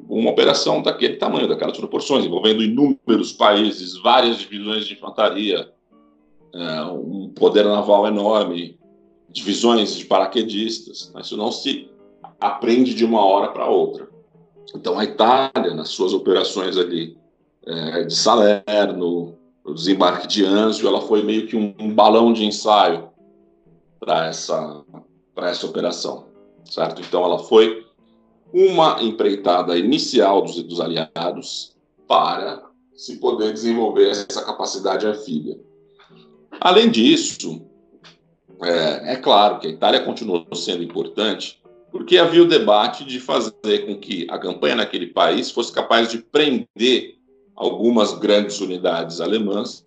uma 0.10 0.32
operação 0.32 0.82
daquele 0.82 1.18
tamanho, 1.18 1.48
daquelas 1.48 1.78
proporções, 1.78 2.26
envolvendo 2.26 2.64
inúmeros 2.64 3.32
países, 3.34 3.98
várias 4.02 4.38
divisões 4.38 4.86
de 4.86 4.94
infantaria, 4.94 5.72
é, 6.54 6.82
um 6.84 7.30
poder 7.30 7.66
naval 7.66 8.08
enorme, 8.08 8.80
divisões 9.30 9.96
de 9.96 10.06
paraquedistas. 10.06 11.12
Isso 11.20 11.38
não 11.38 11.52
se 11.52 11.90
aprende 12.40 12.94
de 12.94 13.06
uma 13.06 13.24
hora 13.26 13.52
para 13.52 13.68
outra. 13.68 14.07
Então, 14.76 15.00
a 15.00 15.04
Itália, 15.04 15.74
nas 15.74 15.90
suas 15.90 16.14
operações 16.14 16.78
ali 16.78 17.18
é, 17.66 18.04
de 18.04 18.16
Salerno, 18.16 19.38
o 19.64 19.74
desembarque 19.74 20.28
de 20.28 20.46
Anzio, 20.46 20.88
ela 20.88 21.02
foi 21.02 21.24
meio 21.24 21.48
que 21.48 21.56
um, 21.56 21.74
um 21.80 21.94
balão 21.94 22.32
de 22.32 22.46
ensaio 22.46 23.10
para 24.00 24.28
essa, 24.28 24.84
essa 25.38 25.66
operação, 25.66 26.28
certo? 26.66 27.02
Então, 27.02 27.24
ela 27.24 27.40
foi 27.40 27.86
uma 28.54 29.02
empreitada 29.02 29.78
inicial 29.78 30.42
dos, 30.42 30.62
dos 30.64 30.80
aliados 30.80 31.76
para 32.08 32.64
se 32.96 33.18
poder 33.18 33.54
desenvolver 33.54 34.10
essa 34.10 34.44
capacidade 34.44 35.06
anfíbia. 35.06 35.60
Além 36.60 36.90
disso, 36.90 37.62
é, 38.64 39.14
é, 39.14 39.16
claro 39.18 39.60
que 39.60 39.68
a 39.68 39.70
Itália 39.70 40.04
continuou 40.04 40.48
sendo 40.56 40.84
importante, 40.84 41.62
porque 41.98 42.20
havia 42.20 42.44
o 42.44 42.48
debate 42.48 43.04
de 43.04 43.20
fazer 43.20 43.88
com 43.88 43.98
que 43.98 44.28
a 44.30 44.38
campanha 44.38 44.76
naquele 44.76 45.08
país 45.08 45.50
fosse 45.50 45.74
capaz 45.74 46.08
de 46.08 46.20
prender 46.20 47.16
algumas 47.56 48.14
grandes 48.14 48.62
unidades 48.62 49.20
alemãs 49.20 49.84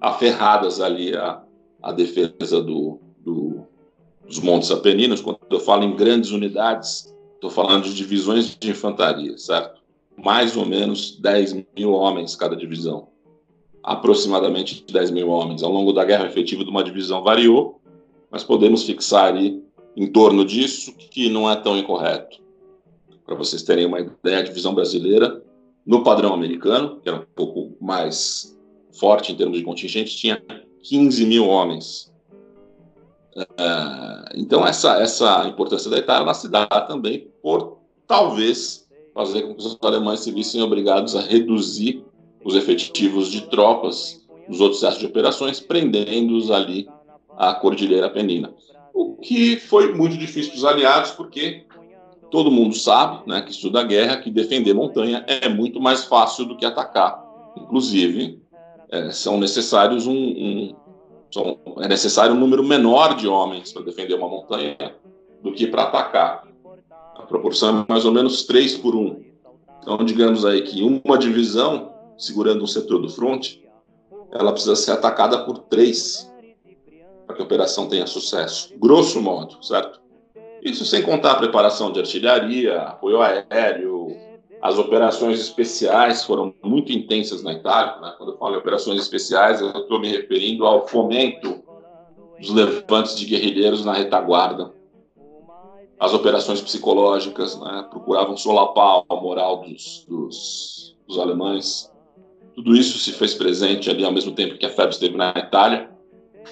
aferradas 0.00 0.80
ali 0.80 1.14
à, 1.14 1.40
à 1.80 1.92
defesa 1.92 2.60
do, 2.60 2.98
do, 3.20 3.60
dos 4.26 4.40
Montes 4.40 4.72
Apeninos. 4.72 5.20
Quando 5.20 5.38
eu 5.48 5.60
falo 5.60 5.84
em 5.84 5.94
grandes 5.94 6.32
unidades, 6.32 7.14
estou 7.36 7.50
falando 7.50 7.84
de 7.84 7.94
divisões 7.94 8.56
de 8.58 8.70
infantaria, 8.70 9.38
certo? 9.38 9.80
Mais 10.16 10.56
ou 10.56 10.66
menos 10.66 11.20
10 11.20 11.64
mil 11.76 11.92
homens 11.92 12.34
cada 12.34 12.56
divisão. 12.56 13.10
Aproximadamente 13.80 14.84
10 14.92 15.12
mil 15.12 15.28
homens. 15.28 15.62
Ao 15.62 15.70
longo 15.70 15.92
da 15.92 16.04
guerra 16.04 16.26
efetiva 16.26 16.64
de 16.64 16.70
uma 16.70 16.82
divisão 16.82 17.22
variou, 17.22 17.80
mas 18.28 18.42
podemos 18.42 18.82
fixar 18.82 19.26
ali 19.26 19.67
em 19.98 20.06
torno 20.06 20.44
disso, 20.44 20.94
que 21.10 21.28
não 21.28 21.50
é 21.50 21.56
tão 21.56 21.76
incorreto. 21.76 22.38
Para 23.26 23.34
vocês 23.34 23.64
terem 23.64 23.84
uma 23.84 23.98
ideia, 23.98 24.38
a 24.38 24.42
divisão 24.42 24.72
brasileira, 24.72 25.42
no 25.84 26.04
padrão 26.04 26.32
americano, 26.32 27.00
que 27.00 27.08
era 27.08 27.18
um 27.18 27.26
pouco 27.34 27.76
mais 27.80 28.56
forte 28.92 29.32
em 29.32 29.34
termos 29.34 29.58
de 29.58 29.64
contingente, 29.64 30.16
tinha 30.16 30.40
15 30.84 31.26
mil 31.26 31.48
homens. 31.48 32.12
Uh, 33.36 34.22
então, 34.36 34.64
essa, 34.64 35.02
essa 35.02 35.48
importância 35.48 35.90
da 35.90 35.98
Itália 35.98 36.32
se 36.32 36.48
dá 36.48 36.64
também 36.66 37.28
por, 37.42 37.78
talvez, 38.06 38.88
fazer 39.12 39.42
com 39.42 39.56
que 39.56 39.66
os 39.66 39.76
alemães 39.82 40.20
se 40.20 40.30
vissem 40.30 40.62
obrigados 40.62 41.16
a 41.16 41.22
reduzir 41.22 42.04
os 42.44 42.54
efetivos 42.54 43.32
de 43.32 43.48
tropas 43.48 44.24
nos 44.48 44.60
outros 44.60 44.78
centros 44.78 45.00
de 45.00 45.06
operações, 45.06 45.58
prendendo-os 45.58 46.52
ali 46.52 46.88
à 47.36 47.52
Cordilheira 47.52 48.08
Penina 48.08 48.54
o 48.98 49.16
que 49.16 49.56
foi 49.56 49.94
muito 49.94 50.18
difícil 50.18 50.50
para 50.50 50.58
os 50.58 50.64
aliados, 50.64 51.12
porque 51.12 51.64
todo 52.32 52.50
mundo 52.50 52.74
sabe, 52.74 53.22
né, 53.28 53.40
que 53.42 53.52
estuda 53.52 53.80
a 53.80 53.84
guerra, 53.84 54.16
que 54.16 54.28
defender 54.28 54.74
montanha 54.74 55.24
é 55.28 55.48
muito 55.48 55.80
mais 55.80 56.04
fácil 56.04 56.44
do 56.44 56.56
que 56.56 56.66
atacar. 56.66 57.24
Inclusive, 57.56 58.42
é, 58.90 59.10
são 59.10 59.38
necessários 59.38 60.06
um, 60.06 60.14
um 60.14 60.74
são, 61.30 61.58
é 61.78 61.86
necessário 61.86 62.34
um 62.34 62.38
número 62.38 62.64
menor 62.64 63.14
de 63.14 63.28
homens 63.28 63.72
para 63.72 63.82
defender 63.82 64.14
uma 64.14 64.28
montanha 64.28 64.76
do 65.42 65.52
que 65.52 65.66
para 65.66 65.84
atacar. 65.84 66.48
A 67.14 67.22
proporção 67.22 67.80
é 67.80 67.92
mais 67.92 68.04
ou 68.04 68.12
menos 68.12 68.46
3 68.46 68.78
por 68.78 68.96
1. 68.96 69.24
Então, 69.80 70.04
digamos 70.04 70.44
aí 70.44 70.62
que 70.62 70.82
uma 70.82 71.16
divisão, 71.16 71.92
segurando 72.16 72.64
um 72.64 72.66
setor 72.66 73.00
do 73.00 73.08
fronte, 73.08 73.62
ela 74.32 74.52
precisa 74.52 74.74
ser 74.74 74.92
atacada 74.92 75.44
por 75.44 75.58
três 75.58 76.27
que 77.38 77.42
a 77.42 77.44
operação 77.44 77.88
tenha 77.88 78.06
sucesso, 78.06 78.74
grosso 78.76 79.22
modo, 79.22 79.64
certo? 79.64 80.00
Isso 80.60 80.84
sem 80.84 81.02
contar 81.02 81.32
a 81.32 81.36
preparação 81.36 81.92
de 81.92 82.00
artilharia, 82.00 82.82
apoio 82.82 83.20
aéreo, 83.22 84.08
as 84.60 84.76
operações 84.76 85.38
especiais 85.38 86.24
foram 86.24 86.52
muito 86.64 86.90
intensas 86.90 87.44
na 87.44 87.52
Itália. 87.52 88.00
Né? 88.00 88.12
Quando 88.18 88.32
eu 88.32 88.38
falo 88.38 88.56
em 88.56 88.58
operações 88.58 89.00
especiais, 89.00 89.60
eu 89.60 89.70
estou 89.70 90.00
me 90.00 90.08
referindo 90.08 90.66
ao 90.66 90.88
fomento 90.88 91.62
dos 92.40 92.50
levantes 92.50 93.16
de 93.16 93.24
guerrilheiros 93.24 93.84
na 93.84 93.92
retaguarda. 93.92 94.72
As 96.00 96.12
operações 96.12 96.60
psicológicas 96.60 97.58
né? 97.60 97.86
procuravam 97.88 98.36
solapar 98.36 99.04
a 99.08 99.14
moral 99.14 99.58
dos, 99.62 100.04
dos, 100.08 100.96
dos 101.06 101.18
alemães. 101.20 101.92
Tudo 102.56 102.74
isso 102.74 102.98
se 102.98 103.12
fez 103.12 103.34
presente 103.34 103.88
ali 103.88 104.04
ao 104.04 104.12
mesmo 104.12 104.32
tempo 104.32 104.58
que 104.58 104.66
a 104.66 104.70
FEB 104.70 104.90
esteve 104.90 105.16
na 105.16 105.32
Itália 105.36 105.97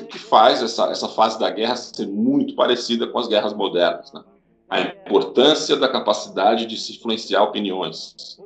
que 0.04 0.18
faz 0.18 0.62
essa, 0.62 0.90
essa 0.90 1.08
fase 1.08 1.38
da 1.38 1.50
guerra 1.50 1.76
ser 1.76 2.06
muito 2.06 2.54
parecida 2.54 3.06
com 3.06 3.18
as 3.18 3.28
guerras 3.28 3.54
modernas. 3.54 4.12
Né? 4.12 4.22
A 4.68 4.80
importância 4.80 5.76
da 5.76 5.88
capacidade 5.88 6.66
de 6.66 6.78
se 6.78 6.96
influenciar 6.96 7.42
opiniões. 7.42 8.38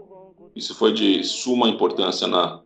Isso 0.55 0.75
foi 0.75 0.93
de 0.93 1.25
suma 1.25 1.69
importância 1.69 2.27
na, 2.27 2.61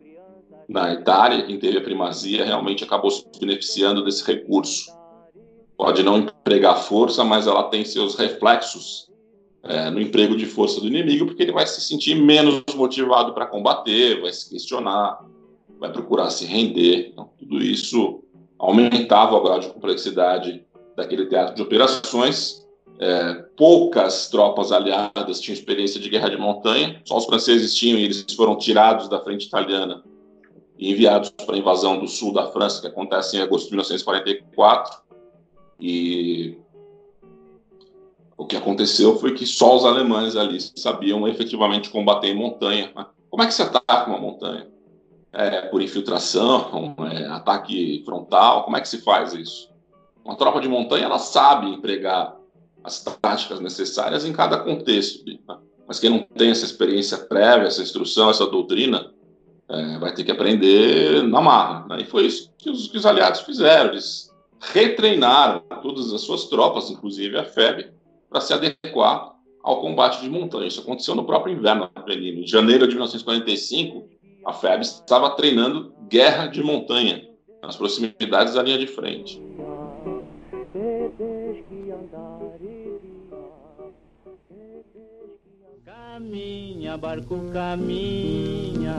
na 0.67 0.93
Itália, 0.93 1.45
quem 1.45 1.59
teve 1.59 1.77
a 1.77 1.83
primazia 1.83 2.43
realmente 2.43 2.83
acabou 2.83 3.11
se 3.11 3.25
beneficiando 3.39 4.03
desse 4.03 4.25
recurso. 4.25 4.93
Pode 5.77 6.03
não 6.03 6.17
empregar 6.17 6.83
força, 6.83 7.23
mas 7.23 7.47
ela 7.47 7.63
tem 7.63 7.85
seus 7.85 8.15
reflexos 8.15 9.09
é, 9.63 9.89
no 9.89 9.99
emprego 9.99 10.35
de 10.35 10.45
força 10.45 10.79
do 10.79 10.87
inimigo, 10.87 11.25
porque 11.25 11.43
ele 11.43 11.51
vai 11.51 11.65
se 11.65 11.81
sentir 11.81 12.15
menos 12.15 12.63
motivado 12.75 13.33
para 13.33 13.45
combater, 13.45 14.21
vai 14.21 14.31
se 14.31 14.49
questionar, 14.49 15.19
vai 15.79 15.91
procurar 15.91 16.29
se 16.29 16.45
render. 16.45 17.09
Então, 17.11 17.29
tudo 17.37 17.61
isso 17.61 18.23
aumentava 18.65 19.35
o 19.35 19.43
grau 19.43 19.59
de 19.59 19.69
complexidade 19.69 20.65
daquele 20.95 21.27
teatro 21.27 21.55
de 21.55 21.61
operações. 21.61 22.65
É, 22.97 23.33
poucas 23.57 24.29
tropas 24.29 24.71
aliadas 24.71 25.41
tinham 25.41 25.53
experiência 25.53 25.99
de 25.99 26.09
guerra 26.09 26.29
de 26.29 26.37
montanha, 26.37 27.01
só 27.03 27.17
os 27.17 27.25
franceses 27.25 27.75
tinham 27.75 27.99
e 27.99 28.05
eles 28.05 28.25
foram 28.33 28.57
tirados 28.57 29.09
da 29.09 29.19
frente 29.19 29.47
italiana 29.47 30.01
e 30.77 30.91
enviados 30.91 31.29
para 31.29 31.55
a 31.55 31.57
invasão 31.57 31.99
do 31.99 32.07
sul 32.07 32.33
da 32.33 32.47
França, 32.47 32.81
que 32.81 32.87
acontece 32.87 33.37
em 33.37 33.41
agosto 33.41 33.65
de 33.65 33.71
1944. 33.71 34.97
E 35.79 36.57
o 38.37 38.45
que 38.45 38.55
aconteceu 38.55 39.17
foi 39.17 39.33
que 39.33 39.45
só 39.45 39.75
os 39.75 39.85
alemães 39.85 40.35
ali 40.35 40.59
sabiam 40.75 41.27
efetivamente 41.27 41.89
combater 41.89 42.27
em 42.27 42.35
montanha. 42.35 42.91
Como 43.29 43.43
é 43.43 43.47
que 43.47 43.53
se 43.53 43.61
ataca 43.61 44.09
uma 44.09 44.19
montanha? 44.19 44.67
É, 45.35 45.61
por 45.63 45.81
infiltração, 45.81 46.95
é, 47.11 47.25
ataque 47.27 48.01
frontal? 48.05 48.63
Como 48.63 48.77
é 48.77 48.81
que 48.81 48.87
se 48.87 49.01
faz 49.01 49.33
isso? 49.33 49.69
Uma 50.23 50.35
tropa 50.35 50.59
de 50.59 50.67
montanha 50.67 51.05
ela 51.05 51.19
sabe 51.19 51.69
empregar 51.69 52.35
as 52.83 53.03
táticas 53.03 53.59
necessárias 53.59 54.25
em 54.25 54.33
cada 54.33 54.57
contexto, 54.59 55.25
né? 55.25 55.37
mas 55.87 55.99
quem 55.99 56.09
não 56.09 56.19
tem 56.19 56.49
essa 56.49 56.65
experiência 56.65 57.17
prévia, 57.17 57.67
essa 57.67 57.81
instrução, 57.81 58.29
essa 58.29 58.47
doutrina, 58.47 59.11
é, 59.67 59.97
vai 59.99 60.13
ter 60.13 60.23
que 60.23 60.31
aprender 60.31 61.23
na 61.23 61.41
marra. 61.41 61.85
Né? 61.89 62.01
E 62.01 62.05
foi 62.05 62.25
isso 62.25 62.51
que 62.57 62.69
os, 62.69 62.87
que 62.87 62.97
os, 62.97 63.05
aliados 63.05 63.41
fizeram. 63.41 63.91
Eles 63.91 64.31
retreinaram 64.59 65.61
todas 65.81 66.13
as 66.13 66.21
suas 66.21 66.45
tropas, 66.45 66.89
inclusive 66.89 67.37
a 67.37 67.43
FEB, 67.43 67.91
para 68.29 68.41
se 68.41 68.53
adequar 68.53 69.33
ao 69.63 69.81
combate 69.81 70.21
de 70.21 70.29
montanha. 70.29 70.67
Isso 70.67 70.81
aconteceu 70.81 71.15
no 71.15 71.25
próprio 71.25 71.53
inverno. 71.53 71.89
Em 72.07 72.47
janeiro 72.47 72.87
de 72.87 72.93
1945, 72.93 74.07
a 74.45 74.53
FEB 74.53 74.81
estava 74.81 75.31
treinando 75.31 75.91
guerra 76.07 76.45
de 76.47 76.63
montanha, 76.63 77.27
nas 77.61 77.75
proximidades 77.75 78.53
da 78.53 78.61
linha 78.61 78.77
de 78.77 78.85
frente. 78.85 79.41
Caminha, 85.83 86.95
barco 86.97 87.39
caminha, 87.51 88.95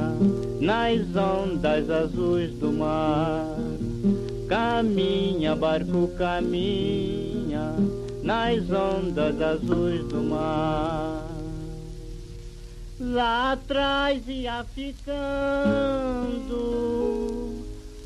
nas 0.61 1.16
ondas 1.16 1.88
azuis 1.88 2.53
do 2.59 2.72
mar. 2.72 3.57
Caminha, 4.49 5.55
barco 5.55 6.09
caminha, 6.18 7.74
nas 8.22 8.68
ondas 8.70 9.40
azuis 9.40 10.05
do 10.09 10.22
mar. 10.22 11.25
Lá 12.99 13.53
atrás 13.53 14.22
ia 14.26 14.64
ficando 14.74 15.16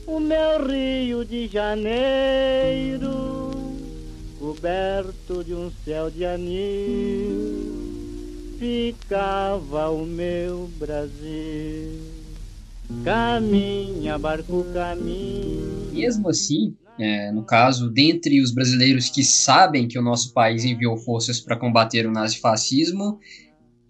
o 0.05 0.19
meu 0.19 0.67
Rio 0.67 1.25
de 1.25 1.47
Janeiro, 1.47 3.09
coberto 4.41 5.45
de 5.45 5.55
um 5.55 5.71
céu 5.85 6.11
de 6.11 6.25
anil, 6.25 7.69
ficava 8.59 9.91
o 9.91 10.05
meu 10.05 10.69
Brasil. 10.77 12.01
Caminha, 13.05 14.19
barco, 14.19 14.65
caminha. 14.75 15.93
Mesmo 15.93 16.29
assim, 16.29 16.75
é, 16.99 17.31
no 17.31 17.45
caso, 17.45 17.89
dentre 17.89 18.43
os 18.43 18.51
brasileiros 18.51 19.09
que 19.09 19.23
sabem 19.23 19.87
que 19.87 19.97
o 19.97 20.03
nosso 20.03 20.33
país 20.35 20.65
enviou 20.65 20.97
forças 20.97 21.39
para 21.39 21.57
combater 21.57 22.07
o 22.07 22.13
nazifascismo, 22.13 23.21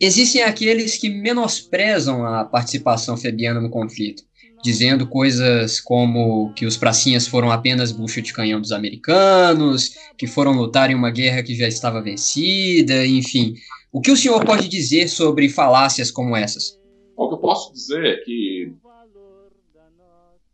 Existem 0.01 0.43
aqueles 0.43 0.97
que 0.97 1.11
menosprezam 1.11 2.25
a 2.25 2.45
participação 2.45 3.19
febiana 3.19 3.61
no 3.61 3.69
conflito, 3.69 4.23
dizendo 4.63 5.07
coisas 5.07 5.79
como 5.79 6.53
que 6.55 6.65
os 6.65 6.77
pracinhas 6.77 7.27
foram 7.27 7.51
apenas 7.51 7.93
bucha 7.93 8.23
de 8.23 8.33
canhão 8.33 8.61
dos 8.61 8.73
americanos, 8.73 9.91
que 10.17 10.27
foram 10.27 10.53
lutar 10.53 10.91
em 10.91 10.95
uma 10.95 11.11
guerra 11.11 11.43
que 11.43 11.55
já 11.55 11.69
estava 11.69 12.01
vencida, 12.01 13.07
enfim, 13.07 13.55
O 13.93 14.01
que 14.01 14.11
o 14.13 14.17
senhor 14.17 14.45
pode 14.45 14.69
dizer 14.69 15.09
sobre 15.09 15.49
falácias 15.49 16.11
como 16.11 16.37
essas? 16.37 16.79
O 17.17 17.29
que 17.29 17.35
eu 17.35 17.39
posso 17.39 17.73
dizer 17.73 18.05
é 18.07 18.17
que 18.19 18.73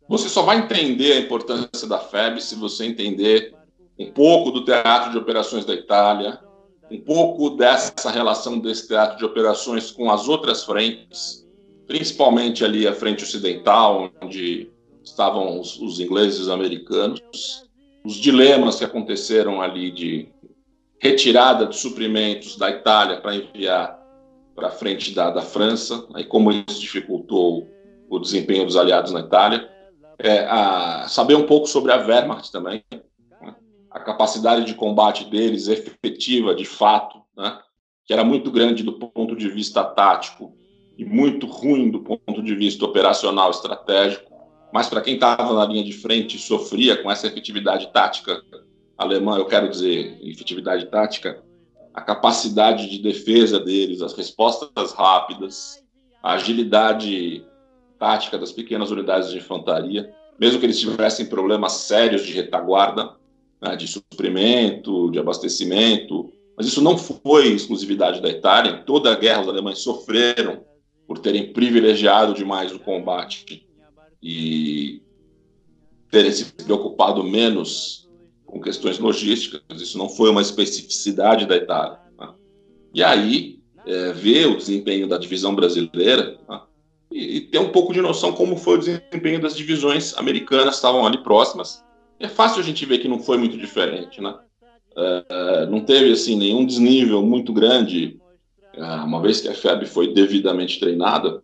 você 0.09 0.27
só 0.27 0.41
vai 0.41 0.57
entender 0.57 1.13
a 1.13 1.19
importância 1.19 1.87
da 1.87 1.99
FEB 1.99 2.41
se 2.41 2.55
você 2.55 2.85
entender 2.85 3.53
um 3.99 4.11
pouco 4.11 4.51
do 4.51 4.65
teatro 4.65 5.11
de 5.11 5.17
operações 5.17 5.65
da 5.65 5.73
Itália, 5.73 6.39
um 6.89 6.99
pouco 6.99 7.51
dessa 7.51 8.09
relação 8.09 8.59
desse 8.59 8.87
teatro 8.87 9.17
de 9.17 9.25
operações 9.25 9.91
com 9.91 10.09
as 10.09 10.27
outras 10.27 10.63
frentes, 10.63 11.45
principalmente 11.85 12.63
ali 12.63 12.87
a 12.87 12.93
frente 12.93 13.23
ocidental, 13.23 14.09
onde 14.21 14.69
estavam 15.03 15.59
os, 15.59 15.79
os 15.79 15.99
ingleses 15.99 16.39
e 16.39 16.41
os 16.43 16.49
americanos, 16.49 17.21
os 18.05 18.15
dilemas 18.15 18.77
que 18.77 18.85
aconteceram 18.85 19.61
ali 19.61 19.91
de 19.91 20.29
retirada 20.99 21.65
de 21.65 21.75
suprimentos 21.75 22.57
da 22.57 22.69
Itália 22.69 23.21
para 23.21 23.35
enviar 23.35 23.97
para 24.55 24.69
a 24.69 24.71
frente 24.71 25.13
da, 25.13 25.29
da 25.29 25.41
França, 25.41 26.05
aí 26.13 26.23
como 26.23 26.51
isso 26.51 26.79
dificultou 26.79 27.67
o 28.09 28.19
desempenho 28.19 28.65
dos 28.65 28.75
aliados 28.75 29.11
na 29.11 29.19
Itália, 29.19 29.69
é, 30.17 30.45
a, 30.45 31.05
saber 31.07 31.35
um 31.35 31.45
pouco 31.45 31.67
sobre 31.67 31.91
a 31.91 31.97
Wehrmacht 31.97 32.51
também? 32.51 32.83
A 33.97 33.99
capacidade 33.99 34.63
de 34.63 34.75
combate 34.75 35.25
deles 35.25 35.67
efetiva, 35.67 36.53
de 36.53 36.65
fato, 36.65 37.19
né? 37.35 37.59
que 38.05 38.13
era 38.13 38.23
muito 38.23 38.51
grande 38.51 38.83
do 38.83 38.93
ponto 38.93 39.35
de 39.35 39.49
vista 39.49 39.83
tático 39.83 40.55
e 40.97 41.03
muito 41.03 41.47
ruim 41.47 41.89
do 41.89 42.01
ponto 42.01 42.41
de 42.43 42.55
vista 42.55 42.85
operacional 42.85 43.49
estratégico, 43.49 44.31
mas 44.71 44.87
para 44.87 45.01
quem 45.01 45.15
estava 45.15 45.51
na 45.53 45.65
linha 45.65 45.83
de 45.83 45.93
frente 45.93 46.37
sofria 46.37 47.01
com 47.01 47.09
essa 47.09 47.25
efetividade 47.25 47.91
tática 47.91 48.39
alemã, 48.95 49.37
eu 49.37 49.45
quero 49.45 49.67
dizer, 49.67 50.19
efetividade 50.21 50.85
tática, 50.85 51.43
a 51.91 52.01
capacidade 52.01 52.87
de 52.89 52.99
defesa 52.99 53.59
deles, 53.59 54.03
as 54.03 54.13
respostas 54.13 54.93
rápidas, 54.93 55.83
a 56.21 56.33
agilidade 56.33 57.43
tática 57.97 58.37
das 58.37 58.51
pequenas 58.51 58.91
unidades 58.91 59.31
de 59.31 59.37
infantaria, 59.37 60.13
mesmo 60.39 60.59
que 60.59 60.67
eles 60.67 60.79
tivessem 60.79 61.25
problemas 61.25 61.73
sérios 61.73 62.23
de 62.23 62.33
retaguarda, 62.33 63.16
né, 63.61 63.75
de 63.75 63.87
suprimento, 63.87 65.09
de 65.11 65.19
abastecimento, 65.19 66.31
mas 66.55 66.65
isso 66.65 66.81
não 66.81 66.97
foi 66.97 67.49
exclusividade 67.49 68.21
da 68.21 68.29
Itália. 68.29 68.71
Em 68.71 68.83
toda 68.83 69.11
a 69.11 69.15
guerra, 69.15 69.41
os 69.41 69.47
alemães 69.47 69.79
sofreram 69.79 70.65
por 71.07 71.19
terem 71.19 71.53
privilegiado 71.53 72.33
demais 72.33 72.73
o 72.73 72.79
combate 72.79 73.67
e 74.21 75.01
terem 76.09 76.31
se 76.31 76.45
preocupado 76.45 77.23
menos 77.23 78.09
com 78.45 78.59
questões 78.59 78.97
logísticas. 78.97 79.61
Isso 79.79 79.97
não 79.97 80.09
foi 80.09 80.31
uma 80.31 80.41
especificidade 80.41 81.45
da 81.45 81.55
Itália. 81.55 81.99
Né? 82.17 82.33
E 82.93 83.03
aí, 83.03 83.59
é, 83.85 84.11
ver 84.13 84.47
o 84.47 84.57
desempenho 84.57 85.07
da 85.07 85.17
divisão 85.17 85.53
brasileira 85.53 86.39
né? 86.49 86.61
e, 87.11 87.37
e, 87.37 87.41
ter 87.41 87.59
um 87.59 87.69
pouco 87.69 87.93
de 87.93 88.01
noção 88.01 88.33
como 88.33 88.57
foi 88.57 88.75
o 88.75 88.79
desempenho 88.79 89.41
das 89.41 89.55
divisões 89.55 90.17
americanas 90.17 90.69
que 90.69 90.75
estavam 90.75 91.05
ali 91.05 91.19
próximas. 91.23 91.83
É 92.19 92.27
fácil 92.27 92.61
a 92.61 92.63
gente 92.63 92.85
ver 92.85 92.97
que 92.99 93.07
não 93.07 93.19
foi 93.19 93.37
muito 93.37 93.57
diferente, 93.57 94.21
né? 94.21 94.35
É, 94.95 95.65
não 95.67 95.81
teve 95.81 96.11
assim 96.11 96.35
nenhum 96.35 96.65
desnível 96.65 97.21
muito 97.21 97.53
grande, 97.53 98.19
é, 98.73 98.83
uma 98.83 99.21
vez 99.21 99.39
que 99.39 99.47
a 99.47 99.53
FEB 99.53 99.85
foi 99.85 100.13
devidamente 100.13 100.79
treinada, 100.79 101.43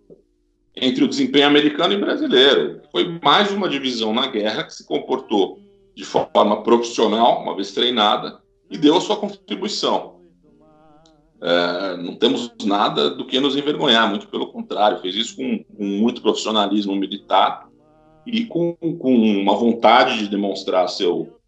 entre 0.76 1.04
o 1.04 1.08
desempenho 1.08 1.46
americano 1.46 1.94
e 1.94 1.98
brasileiro. 1.98 2.82
Foi 2.92 3.20
mais 3.24 3.52
uma 3.52 3.70
divisão 3.70 4.12
na 4.12 4.26
guerra 4.26 4.64
que 4.64 4.74
se 4.74 4.86
comportou 4.88 5.60
de 5.96 6.04
forma 6.04 6.64
profissional, 6.64 7.44
uma 7.44 7.56
vez 7.56 7.72
treinada, 7.72 8.40
e 8.70 8.78
deu 8.78 8.98
a 8.98 9.02
sua 9.02 9.18
contribuição. 9.18 10.20
É, 11.40 11.98
não 11.98 12.16
temos 12.16 12.52
nada 12.64 13.12
do 13.12 13.28
que 13.28 13.40
nos 13.40 13.56
envergonhar, 13.56 14.10
muito 14.10 14.28
pelo 14.28 14.48
contrário, 14.48 15.02
fez 15.02 15.14
isso 15.14 15.36
com, 15.36 15.64
com 15.64 15.84
muito 15.84 16.24
profissionalismo 16.24 16.96
militar 16.96 17.70
e 18.26 18.46
com, 18.46 18.74
com, 18.76 19.16
uma 19.16 19.56
vontade 19.56 20.20
de 20.20 20.28
demonstrar 20.28 20.88
seu, 20.88 21.40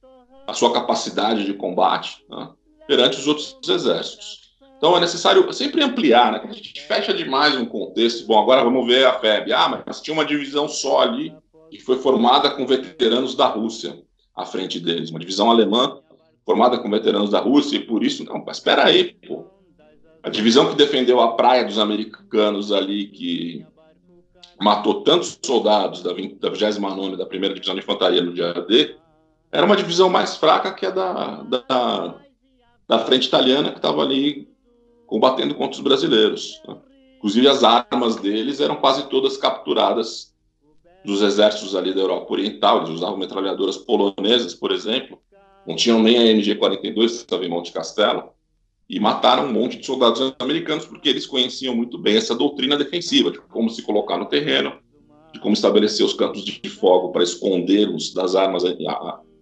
a 0.47 0.53
sua 0.53 0.73
capacidade 0.73 1.45
de 1.45 1.53
combate 1.53 2.23
né, 2.29 2.49
perante 2.87 3.19
os 3.19 3.27
outros 3.27 3.57
exércitos. 3.67 4.45
Então 4.77 4.95
é 4.95 4.99
necessário 4.99 5.51
sempre 5.53 5.83
ampliar, 5.83 6.31
né? 6.31 6.41
a 6.43 6.51
gente 6.51 6.81
fecha 6.81 7.13
demais 7.13 7.55
um 7.55 7.65
contexto. 7.65 8.27
Bom, 8.27 8.39
agora 8.39 8.63
vamos 8.63 8.85
ver 8.85 9.05
a 9.07 9.13
FEB. 9.13 9.53
Ah, 9.53 9.83
mas 9.85 10.01
tinha 10.01 10.13
uma 10.13 10.25
divisão 10.25 10.67
só 10.67 10.99
ali 10.99 11.33
que 11.71 11.79
foi 11.79 11.97
formada 11.97 12.51
com 12.51 12.65
veteranos 12.65 13.35
da 13.35 13.47
Rússia 13.47 13.97
à 14.35 14.45
frente 14.45 14.79
deles, 14.79 15.09
uma 15.09 15.19
divisão 15.19 15.49
alemã 15.49 15.99
formada 16.45 16.77
com 16.77 16.89
veteranos 16.89 17.31
da 17.31 17.39
Rússia, 17.39 17.77
e 17.77 17.79
por 17.79 18.03
isso, 18.03 18.23
não, 18.23 18.43
mas 18.45 18.57
espera 18.57 18.85
aí, 18.85 19.15
pô, 19.27 19.45
a 20.21 20.29
divisão 20.29 20.69
que 20.69 20.75
defendeu 20.75 21.19
a 21.19 21.33
praia 21.33 21.63
dos 21.63 21.79
americanos 21.79 22.71
ali, 22.71 23.07
que 23.07 23.65
matou 24.59 25.03
tantos 25.03 25.37
soldados 25.43 26.01
da, 26.01 26.13
20, 26.13 26.35
da 26.35 26.49
29 26.49 27.17
da 27.17 27.25
primeira 27.25 27.53
divisão 27.53 27.75
de 27.75 27.81
infantaria 27.81 28.21
no 28.21 28.33
dia 28.33 28.53
D, 28.53 28.95
era 29.51 29.65
uma 29.65 29.75
divisão 29.75 30.09
mais 30.09 30.35
fraca 30.35 30.73
que 30.73 30.85
a 30.85 30.91
da, 30.91 31.43
da, 31.43 32.15
da 32.87 32.99
frente 32.99 33.27
italiana, 33.27 33.71
que 33.71 33.77
estava 33.77 34.01
ali 34.01 34.47
combatendo 35.07 35.55
contra 35.55 35.77
os 35.77 35.81
brasileiros. 35.81 36.61
Né? 36.67 36.75
Inclusive, 37.17 37.47
as 37.47 37.63
armas 37.63 38.17
deles 38.17 38.59
eram 38.59 38.75
quase 38.75 39.07
todas 39.07 39.37
capturadas 39.37 40.33
dos 41.03 41.21
exércitos 41.21 41.75
ali 41.75 41.93
da 41.93 42.01
Europa 42.01 42.33
Oriental. 42.33 42.79
Eles 42.79 42.89
usavam 42.89 43.17
metralhadoras 43.17 43.77
polonesas, 43.77 44.53
por 44.53 44.71
exemplo. 44.71 45.19
Não 45.65 45.75
tinham 45.75 46.01
nem 46.01 46.17
a 46.17 46.33
MG-42, 46.33 46.93
que 46.93 47.03
estava 47.05 47.45
em 47.45 47.49
Monte 47.49 47.71
Castelo 47.71 48.34
e 48.89 48.99
mataram 48.99 49.45
um 49.45 49.53
monte 49.53 49.77
de 49.77 49.85
soldados 49.85 50.33
americanos 50.39 50.85
porque 50.85 51.09
eles 51.09 51.25
conheciam 51.25 51.75
muito 51.75 51.97
bem 51.97 52.17
essa 52.17 52.35
doutrina 52.35 52.77
defensiva, 52.77 53.31
de 53.31 53.39
como 53.39 53.69
se 53.69 53.81
colocar 53.81 54.17
no 54.17 54.27
terreno, 54.27 54.73
de 55.33 55.39
como 55.39 55.53
estabelecer 55.53 56.05
os 56.05 56.13
campos 56.13 56.45
de 56.45 56.69
fogo 56.69 57.11
para 57.11 57.23
escondê-los 57.23 58.13
das 58.13 58.35
armas 58.35 58.63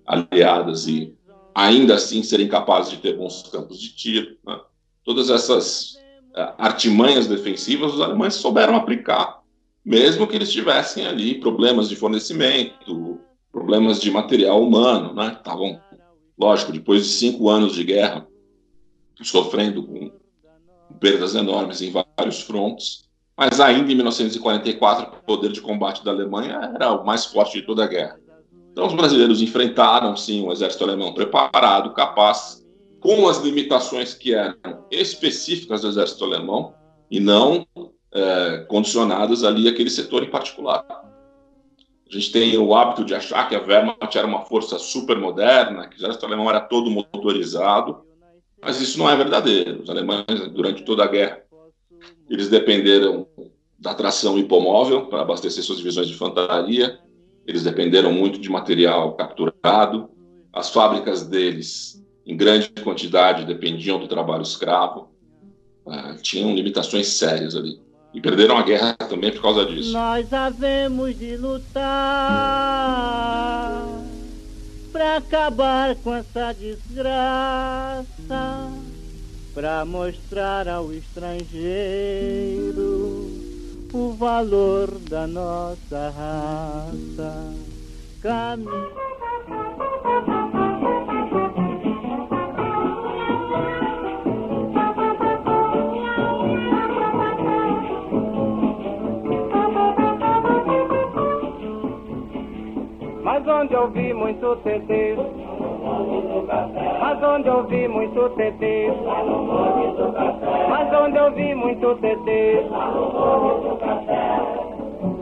aliadas 0.05 0.87
e 0.87 1.13
ainda 1.53 1.95
assim 1.95 2.23
serem 2.23 2.47
capazes 2.47 2.91
de 2.91 2.97
ter 2.97 3.17
bons 3.17 3.43
campos 3.51 3.79
de 3.79 3.95
tiro. 3.95 4.37
Né? 4.45 4.59
Todas 5.03 5.29
essas 5.29 5.95
uh, 6.35 6.55
artimanhas 6.57 7.27
defensivas 7.27 7.93
os 7.93 8.01
alemães 8.01 8.35
souberam 8.35 8.75
aplicar, 8.75 9.41
mesmo 9.85 10.25
que 10.25 10.35
eles 10.35 10.51
tivessem 10.51 11.05
ali 11.05 11.35
problemas 11.39 11.89
de 11.89 11.95
fornecimento, 11.95 13.19
problemas 13.51 13.99
de 13.99 14.09
material 14.09 14.63
humano, 14.63 15.13
né? 15.13 15.35
Estavam, 15.37 15.79
lógico, 16.39 16.71
depois 16.71 17.03
de 17.03 17.09
cinco 17.09 17.49
anos 17.49 17.75
de 17.75 17.83
guerra, 17.83 18.25
sofrendo 19.22 19.84
com 19.84 20.11
perdas 20.99 21.36
enormes 21.36 21.82
em 21.82 21.91
vários 21.91 22.41
frontes, 22.41 23.09
mas 23.38 23.59
ainda 23.59 23.91
em 23.91 23.95
1944 23.95 25.18
o 25.18 25.24
poder 25.24 25.51
de 25.51 25.61
combate 25.61 26.03
da 26.03 26.11
Alemanha 26.11 26.72
era 26.76 26.91
o 26.91 27.05
mais 27.05 27.26
forte 27.26 27.59
de 27.59 27.66
toda 27.66 27.84
a 27.84 27.88
guerra. 27.88 28.20
Então 28.72 28.88
os 28.88 28.93
brasileiros 28.93 29.41
enfrentaram 29.41 30.16
sim 30.16 30.43
um 30.43 30.51
exército 30.51 30.84
alemão 30.84 31.14
preparado, 31.14 31.93
capaz, 31.93 32.66
com 32.99 33.28
as 33.28 33.38
limitações 33.39 34.14
que 34.14 34.34
eram 34.34 34.55
específicas 34.89 35.82
do 35.82 35.89
exército 35.89 36.24
alemão 36.24 36.74
e 37.09 37.20
não 37.20 37.68
é, 38.11 38.66
condicionadas 38.70 39.43
ali 39.43 39.68
àquele 39.68 39.89
setor 39.89 40.24
em 40.24 40.30
particular. 40.30 40.86
A 40.88 42.14
gente 42.14 42.32
tem 42.32 42.57
o 42.57 42.76
hábito 42.76 43.03
de 43.03 43.16
achar 43.16 43.49
que 43.49 43.55
a 43.55 43.61
Wehrmacht 43.61 44.18
era 44.18 44.28
uma 44.28 44.45
força 44.45 44.78
super 44.78 45.18
moderna, 45.18 45.88
que 45.88 45.95
o 45.95 45.99
exército 45.99 46.26
alemão 46.26 46.49
era 46.49 46.61
todo 46.61 46.91
motorizado, 46.91 48.05
mas 48.64 48.82
isso 48.82 48.97
não 48.97 49.09
é 49.09 49.16
verdadeiro. 49.16 49.82
Os 49.84 49.89
alemães, 49.89 50.26
durante 50.51 50.84
toda 50.84 51.03
a 51.03 51.07
guerra, 51.07 51.41
eles 52.30 52.49
dependeram 52.49 53.28
da 53.78 53.93
tração 53.93 54.38
hipomóvel 54.38 55.07
para 55.07 55.22
abastecer 55.22 55.61
suas 55.64 55.78
divisões 55.80 56.07
de 56.07 56.14
infantaria, 56.14 56.99
eles 57.45 57.64
dependeram 57.64 58.14
muito 58.14 58.39
de 58.39 58.49
material 58.49 59.14
capturado, 59.14 60.09
as 60.53 60.70
fábricas 60.70 61.28
deles, 61.28 62.01
em 62.26 62.38
grande 62.38 62.70
quantidade, 62.82 63.43
dependiam 63.45 63.99
do 63.99 64.07
trabalho 64.07 64.43
escravo, 64.43 65.09
uh, 65.86 66.16
tinham 66.22 66.55
limitações 66.55 67.07
sérias 67.07 67.55
ali. 67.55 67.82
E 68.14 68.22
perderam 68.22 68.57
a 68.57 68.61
guerra 68.61 68.93
também 68.93 69.32
por 69.32 69.41
causa 69.41 69.66
disso. 69.66 69.91
Nós 69.91 70.32
havemos 70.32 71.18
de 71.18 71.36
lutar 71.36 71.84
pra 74.93 75.17
acabar 75.17 75.95
com 75.95 76.13
essa 76.13 76.53
desgraça, 76.53 78.05
pra 79.53 79.83
mostrar 79.83 80.67
ao 80.67 80.93
estrangeiro 80.93 81.63
o 83.91 84.13
valor 84.13 84.87
da 85.09 85.25
nossa 85.25 86.13
raça. 86.15 87.53
Caminho. 88.21 88.93
Mas 103.45 103.55
onde 103.55 103.73
eu 103.73 103.87
vi 103.89 104.13
muito 104.13 104.55
tentei 104.63 105.17
Mas 107.01 107.23
onde 107.23 107.47
eu 107.49 107.63
vi 107.67 107.87
muito 107.89 108.29
TT, 108.29 108.87
mas 110.69 110.93
onde 110.93 111.17
eu 111.17 111.31
vi 111.33 111.53
muito 111.53 111.95
TT, 111.95 112.63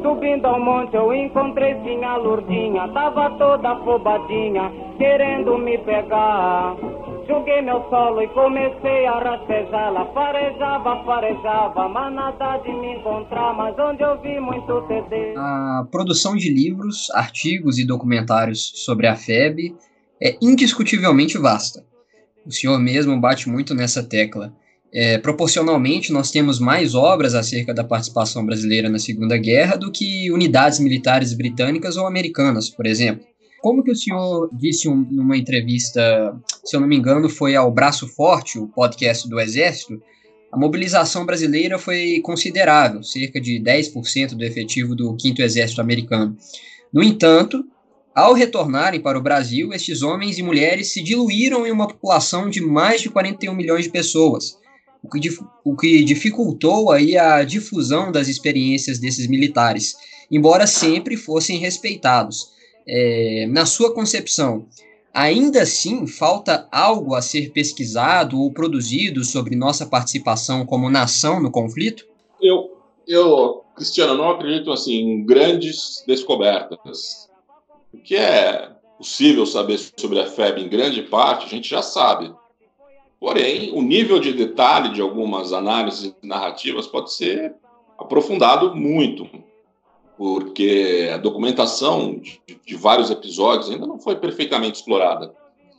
Subindo 0.04 0.46
ao 0.46 0.60
monte 0.60 0.96
eu 0.96 1.12
encontrei 1.12 1.74
sim 1.84 2.04
a 2.04 2.18
Lourdinha, 2.18 2.88
tava 2.90 3.32
toda 3.40 3.72
afobadinha, 3.72 4.72
querendo 5.00 5.58
me 5.58 5.80
pegar. 5.80 6.76
Joguei 7.28 7.62
meu 7.62 7.88
solo 7.90 8.22
e 8.22 8.28
comecei 8.30 9.06
a 9.06 9.20
rastejá-la, 9.20 10.12
farejava, 10.14 11.04
farejava, 11.06 11.88
mas 11.88 12.14
nada 12.14 12.58
de 12.58 12.72
me 12.74 12.96
encontrar, 12.96 13.54
mas 13.56 13.78
onde 13.78 14.02
eu 14.02 14.20
vi 14.22 14.40
muito 14.40 14.82
TD. 14.88 15.36
A 15.38 15.88
produção 15.92 16.36
de 16.36 16.52
livros, 16.52 17.10
artigos 17.12 17.78
e 17.78 17.86
documentários 17.86 18.72
sobre 18.76 19.08
a 19.08 19.16
FEB 19.16 19.76
é 20.22 20.36
indiscutivelmente 20.42 21.38
vasta. 21.38 21.84
O 22.46 22.52
senhor 22.52 22.80
mesmo 22.80 23.20
bate 23.20 23.48
muito 23.48 23.76
nessa 23.76 24.04
tecla. 24.04 24.54
É, 24.94 25.18
proporcionalmente, 25.18 26.12
nós 26.12 26.32
temos 26.32 26.60
mais 26.60 26.96
obras 26.96 27.34
acerca 27.34 27.74
da 27.74 27.84
participação 27.84 28.46
brasileira 28.46 28.90
na 28.90 29.00
Segunda 29.00 29.38
Guerra 29.38 29.78
do 29.78 29.92
que 29.92 30.30
unidades 30.32 30.80
militares 30.80 31.34
britânicas 31.34 31.96
ou 31.96 32.06
americanas, 32.06 32.70
por 32.70 32.86
exemplo. 32.86 33.31
Como 33.62 33.84
que 33.84 33.92
o 33.92 33.96
senhor 33.96 34.50
disse 34.52 34.90
um, 34.90 35.06
numa 35.12 35.38
entrevista, 35.38 36.36
se 36.66 36.76
eu 36.76 36.82
não 36.82 36.88
me 36.88 36.98
engano, 36.98 37.30
foi 37.30 37.56
ao 37.56 37.72
Braço 37.72 38.08
Forte, 38.08 38.58
o 38.58 38.68
podcast 38.68 39.30
do 39.30 39.40
Exército, 39.40 40.02
a 40.52 40.58
mobilização 40.58 41.26
brasileira 41.26 41.78
foi 41.78 42.20
considerável, 42.22 43.04
cerca 43.04 43.40
de 43.40 43.62
10% 43.62 44.36
do 44.36 44.44
efetivo 44.44 44.96
do 44.96 45.16
5 45.18 45.42
Exército 45.42 45.80
americano. 45.80 46.36
No 46.92 47.04
entanto, 47.04 47.64
ao 48.14 48.34
retornarem 48.34 49.00
para 49.00 49.18
o 49.18 49.22
Brasil, 49.22 49.72
estes 49.72 50.02
homens 50.02 50.38
e 50.38 50.44
mulheres 50.44 50.92
se 50.92 51.02
diluíram 51.02 51.66
em 51.66 51.72
uma 51.72 51.88
população 51.88 52.50
de 52.50 52.60
mais 52.60 53.02
de 53.02 53.10
41 53.10 53.56
milhões 53.56 53.86
de 53.86 53.92
pessoas, 53.92 54.58
o 55.04 55.08
que, 55.08 55.30
o 55.64 55.76
que 55.76 56.04
dificultou 56.04 56.92
aí 56.92 57.18
a 57.18 57.44
difusão 57.44 58.12
das 58.12 58.28
experiências 58.28 59.00
desses 59.00 59.28
militares, 59.28 59.96
embora 60.30 60.66
sempre 60.66 61.16
fossem 61.16 61.60
respeitados. 61.60 62.60
É, 62.88 63.48
na 63.50 63.66
sua 63.66 63.94
concepção, 63.94 64.66
ainda 65.14 65.62
assim 65.62 66.08
falta 66.08 66.68
algo 66.72 67.16
a 67.16 67.22
ser 67.22 67.52
pesquisado 67.52 68.40
ou 68.40 68.52
produzido 68.52 69.24
sobre 69.24 69.56
nossa 69.56 69.86
participação 69.86 70.66
como 70.66 70.90
nação 70.90 71.42
no 71.42 71.52
conflito? 71.52 72.06
Eu, 72.42 72.78
eu 73.08 73.62
Cristiano, 73.76 74.16
não 74.16 74.30
acredito 74.30 74.72
assim, 74.72 74.94
em 74.94 75.26
grandes 75.26 76.04
descobertas. 76.06 77.30
O 77.94 77.98
que 77.98 78.16
é 78.16 78.70
possível 78.98 79.46
saber 79.46 79.80
sobre 79.98 80.20
a 80.20 80.28
FEB 80.28 80.62
em 80.62 80.70
grande 80.70 81.02
parte, 81.02 81.46
a 81.46 81.50
gente 81.50 81.70
já 81.70 81.82
sabe. 81.82 82.32
Porém, 83.20 83.72
o 83.74 83.82
nível 83.82 84.20
de 84.20 84.34
detalhe 84.34 84.94
de 84.94 85.02
algumas 85.02 85.54
análises 85.54 86.14
narrativas 86.22 86.88
pode 86.88 87.14
ser 87.14 87.56
aprofundado 87.98 88.76
muito, 88.76 89.28
porque 90.22 91.10
a 91.12 91.18
documentação 91.18 92.20
de, 92.20 92.40
de, 92.64 92.76
vários 92.76 93.10
episódios 93.10 93.72
ainda 93.72 93.88
não 93.88 93.98
foi 93.98 94.18
perfeitamente 94.18 94.78
explorada. 94.78 95.34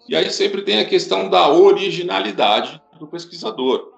E 0.09 0.17
aí 0.17 0.29
sempre 0.33 0.63
tem 0.63 0.81
a 0.81 0.85
questão 0.85 1.31
da 1.31 1.49
originalidade 1.49 2.83
do 2.99 3.07
pesquisador. 3.07 3.93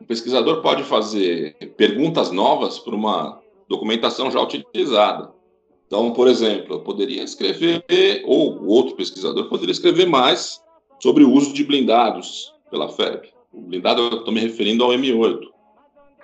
O 0.00 0.04
pesquisador 0.06 0.62
pode 0.62 0.84
fazer 0.84 1.54
perguntas 1.76 2.30
novas 2.30 2.78
para 2.78 2.94
uma 2.94 3.42
documentação 3.68 4.30
já 4.30 4.40
utilizada. 4.40 5.32
Então, 5.86 6.14
por 6.14 6.28
exemplo, 6.28 6.76
eu 6.76 6.80
poderia 6.80 7.22
escrever, 7.22 8.22
ou 8.24 8.64
outro 8.64 8.96
pesquisador 8.96 9.50
poderia 9.50 9.72
escrever 9.72 10.06
mais 10.06 10.62
sobre 10.98 11.24
o 11.24 11.30
uso 11.30 11.52
de 11.52 11.62
blindados 11.62 12.54
pela 12.70 12.88
FEB. 12.88 13.28
O 13.52 13.60
blindado 13.60 14.00
eu 14.00 14.18
estou 14.20 14.32
me 14.32 14.40
referindo 14.40 14.82
ao 14.82 14.92
M8. 14.92 15.40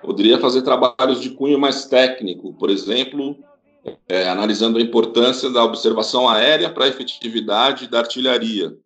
Poderia 0.00 0.40
fazer 0.40 0.62
trabalhos 0.62 1.20
de 1.20 1.28
cunho 1.28 1.58
mais 1.58 1.84
técnico, 1.84 2.54
por 2.54 2.70
exemplo, 2.70 3.36
é, 4.08 4.28
analisando 4.28 4.78
a 4.78 4.82
importância 4.82 5.50
da 5.50 5.64
observação 5.64 6.28
aérea 6.28 6.70
para 6.70 6.84
a 6.84 6.88
efetividade 6.88 7.88
da 7.88 7.98
artilharia. 7.98 8.76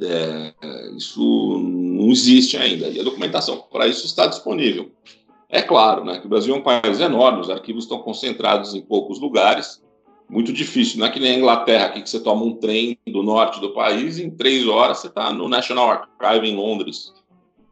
É, 0.00 0.54
isso 0.96 1.58
não 1.58 2.10
existe 2.10 2.56
ainda, 2.56 2.88
e 2.88 3.00
a 3.00 3.04
documentação 3.04 3.64
para 3.70 3.86
isso 3.86 4.06
está 4.06 4.26
disponível. 4.26 4.90
É 5.48 5.60
claro 5.60 6.04
né, 6.04 6.18
que 6.18 6.26
o 6.26 6.28
Brasil 6.28 6.54
é 6.54 6.58
um 6.58 6.62
país 6.62 7.00
enorme, 7.00 7.40
os 7.40 7.50
arquivos 7.50 7.84
estão 7.84 7.98
concentrados 7.98 8.74
em 8.74 8.80
poucos 8.80 9.18
lugares, 9.18 9.82
muito 10.28 10.52
difícil. 10.52 11.00
Não 11.00 11.06
é 11.06 11.10
que 11.10 11.18
nem 11.18 11.32
a 11.32 11.38
Inglaterra, 11.38 11.86
aqui, 11.86 12.02
que 12.02 12.08
você 12.08 12.20
toma 12.20 12.44
um 12.44 12.54
trem 12.54 12.96
do 13.08 13.22
norte 13.22 13.60
do 13.60 13.74
país 13.74 14.18
e 14.18 14.24
em 14.24 14.30
três 14.30 14.66
horas 14.66 14.98
você 14.98 15.08
está 15.08 15.32
no 15.32 15.48
National 15.48 16.06
Archive 16.20 16.48
em 16.48 16.56
Londres, 16.56 17.12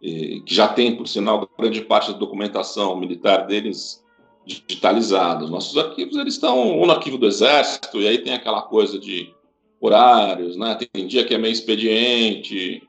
que 0.00 0.42
já 0.46 0.66
tem, 0.66 0.96
por 0.96 1.06
sinal, 1.06 1.48
grande 1.56 1.80
parte 1.82 2.12
da 2.12 2.18
documentação 2.18 2.96
militar 2.98 3.46
deles 3.46 4.04
digitalizada. 4.48 5.44
Os 5.44 5.50
nossos 5.50 5.76
arquivos 5.76 6.16
eles 6.16 6.34
estão 6.34 6.84
no 6.84 6.90
arquivo 6.90 7.18
do 7.18 7.26
Exército, 7.26 8.00
e 8.00 8.08
aí 8.08 8.18
tem 8.18 8.32
aquela 8.32 8.62
coisa 8.62 8.98
de 8.98 9.32
horários, 9.80 10.56
né? 10.56 10.74
tem 10.74 11.06
dia 11.06 11.24
que 11.24 11.34
é 11.34 11.38
meio 11.38 11.52
expediente, 11.52 12.82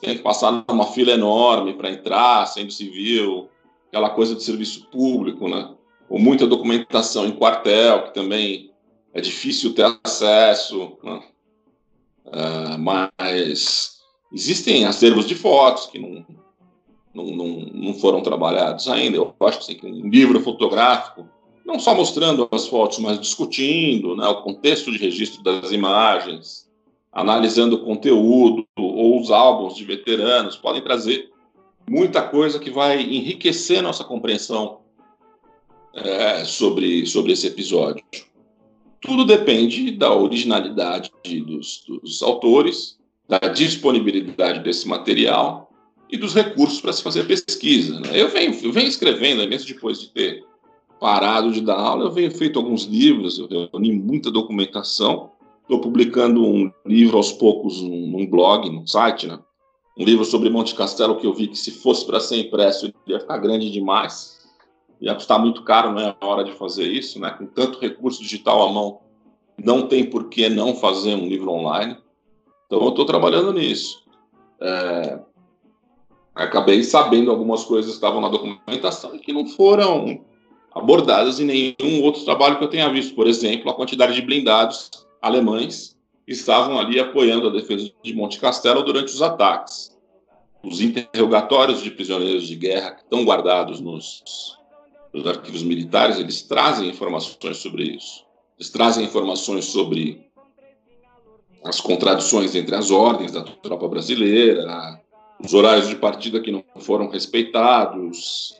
tem 0.00 0.16
que 0.16 0.22
passar 0.22 0.64
numa 0.68 0.86
fila 0.86 1.12
enorme 1.12 1.74
para 1.74 1.90
entrar, 1.90 2.46
sendo 2.46 2.72
civil, 2.72 3.48
aquela 3.88 4.10
coisa 4.10 4.34
de 4.34 4.42
serviço 4.42 4.88
público, 4.90 5.48
né? 5.48 5.74
ou 6.08 6.18
muita 6.18 6.46
documentação 6.46 7.26
em 7.26 7.32
quartel, 7.32 8.04
que 8.04 8.14
também 8.14 8.70
é 9.12 9.20
difícil 9.20 9.74
ter 9.74 9.98
acesso, 10.04 10.96
né? 11.02 11.22
uh, 12.26 12.78
mas 12.78 13.98
existem 14.32 14.86
acervos 14.86 15.26
de 15.26 15.34
fotos 15.34 15.86
que 15.86 15.98
não, 15.98 16.24
não, 17.14 17.24
não, 17.26 17.46
não 17.72 17.94
foram 17.94 18.22
trabalhados 18.22 18.88
ainda. 18.88 19.16
Eu 19.16 19.34
acho 19.40 19.58
assim, 19.58 19.74
que 19.74 19.86
um 19.86 20.08
livro 20.08 20.40
fotográfico, 20.40 21.28
não 21.64 21.78
só 21.78 21.94
mostrando 21.94 22.48
as 22.50 22.66
fotos, 22.66 22.98
mas 22.98 23.20
discutindo 23.20 24.16
né, 24.16 24.26
o 24.28 24.42
contexto 24.42 24.90
de 24.90 24.98
registro 24.98 25.42
das 25.42 25.72
imagens, 25.72 26.68
analisando 27.12 27.76
o 27.76 27.84
conteúdo 27.84 28.66
ou 28.76 29.20
os 29.20 29.30
álbuns 29.30 29.76
de 29.76 29.84
veteranos, 29.84 30.56
podem 30.56 30.82
trazer 30.82 31.30
muita 31.88 32.22
coisa 32.22 32.58
que 32.58 32.70
vai 32.70 33.02
enriquecer 33.02 33.82
nossa 33.82 34.04
compreensão 34.04 34.80
é, 35.94 36.44
sobre, 36.44 37.04
sobre 37.06 37.32
esse 37.32 37.46
episódio. 37.46 38.04
Tudo 39.00 39.24
depende 39.24 39.90
da 39.90 40.14
originalidade 40.14 41.10
dos, 41.24 41.84
dos 41.86 42.22
autores, 42.22 42.98
da 43.26 43.38
disponibilidade 43.38 44.62
desse 44.62 44.86
material 44.86 45.69
e 46.10 46.16
dos 46.16 46.34
recursos 46.34 46.80
para 46.80 46.92
se 46.92 47.02
fazer 47.02 47.26
pesquisa. 47.26 48.00
Né? 48.00 48.10
Eu, 48.12 48.28
venho, 48.28 48.54
eu 48.62 48.72
venho 48.72 48.88
escrevendo, 48.88 49.48
mesmo 49.48 49.68
depois 49.68 50.00
de 50.00 50.08
ter 50.08 50.44
parado 50.98 51.50
de 51.50 51.60
dar 51.60 51.78
aula, 51.78 52.04
eu 52.04 52.12
venho 52.12 52.30
feito 52.30 52.58
alguns 52.58 52.84
livros, 52.84 53.38
eu 53.38 53.48
reuni 53.48 53.92
muita 53.92 54.30
documentação, 54.30 55.30
estou 55.62 55.80
publicando 55.80 56.44
um 56.44 56.70
livro 56.84 57.16
aos 57.16 57.32
poucos 57.32 57.80
num, 57.80 58.08
num, 58.08 58.26
blog, 58.26 58.68
num 58.68 58.86
site, 58.86 59.26
né? 59.26 59.38
um 59.98 60.04
livro 60.04 60.24
sobre 60.24 60.50
Monte 60.50 60.74
Castelo 60.74 61.16
que 61.16 61.26
eu 61.26 61.32
vi 61.32 61.48
que 61.48 61.58
se 61.58 61.70
fosse 61.70 62.04
para 62.04 62.20
ser 62.20 62.36
impresso 62.38 62.92
ia 63.06 63.20
ficar 63.20 63.38
grande 63.38 63.70
demais 63.70 64.40
ia 65.00 65.14
custar 65.14 65.38
muito 65.38 65.62
caro, 65.62 65.92
não 65.92 66.00
é 66.00 66.16
a 66.20 66.26
hora 66.26 66.44
de 66.44 66.52
fazer 66.52 66.84
isso, 66.84 67.18
né? 67.18 67.30
Com 67.30 67.46
tanto 67.46 67.80
recurso 67.80 68.22
digital 68.22 68.68
à 68.68 68.72
mão, 68.72 69.00
não 69.62 69.88
tem 69.88 70.04
por 70.04 70.28
que 70.28 70.48
não 70.48 70.74
fazer 70.74 71.14
um 71.14 71.26
livro 71.26 71.50
online. 71.50 71.96
Então, 72.66 72.82
eu 72.82 72.90
estou 72.90 73.06
trabalhando 73.06 73.52
nisso. 73.52 74.04
É... 74.60 75.18
Acabei 76.40 76.82
sabendo 76.82 77.30
algumas 77.30 77.64
coisas 77.64 77.90
que 77.90 77.96
estavam 77.96 78.20
na 78.20 78.28
documentação 78.28 79.14
e 79.14 79.18
que 79.18 79.32
não 79.32 79.46
foram 79.46 80.24
abordadas 80.74 81.38
em 81.38 81.44
nenhum 81.44 82.02
outro 82.02 82.24
trabalho 82.24 82.56
que 82.56 82.64
eu 82.64 82.68
tenha 82.68 82.88
visto. 82.88 83.14
Por 83.14 83.26
exemplo, 83.26 83.70
a 83.70 83.74
quantidade 83.74 84.14
de 84.14 84.22
blindados 84.22 84.90
alemães 85.20 85.96
que 86.24 86.32
estavam 86.32 86.78
ali 86.78 86.98
apoiando 86.98 87.48
a 87.48 87.52
defesa 87.52 87.90
de 88.02 88.14
Monte 88.14 88.38
Castelo 88.38 88.82
durante 88.82 89.12
os 89.12 89.20
ataques. 89.20 89.94
Os 90.62 90.80
interrogatórios 90.80 91.82
de 91.82 91.90
prisioneiros 91.90 92.46
de 92.46 92.54
guerra 92.54 92.92
que 92.92 93.02
estão 93.02 93.24
guardados 93.24 93.80
nos 93.80 94.58
os 95.12 95.26
arquivos 95.26 95.62
militares, 95.62 96.18
eles 96.18 96.42
trazem 96.42 96.88
informações 96.88 97.56
sobre 97.56 97.82
isso. 97.82 98.24
Eles 98.56 98.70
trazem 98.70 99.04
informações 99.04 99.64
sobre 99.64 100.24
as 101.64 101.80
contradições 101.80 102.54
entre 102.54 102.74
as 102.76 102.90
ordens 102.90 103.32
da 103.32 103.42
tropa 103.42 103.88
brasileira, 103.88 104.99
os 105.44 105.54
horários 105.54 105.88
de 105.88 105.96
partida 105.96 106.40
que 106.40 106.50
não 106.50 106.64
foram 106.80 107.08
respeitados, 107.08 108.54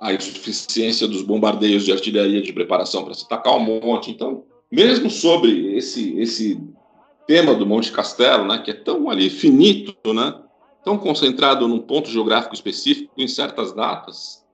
a 0.00 0.12
insuficiência 0.12 1.06
dos 1.06 1.22
bombardeios 1.22 1.84
de 1.84 1.92
artilharia 1.92 2.40
de 2.40 2.52
preparação 2.52 3.04
para 3.04 3.14
se 3.14 3.24
atacar 3.24 3.56
o 3.56 3.60
monte. 3.60 4.10
Então, 4.10 4.44
mesmo 4.70 5.10
sobre 5.10 5.76
esse 5.76 6.18
esse 6.18 6.60
tema 7.26 7.54
do 7.54 7.64
Monte 7.64 7.92
Castelo, 7.92 8.44
né, 8.44 8.58
que 8.58 8.72
é 8.72 8.74
tão 8.74 9.08
ali 9.08 9.30
finito, 9.30 10.12
né, 10.12 10.34
tão 10.84 10.98
concentrado 10.98 11.68
num 11.68 11.78
ponto 11.78 12.10
geográfico 12.10 12.54
específico 12.54 13.12
em 13.16 13.28
certas 13.28 13.72
datas, 13.72 14.44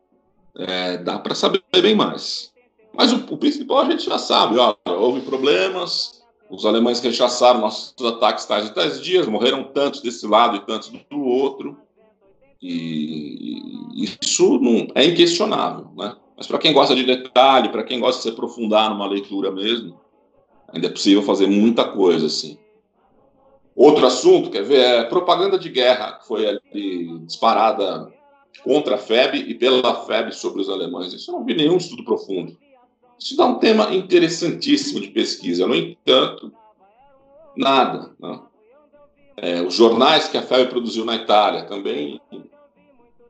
é, 0.58 0.98
dá 0.98 1.18
para 1.18 1.34
saber 1.34 1.62
bem 1.72 1.94
mais. 1.94 2.52
Mas 2.92 3.12
o, 3.12 3.16
o, 3.30 3.38
principal 3.38 3.78
a 3.78 3.90
gente 3.90 4.04
já 4.04 4.18
sabe, 4.18 4.58
ó, 4.58 4.74
houve 4.86 5.20
problemas, 5.20 6.15
os 6.48 6.64
alemães 6.64 7.00
rechaçaram 7.00 7.60
nossos 7.60 7.94
ataques 8.04 8.44
tais 8.44 8.66
e 8.66 8.74
tais 8.74 9.00
dias, 9.00 9.26
morreram 9.26 9.64
tantos 9.64 10.00
desse 10.00 10.26
lado 10.26 10.56
e 10.56 10.60
tantos 10.60 10.88
do 10.88 11.20
outro. 11.20 11.76
E 12.62 14.02
isso 14.02 14.58
não 14.58 14.86
é 14.94 15.04
inquestionável, 15.04 15.90
né? 15.96 16.16
Mas 16.36 16.46
para 16.46 16.58
quem 16.58 16.72
gosta 16.72 16.94
de 16.94 17.04
detalhe, 17.04 17.70
para 17.70 17.82
quem 17.82 17.98
gosta 17.98 18.18
de 18.18 18.22
se 18.24 18.28
aprofundar 18.28 18.90
numa 18.90 19.06
leitura 19.06 19.50
mesmo, 19.50 19.98
ainda 20.68 20.86
é 20.86 20.90
possível 20.90 21.22
fazer 21.22 21.46
muita 21.46 21.84
coisa 21.84 22.26
assim. 22.26 22.58
Outro 23.74 24.06
assunto, 24.06 24.50
quer 24.50 24.62
ver, 24.62 24.78
é 24.78 25.04
propaganda 25.04 25.58
de 25.58 25.68
guerra, 25.68 26.12
que 26.12 26.26
foi 26.26 26.46
ali 26.46 27.18
disparada 27.26 28.10
contra 28.64 28.94
a 28.94 28.98
FEB 28.98 29.36
e 29.36 29.54
pela 29.54 30.06
FEB 30.06 30.32
sobre 30.32 30.62
os 30.62 30.68
alemães. 30.68 31.12
Isso 31.12 31.30
eu 31.30 31.36
não 31.36 31.44
vi 31.44 31.54
nenhum 31.54 31.76
estudo 31.76 32.04
profundo. 32.04 32.56
Isso 33.18 33.36
dá 33.36 33.46
um 33.46 33.58
tema 33.58 33.94
interessantíssimo 33.94 35.00
de 35.00 35.08
pesquisa. 35.08 35.66
No 35.66 35.74
entanto, 35.74 36.52
nada. 37.56 38.14
Não. 38.18 38.46
É, 39.36 39.60
os 39.62 39.74
jornais 39.74 40.28
que 40.28 40.36
a 40.36 40.42
FEB 40.42 40.70
produziu 40.70 41.04
na 41.04 41.16
Itália 41.16 41.64
também 41.64 42.20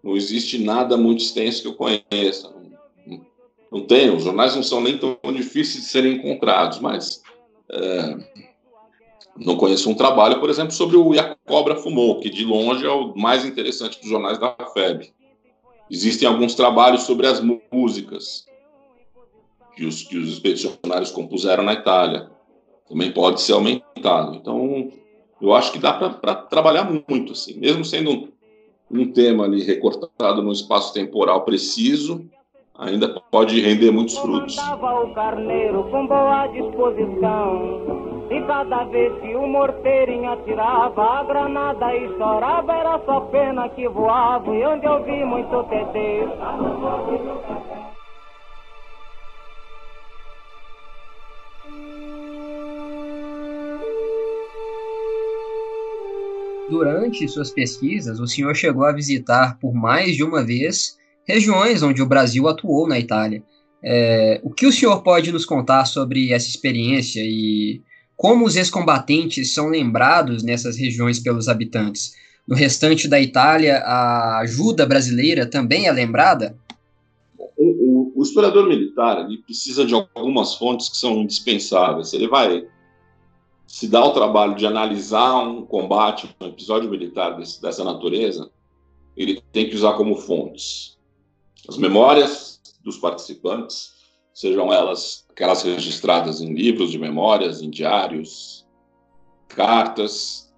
não 0.03 0.17
existe 0.17 0.59
nada 0.59 0.97
muito 0.97 1.21
extenso 1.21 1.63
que 1.63 1.69
eu 1.69 1.75
conheça. 1.75 2.53
Não, 3.05 3.27
não 3.73 3.87
tem, 3.87 4.15
os 4.15 4.23
jornais 4.23 4.55
não 4.55 4.63
são 4.63 4.81
nem 4.81 4.97
tão 4.99 5.19
difíceis 5.33 5.85
de 5.85 5.91
serem 5.91 6.15
encontrados, 6.15 6.79
mas 6.79 7.23
é, 7.69 8.17
não 9.37 9.57
conheço 9.57 9.91
um 9.91 9.95
trabalho, 9.95 10.39
por 10.39 10.49
exemplo, 10.49 10.73
sobre 10.73 10.97
o 10.97 11.13
E 11.13 11.19
a 11.19 11.37
Cobra 11.45 11.75
Fumou, 11.75 12.21
que 12.21 12.31
de 12.31 12.45
longe 12.45 12.87
é 12.87 12.91
o 12.91 13.17
mais 13.17 13.45
interessante 13.45 14.01
dos 14.01 14.09
jornais 14.09 14.39
da 14.39 14.57
FEB. 14.73 15.13
Existem 15.91 16.29
alguns 16.29 16.55
trabalhos 16.55 17.03
sobre 17.03 17.27
as 17.27 17.41
músicas 17.41 18.47
que 19.77 19.85
os, 19.85 20.03
que 20.03 20.17
os 20.17 20.29
expedicionários 20.33 21.11
compuseram 21.11 21.63
na 21.63 21.75
Itália. 21.75 22.31
Também 22.89 23.13
pode 23.13 23.43
ser 23.43 23.53
aumentado. 23.53 24.37
Então, 24.37 24.91
eu 25.41 25.53
acho 25.55 25.71
que 25.71 25.79
dá 25.79 25.93
para 25.93 26.35
trabalhar 26.35 26.91
muito, 27.09 27.33
assim, 27.33 27.59
mesmo 27.59 27.85
sendo 27.85 28.11
um, 28.11 28.29
um 28.91 29.13
tema 29.13 29.45
ali 29.45 29.63
recortado 29.63 30.43
num 30.43 30.53
espaço 30.53 30.95
temporal 30.95 31.45
preciso, 31.45 32.25
ainda 32.79 33.21
pode 33.31 33.61
render 33.61 33.91
muitos 33.91 34.17
frutos. 34.17 34.57
o 34.57 35.15
carneiro 35.15 35.85
com 35.91 36.07
boa 36.07 36.47
disposição. 36.47 38.07
E 38.31 38.41
cada 38.43 38.85
vez 38.85 39.13
que 39.21 39.37
o 39.37 39.47
morteirinho 39.47 40.33
atirava, 40.33 41.03
a 41.03 41.25
granada 41.25 41.95
estourava, 41.97 42.73
era 42.73 43.01
só 43.05 43.21
pena 43.21 43.69
que 43.69 43.89
voava. 43.89 44.53
E 44.55 44.65
onde 44.65 44.85
eu 44.85 45.05
vi 45.05 45.25
muito 45.25 45.63
TT. 45.65 46.27
Durante 56.69 57.29
suas 57.29 57.51
pesquisas, 57.51 58.19
o 58.19 58.27
senhor 58.27 58.55
chegou 58.55 58.85
a 58.85 58.93
visitar 58.93 59.57
por 59.61 59.73
mais 59.73 60.17
de 60.17 60.25
uma 60.25 60.45
vez 60.45 60.97
regiões 61.27 61.83
onde 61.83 62.03
o 62.03 62.07
Brasil 62.07 62.49
atuou 62.49 62.89
na 62.89 62.99
Itália. 62.99 63.43
É, 63.83 64.41
o 64.43 64.51
que 64.51 64.67
o 64.67 64.73
senhor 64.73 65.03
pode 65.03 65.31
nos 65.31 65.45
contar 65.45 65.85
sobre 65.85 66.33
essa 66.33 66.49
experiência 66.49 67.21
e 67.23 67.81
como 68.17 68.45
os 68.45 68.57
ex-combatentes 68.57 69.55
são 69.55 69.69
lembrados 69.69 70.43
nessas 70.43 70.77
regiões 70.77 71.21
pelos 71.21 71.49
habitantes? 71.49 72.15
No 72.49 72.57
restante 72.57 73.07
da 73.07 73.21
Itália, 73.21 73.79
a 73.79 74.39
ajuda 74.41 74.87
brasileira 74.87 75.47
também 75.47 75.87
é 75.87 75.93
lembrada? 75.93 76.57
O, 77.39 77.65
o, 77.67 78.13
o 78.17 78.23
historiador 78.23 78.69
militar 78.69 79.27
precisa 79.45 79.85
de 79.85 79.95
algumas 79.95 80.55
fontes 80.55 80.89
que 80.89 80.97
são 80.97 81.21
indispensáveis. 81.23 82.13
Ele 82.13 82.27
vai 82.27 82.65
se 83.77 83.89
dá 83.89 84.03
o 84.03 84.13
trabalho 84.15 84.55
de 84.55 84.67
analisar 84.67 85.37
um 85.37 85.67
combate, 85.67 86.35
um 86.41 86.47
episódio 86.47 86.89
militar 86.89 87.37
desse, 87.37 87.61
dessa 87.61 87.85
natureza, 87.85 88.51
ele 89.15 89.39
tem 89.53 89.69
que 89.69 89.77
usar 89.77 89.93
como 89.99 90.17
fontes 90.17 90.97
as 91.69 91.77
memórias 91.77 92.59
dos 92.83 92.97
participantes, 92.97 93.93
sejam 94.33 94.73
elas 94.73 95.27
aquelas 95.29 95.63
registradas 95.63 96.41
em 96.41 96.55
livros 96.55 96.91
de 96.91 96.99
memórias, 96.99 97.61
em 97.61 97.69
diários, 97.69 98.67
cartas. 99.47 100.51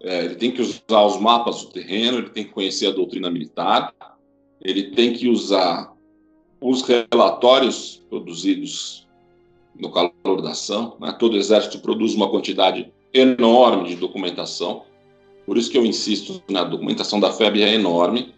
É, 0.00 0.24
ele 0.24 0.36
tem 0.36 0.50
que 0.50 0.62
usar 0.62 1.04
os 1.04 1.20
mapas 1.20 1.66
do 1.66 1.70
terreno, 1.70 2.16
ele 2.16 2.30
tem 2.30 2.44
que 2.44 2.52
conhecer 2.52 2.86
a 2.86 2.92
doutrina 2.92 3.30
militar, 3.30 3.92
ele 4.62 4.92
tem 4.92 5.12
que 5.12 5.28
usar 5.28 5.92
os 6.62 6.82
relatórios 6.82 8.02
produzidos 8.08 9.03
no 9.78 9.90
calor 9.90 10.42
da 10.42 10.50
ação. 10.50 10.96
Né? 11.00 11.14
Todo 11.18 11.36
exército 11.36 11.78
produz 11.78 12.14
uma 12.14 12.30
quantidade 12.30 12.92
enorme 13.12 13.90
de 13.90 13.96
documentação, 13.96 14.82
por 15.46 15.58
isso 15.58 15.70
que 15.70 15.76
eu 15.76 15.84
insisto 15.84 16.42
na 16.48 16.64
documentação 16.64 17.20
da 17.20 17.32
FEB 17.32 17.62
é 17.62 17.74
enorme. 17.74 18.34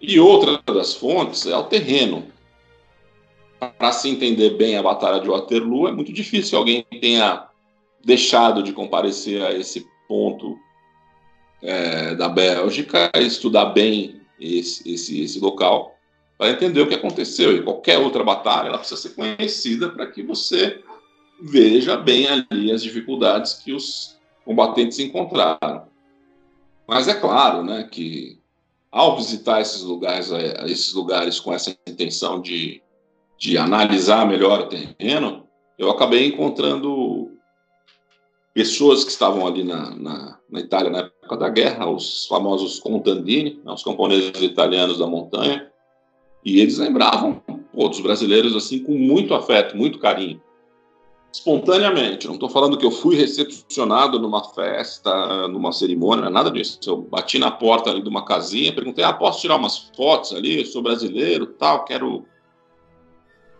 E 0.00 0.18
outra 0.18 0.60
das 0.72 0.94
fontes 0.94 1.46
é 1.46 1.56
o 1.56 1.64
terreno. 1.64 2.24
Para 3.78 3.92
se 3.92 4.08
entender 4.08 4.56
bem 4.56 4.76
a 4.76 4.82
Batalha 4.82 5.20
de 5.20 5.28
Waterloo, 5.28 5.88
é 5.88 5.92
muito 5.92 6.12
difícil 6.12 6.50
que 6.50 6.56
alguém 6.56 7.00
tenha 7.00 7.46
deixado 8.02 8.62
de 8.62 8.72
comparecer 8.72 9.42
a 9.42 9.52
esse 9.52 9.86
ponto 10.08 10.58
é, 11.62 12.14
da 12.14 12.28
Bélgica, 12.28 13.10
estudar 13.16 13.66
bem 13.66 14.20
esse, 14.40 14.90
esse, 14.90 15.20
esse 15.20 15.38
local 15.38 15.94
para 16.40 16.52
entender 16.52 16.80
o 16.80 16.88
que 16.88 16.94
aconteceu. 16.94 17.54
E 17.54 17.62
qualquer 17.62 17.98
outra 17.98 18.24
batalha 18.24 18.68
ela 18.68 18.78
precisa 18.78 18.98
ser 18.98 19.10
conhecida 19.10 19.90
para 19.90 20.06
que 20.06 20.22
você 20.22 20.82
veja 21.38 21.98
bem 21.98 22.26
ali 22.26 22.72
as 22.72 22.82
dificuldades 22.82 23.52
que 23.52 23.74
os 23.74 24.18
combatentes 24.42 24.98
encontraram. 24.98 25.82
Mas 26.88 27.08
é 27.08 27.14
claro, 27.14 27.62
né, 27.62 27.86
que 27.90 28.40
ao 28.90 29.18
visitar 29.18 29.60
esses 29.60 29.82
lugares, 29.82 30.32
eh, 30.32 30.64
esses 30.64 30.94
lugares 30.94 31.38
com 31.38 31.52
essa 31.52 31.76
intenção 31.86 32.40
de, 32.40 32.82
de 33.38 33.58
analisar 33.58 34.26
melhor 34.26 34.60
o 34.60 34.68
terreno, 34.68 35.46
eu 35.76 35.90
acabei 35.90 36.26
encontrando 36.26 37.32
pessoas 38.54 39.04
que 39.04 39.10
estavam 39.10 39.46
ali 39.46 39.62
na, 39.62 39.94
na, 39.94 40.38
na 40.48 40.60
Itália 40.60 40.90
na 40.90 40.98
época 41.00 41.36
da 41.36 41.50
guerra, 41.50 41.86
os 41.86 42.26
famosos 42.26 42.80
contandini, 42.80 43.60
né, 43.62 43.72
os 43.72 43.84
camponeses 43.84 44.40
italianos 44.40 44.98
da 44.98 45.06
montanha, 45.06 45.69
e 46.44 46.60
eles 46.60 46.78
lembravam 46.78 47.42
outros 47.72 48.00
brasileiros 48.00 48.56
assim 48.56 48.82
com 48.82 48.92
muito 48.92 49.34
afeto, 49.34 49.76
muito 49.76 49.98
carinho. 49.98 50.40
Espontaneamente, 51.32 52.26
não 52.26 52.34
estou 52.34 52.48
falando 52.48 52.76
que 52.76 52.84
eu 52.84 52.90
fui 52.90 53.14
recepcionado 53.14 54.18
numa 54.18 54.42
festa, 54.52 55.46
numa 55.46 55.70
cerimônia, 55.70 56.28
nada 56.28 56.50
disso. 56.50 56.80
Eu 56.84 57.02
bati 57.02 57.38
na 57.38 57.52
porta 57.52 57.88
ali 57.88 58.02
de 58.02 58.08
uma 58.08 58.24
casinha, 58.24 58.74
perguntei: 58.74 59.04
ah, 59.04 59.12
posso 59.12 59.40
tirar 59.40 59.56
umas 59.56 59.78
fotos 59.96 60.32
ali? 60.32 60.58
Eu 60.58 60.66
sou 60.66 60.82
brasileiro, 60.82 61.46
tal, 61.46 61.84
quero 61.84 62.26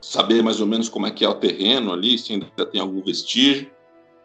saber 0.01 0.43
mais 0.43 0.61
ou 0.61 0.67
menos 0.67 0.89
como 0.89 1.07
é 1.07 1.13
que 1.13 1.25
é 1.25 1.29
o 1.29 1.35
terreno 1.35 1.93
ali, 1.93 2.19
se 2.19 2.33
ainda 2.33 2.67
tem 2.67 2.81
algum 2.81 3.03
vestígio. 3.03 3.71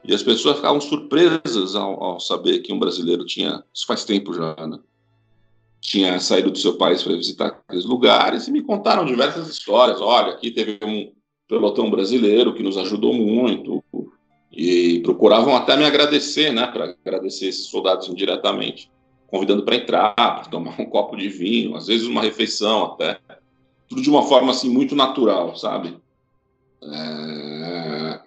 E 0.04 0.14
as 0.14 0.24
pessoas 0.24 0.56
ficavam 0.56 0.82
surpresas 0.82 1.76
ao, 1.76 2.02
ao 2.04 2.20
saber 2.20 2.60
que 2.60 2.74
um 2.74 2.80
brasileiro 2.80 3.26
tinha, 3.26 3.64
isso 3.74 3.86
faz 3.86 4.06
tempo 4.06 4.34
já, 4.34 4.56
né? 4.68 4.80
Tinha 5.86 6.20
saído 6.20 6.52
do 6.52 6.58
seu 6.58 6.78
país 6.78 7.04
para 7.04 7.16
visitar 7.16 7.48
aqueles 7.48 7.86
lugares 7.86 8.48
e 8.48 8.52
me 8.52 8.62
contaram 8.62 9.06
diversas 9.06 9.48
histórias. 9.48 10.02
Olha, 10.02 10.34
aqui 10.34 10.52
teve 10.52 10.80
um 10.84 11.12
pelotão 11.48 11.90
brasileiro 11.90 12.54
que 12.54 12.64
nos 12.64 12.78
ajudou 12.78 13.14
muito 13.14 13.84
e 14.52 15.00
procuravam 15.02 15.56
até 15.56 15.76
me 15.76 15.86
agradecer, 15.86 16.52
né, 16.52 16.66
para 16.68 16.96
agradecer 17.06 17.48
esses 17.48 17.68
soldados 17.68 18.08
indiretamente, 18.08 18.90
convidando 19.28 19.64
para 19.64 19.76
entrar, 19.76 20.14
para 20.16 20.46
tomar 20.46 20.80
um 20.80 20.86
copo 20.86 21.16
de 21.16 21.28
vinho, 21.28 21.76
às 21.76 21.88
vezes 21.88 22.08
uma 22.08 22.22
refeição 22.22 22.86
até, 22.86 23.20
tudo 23.88 24.02
de 24.02 24.10
uma 24.10 24.24
forma 24.24 24.52
assim 24.52 24.70
muito 24.70 24.96
natural, 24.96 25.56
sabe? 25.56 25.98
É... 26.82 28.20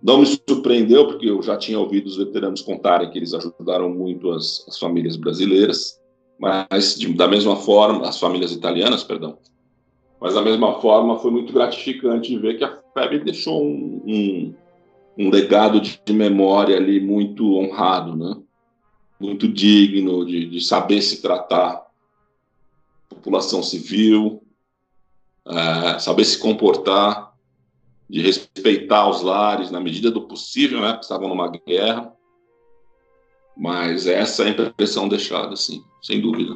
Não 0.00 0.18
me 0.18 0.26
surpreendeu 0.26 1.08
porque 1.08 1.28
eu 1.28 1.42
já 1.42 1.56
tinha 1.56 1.78
ouvido 1.78 2.06
os 2.06 2.16
veteranos 2.16 2.62
contarem 2.62 3.10
que 3.10 3.18
eles 3.18 3.34
ajudaram 3.34 3.90
muito 3.90 4.30
as, 4.30 4.64
as 4.68 4.78
famílias 4.78 5.16
brasileiras 5.16 5.97
mas 6.38 6.98
de, 6.98 7.12
da 7.14 7.26
mesma 7.26 7.56
forma, 7.56 8.08
as 8.08 8.18
famílias 8.18 8.52
italianas, 8.52 9.02
perdão, 9.02 9.38
mas 10.20 10.34
da 10.34 10.42
mesma 10.42 10.80
forma 10.80 11.18
foi 11.18 11.30
muito 11.30 11.52
gratificante 11.52 12.36
ver 12.38 12.58
que 12.58 12.64
a 12.64 12.78
FEB 12.94 13.24
deixou 13.24 13.62
um, 13.62 14.02
um, 14.06 14.54
um 15.16 15.30
legado 15.30 15.80
de, 15.80 16.00
de, 16.04 16.12
memória 16.12 16.76
ali 16.76 17.00
muito 17.00 17.56
honrado, 17.56 18.16
né? 18.16 18.36
muito 19.20 19.48
digno 19.48 20.24
de, 20.24 20.46
de 20.46 20.60
saber 20.60 21.02
se 21.02 21.20
tratar 21.20 21.88
população 23.08 23.62
civil, 23.62 24.42
é, 25.46 25.98
saber 25.98 26.24
se 26.24 26.38
comportar, 26.38 27.34
de 28.08 28.22
respeitar 28.22 29.08
os 29.08 29.22
lares 29.22 29.70
na 29.70 29.80
medida 29.80 30.10
do 30.10 30.22
possível, 30.22 30.80
né? 30.80 30.98
Estavam 31.00 31.28
numa 31.28 31.48
guerra. 31.48 32.12
Mas 33.58 34.06
essa 34.06 34.44
é 34.44 34.46
a 34.46 34.50
impressão 34.50 35.08
deixada, 35.08 35.56
sim, 35.56 35.82
sem 36.00 36.20
dúvida. 36.20 36.54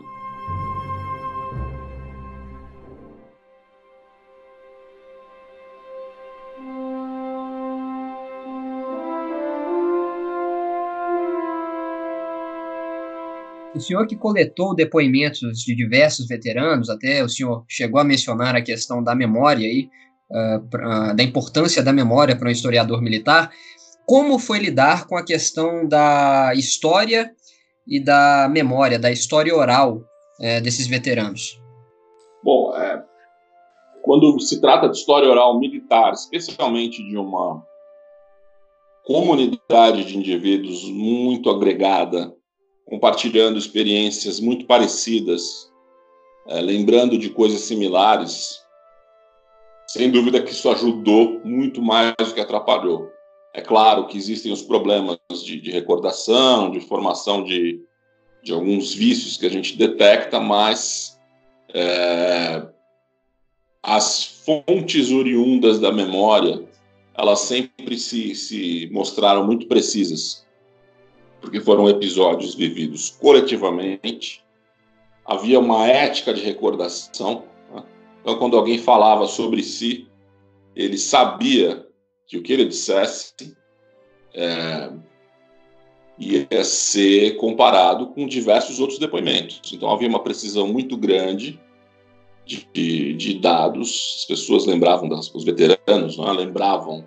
O 13.75 13.81
senhor 13.81 14.07
que 14.07 14.15
coletou 14.15 14.75
depoimentos 14.75 15.59
de 15.65 15.75
diversos 15.75 16.29
veteranos, 16.29 16.89
até 16.89 17.25
o 17.25 17.29
senhor 17.29 17.65
chegou 17.67 17.99
a 17.99 18.05
mencionar 18.05 18.55
a 18.55 18.63
questão 18.63 19.03
da 19.03 19.15
memória 19.15 19.67
aí, 19.67 19.89
uh, 20.31 20.69
pra, 20.69 21.11
ah, 21.11 21.13
da 21.13 21.23
importância 21.23 21.83
da 21.83 21.93
memória 21.93 22.37
para 22.37 22.49
um 22.49 22.53
historiador 22.53 23.03
militar. 23.03 23.51
Como 24.07 24.39
foi 24.39 24.59
lidar 24.59 25.07
com 25.07 25.17
a 25.17 25.25
questão 25.25 25.87
da 25.87 26.53
história 26.55 27.33
e 27.87 28.03
da 28.03 28.49
memória, 28.51 28.99
da 28.99 29.11
história 29.11 29.55
oral 29.55 30.03
é, 30.41 30.61
desses 30.61 30.87
veteranos? 30.87 31.61
Bom, 32.43 32.77
é, 32.77 33.03
quando 34.03 34.39
se 34.41 34.61
trata 34.61 34.89
de 34.89 34.97
história 34.97 35.29
oral 35.29 35.59
militar, 35.59 36.13
especialmente 36.13 37.03
de 37.03 37.17
uma 37.17 37.65
comunidade 39.05 40.05
de 40.05 40.17
indivíduos 40.17 40.85
muito 40.91 41.49
agregada, 41.49 42.35
compartilhando 42.87 43.59
experiências 43.59 44.41
muito 44.41 44.67
parecidas, 44.67 45.71
é, 46.49 46.61
lembrando 46.61 47.17
de 47.17 47.31
coisas 47.31 47.61
similares, 47.61 48.61
sem 49.87 50.11
dúvida 50.11 50.43
que 50.43 50.51
isso 50.51 50.69
ajudou 50.71 51.41
muito 51.45 51.81
mais 51.81 52.15
do 52.19 52.35
que 52.35 52.41
atrapalhou. 52.41 53.11
É 53.55 53.61
claro 53.61 54.07
que 54.07 54.17
existem 54.17 54.51
os 54.51 54.63
problemas 54.63 55.19
de, 55.45 55.61
de 55.61 55.71
recordação, 55.71 56.71
de 56.71 56.81
formação 56.81 57.45
de, 57.45 57.81
de 58.43 58.53
alguns 58.53 58.95
vícios 58.95 59.37
que 59.37 59.47
a 59.47 59.51
gente 59.51 59.77
detecta, 59.77 60.41
mas 60.41 61.21
é, 61.75 62.67
as 63.83 64.25
fontes 64.25 65.11
oriundas 65.11 65.79
da 65.79 65.93
memória, 65.93 66.65
elas 67.15 67.41
sempre 67.41 67.99
se, 67.99 68.35
se 68.35 68.89
mostraram 68.91 69.45
muito 69.45 69.67
precisas, 69.67 70.47
porque 71.41 71.61
foram 71.61 71.91
episódios 71.91 72.55
vividos 72.55 73.11
coletivamente, 73.11 74.43
havia 75.27 75.61
uma 75.61 75.87
ética 75.87 76.33
de 76.33 76.41
recordação. 76.41 77.45
Né? 77.71 77.85
Então, 78.23 78.39
quando 78.39 78.57
alguém 78.57 78.79
falava 78.79 79.27
sobre 79.27 79.63
si, 79.63 80.09
ele 80.75 80.97
sabia 80.97 81.87
que 82.27 82.37
o 82.37 82.43
que 82.43 82.53
ele 82.53 82.65
dissesse 82.65 83.35
é, 84.35 84.91
ia 86.19 86.65
ser 86.65 87.37
comparado 87.37 88.09
com 88.09 88.27
diversos 88.27 88.79
outros 88.79 88.99
depoimentos. 88.99 89.61
Então 89.73 89.91
havia 89.91 90.09
uma 90.09 90.23
precisão 90.23 90.69
muito 90.69 90.97
grande 90.97 91.61
de, 92.45 92.69
de, 92.73 93.13
de 93.15 93.35
dados. 93.39 94.17
As 94.21 94.25
pessoas 94.25 94.67
lembravam, 94.67 95.09
das, 95.09 95.33
os 95.35 95.45
veteranos 95.45 96.19
né, 96.19 96.33
lembravam 96.33 97.05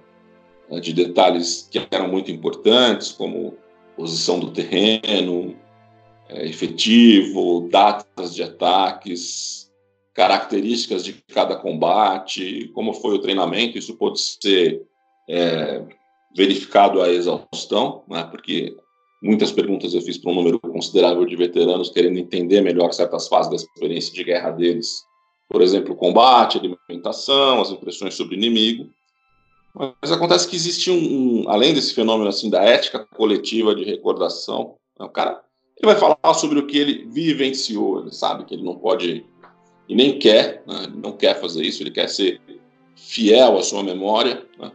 né, 0.69 0.79
de 0.79 0.93
detalhes 0.93 1.67
que 1.69 1.81
eram 1.91 2.07
muito 2.07 2.31
importantes, 2.31 3.11
como 3.11 3.57
posição 3.95 4.39
do 4.39 4.51
terreno, 4.51 5.55
é, 6.27 6.45
efetivo, 6.47 7.67
datas 7.71 8.33
de 8.33 8.43
ataques, 8.43 9.71
características 10.13 11.03
de 11.03 11.13
cada 11.13 11.55
combate, 11.55 12.69
como 12.73 12.93
foi 12.93 13.15
o 13.15 13.19
treinamento. 13.19 13.77
Isso 13.77 13.95
pode 13.95 14.19
ser 14.19 14.81
é, 15.27 15.83
verificado 16.35 17.01
a 17.01 17.09
exaustão, 17.09 18.03
né, 18.09 18.23
porque 18.29 18.75
muitas 19.21 19.51
perguntas 19.51 19.93
eu 19.93 20.01
fiz 20.01 20.17
para 20.17 20.31
um 20.31 20.35
número 20.35 20.59
considerável 20.59 21.25
de 21.25 21.35
veteranos 21.35 21.89
querendo 21.89 22.19
entender 22.19 22.61
melhor 22.61 22.93
certas 22.93 23.27
fases 23.27 23.49
da 23.49 23.55
experiência 23.55 24.13
de 24.13 24.23
guerra 24.23 24.51
deles. 24.51 25.03
Por 25.49 25.61
exemplo, 25.61 25.95
combate, 25.95 26.57
alimentação, 26.57 27.61
as 27.61 27.71
impressões 27.71 28.15
sobre 28.15 28.35
o 28.35 28.37
inimigo. 28.37 28.89
Mas 30.01 30.11
acontece 30.11 30.47
que 30.47 30.55
existe 30.55 30.89
um, 30.89 31.43
um, 31.43 31.49
além 31.49 31.73
desse 31.73 31.93
fenômeno 31.93 32.29
assim 32.29 32.49
da 32.49 32.63
ética 32.63 33.05
coletiva 33.15 33.75
de 33.75 33.83
recordação, 33.83 34.75
né, 34.99 35.05
o 35.05 35.09
cara 35.09 35.43
ele 35.77 35.91
vai 35.91 35.99
falar 35.99 36.33
sobre 36.33 36.57
o 36.57 36.65
que 36.65 36.77
ele 36.77 37.05
vivenciou, 37.07 37.99
ele 37.99 38.11
sabe 38.13 38.45
que 38.45 38.53
ele 38.53 38.63
não 38.63 38.75
pode 38.75 39.25
e 39.87 39.93
nem 39.93 40.17
quer, 40.17 40.63
né, 40.65 40.83
ele 40.85 40.97
não 40.97 41.11
quer 41.11 41.39
fazer 41.39 41.63
isso, 41.63 41.83
ele 41.83 41.91
quer 41.91 42.07
ser 42.07 42.39
fiel 42.95 43.57
à 43.57 43.61
sua 43.61 43.83
memória. 43.83 44.45
Né, 44.57 44.71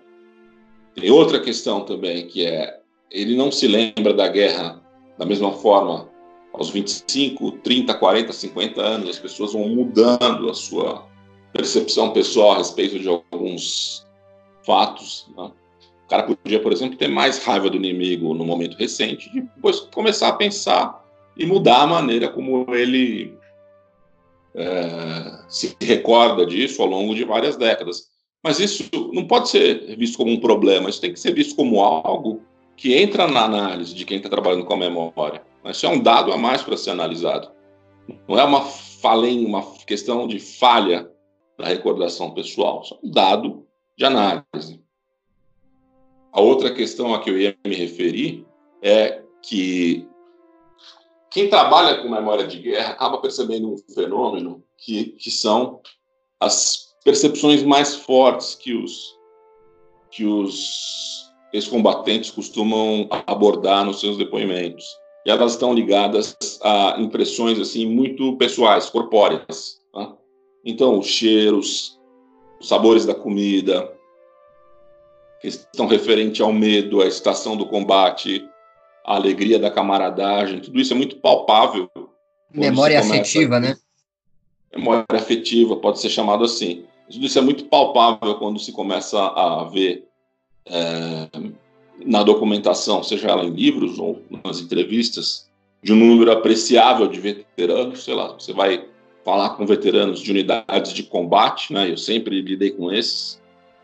tem 1.00 1.10
outra 1.10 1.40
questão 1.40 1.80
também, 1.80 2.26
que 2.26 2.46
é 2.46 2.78
ele 3.10 3.36
não 3.36 3.50
se 3.50 3.66
lembra 3.66 4.14
da 4.14 4.28
guerra 4.28 4.80
da 5.18 5.26
mesma 5.26 5.52
forma 5.52 6.08
aos 6.52 6.70
25, 6.70 7.52
30, 7.58 7.94
40, 7.94 8.32
50 8.32 8.80
anos. 8.80 9.10
As 9.10 9.18
pessoas 9.18 9.52
vão 9.52 9.68
mudando 9.68 10.48
a 10.48 10.54
sua 10.54 11.06
percepção 11.52 12.12
pessoal 12.12 12.52
a 12.52 12.58
respeito 12.58 12.98
de 12.98 13.08
alguns 13.08 14.06
fatos. 14.64 15.26
Né? 15.36 15.50
O 16.04 16.08
cara 16.08 16.22
podia, 16.22 16.60
por 16.60 16.72
exemplo, 16.72 16.96
ter 16.96 17.08
mais 17.08 17.42
raiva 17.44 17.68
do 17.68 17.76
inimigo 17.76 18.34
no 18.34 18.44
momento 18.44 18.76
recente 18.76 19.28
e 19.34 19.42
depois 19.42 19.80
começar 19.80 20.28
a 20.28 20.34
pensar 20.34 21.04
e 21.36 21.44
mudar 21.46 21.82
a 21.82 21.86
maneira 21.86 22.28
como 22.28 22.66
ele 22.74 23.36
é, 24.54 25.42
se 25.48 25.76
recorda 25.80 26.46
disso 26.46 26.82
ao 26.82 26.88
longo 26.88 27.14
de 27.14 27.24
várias 27.24 27.56
décadas. 27.56 28.10
Mas 28.42 28.58
isso 28.58 28.84
não 29.12 29.26
pode 29.26 29.48
ser 29.50 29.96
visto 29.96 30.16
como 30.16 30.32
um 30.32 30.40
problema, 30.40 30.88
isso 30.88 31.00
tem 31.00 31.12
que 31.12 31.20
ser 31.20 31.34
visto 31.34 31.54
como 31.54 31.80
algo 31.82 32.42
que 32.76 32.96
entra 32.96 33.28
na 33.28 33.44
análise 33.44 33.94
de 33.94 34.04
quem 34.04 34.16
está 34.16 34.30
trabalhando 34.30 34.64
com 34.64 34.72
a 34.72 34.78
memória. 34.78 35.42
Isso 35.66 35.84
é 35.84 35.88
um 35.88 36.00
dado 36.00 36.32
a 36.32 36.38
mais 36.38 36.62
para 36.62 36.76
ser 36.76 36.90
analisado. 36.90 37.50
Não 38.26 38.38
é 38.38 38.44
uma 38.44 38.62
falem, 38.62 39.44
uma 39.44 39.62
questão 39.86 40.26
de 40.26 40.38
falha 40.38 41.10
da 41.58 41.66
recordação 41.66 42.32
pessoal, 42.32 42.80
isso 42.82 42.94
é 42.94 43.06
um 43.06 43.10
dado 43.10 43.66
de 43.96 44.04
análise. 44.04 44.82
A 46.32 46.40
outra 46.40 46.72
questão 46.72 47.12
a 47.12 47.20
que 47.20 47.28
eu 47.28 47.38
ia 47.38 47.56
me 47.66 47.74
referir 47.74 48.46
é 48.82 49.22
que 49.42 50.08
quem 51.30 51.48
trabalha 51.48 52.00
com 52.00 52.08
memória 52.08 52.46
de 52.46 52.58
guerra 52.58 52.92
acaba 52.92 53.18
percebendo 53.18 53.72
um 53.72 53.76
fenômeno 53.76 54.64
que, 54.78 55.10
que 55.12 55.30
são 55.30 55.80
as 56.40 56.89
percepções 57.04 57.62
mais 57.62 57.94
fortes 57.94 58.54
que 58.54 58.74
os 58.74 59.18
que 60.10 60.24
os 60.24 61.30
ex-combatentes 61.52 62.30
costumam 62.30 63.08
abordar 63.26 63.84
nos 63.84 64.00
seus 64.00 64.16
depoimentos. 64.16 64.84
E 65.24 65.30
elas 65.30 65.52
estão 65.52 65.72
ligadas 65.72 66.36
a 66.62 66.96
impressões 66.98 67.58
assim 67.58 67.86
muito 67.86 68.36
pessoais, 68.36 68.88
corpóreas. 68.90 69.80
Tá? 69.92 70.16
Então, 70.64 70.98
os 70.98 71.06
cheiros, 71.06 71.98
os 72.60 72.68
sabores 72.68 73.04
da 73.04 73.14
comida, 73.14 73.92
questão 75.40 75.86
referente 75.86 76.42
ao 76.42 76.52
medo, 76.52 77.02
à 77.02 77.06
estação 77.06 77.56
do 77.56 77.66
combate, 77.66 78.44
a 79.04 79.16
alegria 79.16 79.58
da 79.58 79.70
camaradagem, 79.70 80.60
tudo 80.60 80.80
isso 80.80 80.92
é 80.92 80.96
muito 80.96 81.16
palpável. 81.16 81.90
Memória 82.52 83.00
afetiva, 83.00 83.60
né? 83.60 83.76
Memória 84.74 85.04
afetiva, 85.10 85.76
pode 85.76 86.00
ser 86.00 86.08
chamado 86.08 86.44
assim. 86.44 86.84
Isso 87.08 87.38
é 87.38 87.42
muito 87.42 87.64
palpável 87.64 88.36
quando 88.36 88.58
se 88.60 88.72
começa 88.72 89.20
a 89.20 89.64
ver 89.64 90.06
é, 90.66 91.28
na 92.04 92.22
documentação, 92.22 93.02
seja 93.02 93.28
ela 93.28 93.44
em 93.44 93.50
livros 93.50 93.98
ou 93.98 94.22
nas 94.44 94.60
entrevistas, 94.60 95.50
de 95.82 95.92
um 95.92 95.96
número 95.96 96.30
apreciável 96.30 97.08
de 97.08 97.20
veteranos. 97.20 98.04
Sei 98.04 98.14
lá, 98.14 98.32
você 98.32 98.52
vai 98.52 98.86
falar 99.24 99.50
com 99.50 99.66
veteranos 99.66 100.20
de 100.20 100.30
unidades 100.30 100.92
de 100.92 101.02
combate, 101.02 101.72
né? 101.72 101.90
Eu 101.90 101.96
sempre 101.96 102.40
lidei 102.40 102.70
com 102.70 102.92
esses. 102.92 103.40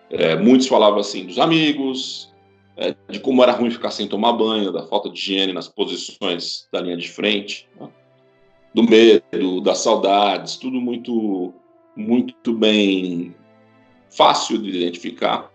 É, 0.08 0.36
muitos 0.36 0.68
falavam 0.68 1.00
assim 1.00 1.26
dos 1.26 1.38
amigos, 1.38 2.32
é, 2.76 2.94
de 3.08 3.18
como 3.18 3.42
era 3.42 3.52
ruim 3.52 3.70
ficar 3.70 3.90
sem 3.90 4.06
tomar 4.06 4.34
banho, 4.34 4.70
da 4.70 4.86
falta 4.86 5.10
de 5.10 5.18
higiene 5.18 5.52
nas 5.52 5.68
posições 5.68 6.68
da 6.72 6.80
linha 6.80 6.96
de 6.96 7.10
frente, 7.10 7.66
né? 7.80 7.88
Do 8.76 8.82
medo, 8.82 9.62
das 9.62 9.78
saudades, 9.78 10.56
tudo 10.56 10.78
muito 10.78 11.54
muito 11.96 12.52
bem 12.52 13.34
fácil 14.10 14.58
de 14.58 14.68
identificar, 14.68 15.50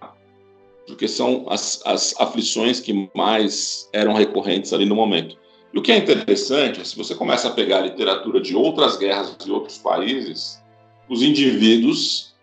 porque 0.88 1.08
são 1.08 1.46
as, 1.48 1.84
as 1.86 2.20
aflições 2.20 2.80
que 2.80 3.08
mais 3.14 3.88
eram 3.94 4.14
recorrentes 4.14 4.74
ali 4.74 4.86
no 4.86 4.96
momento. 4.96 5.38
E 5.72 5.78
o 5.78 5.84
que 5.84 5.92
é 5.92 5.98
interessante, 5.98 6.86
se 6.86 6.98
você 6.98 7.14
começa 7.14 7.48
a 7.48 7.52
pegar 7.52 7.78
a 7.78 7.82
literatura 7.82 8.42
de 8.42 8.56
outras 8.56 8.98
guerras 8.98 9.38
de 9.38 9.52
outros 9.52 9.78
países, 9.78 10.60
os 11.08 11.22
indivíduos 11.22 12.34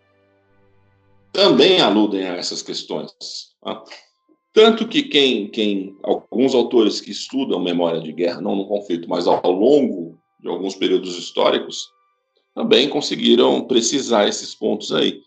também 1.32 1.80
aludem 1.80 2.24
a 2.24 2.36
essas 2.36 2.62
questões. 2.62 3.10
Tá? 3.60 3.82
Tanto 4.52 4.86
que 4.86 5.02
quem, 5.02 5.48
quem, 5.48 5.96
alguns 6.04 6.54
autores 6.54 7.00
que 7.00 7.10
estudam 7.10 7.58
memória 7.58 8.00
de 8.00 8.12
guerra, 8.12 8.40
não 8.40 8.54
no 8.54 8.68
conflito, 8.68 9.08
mas 9.08 9.26
ao 9.26 9.50
longo 9.50 10.17
de 10.40 10.48
alguns 10.48 10.74
períodos 10.74 11.16
históricos, 11.16 11.88
também 12.54 12.88
conseguiram 12.88 13.62
precisar 13.62 14.28
esses 14.28 14.54
pontos 14.54 14.92
aí. 14.92 15.20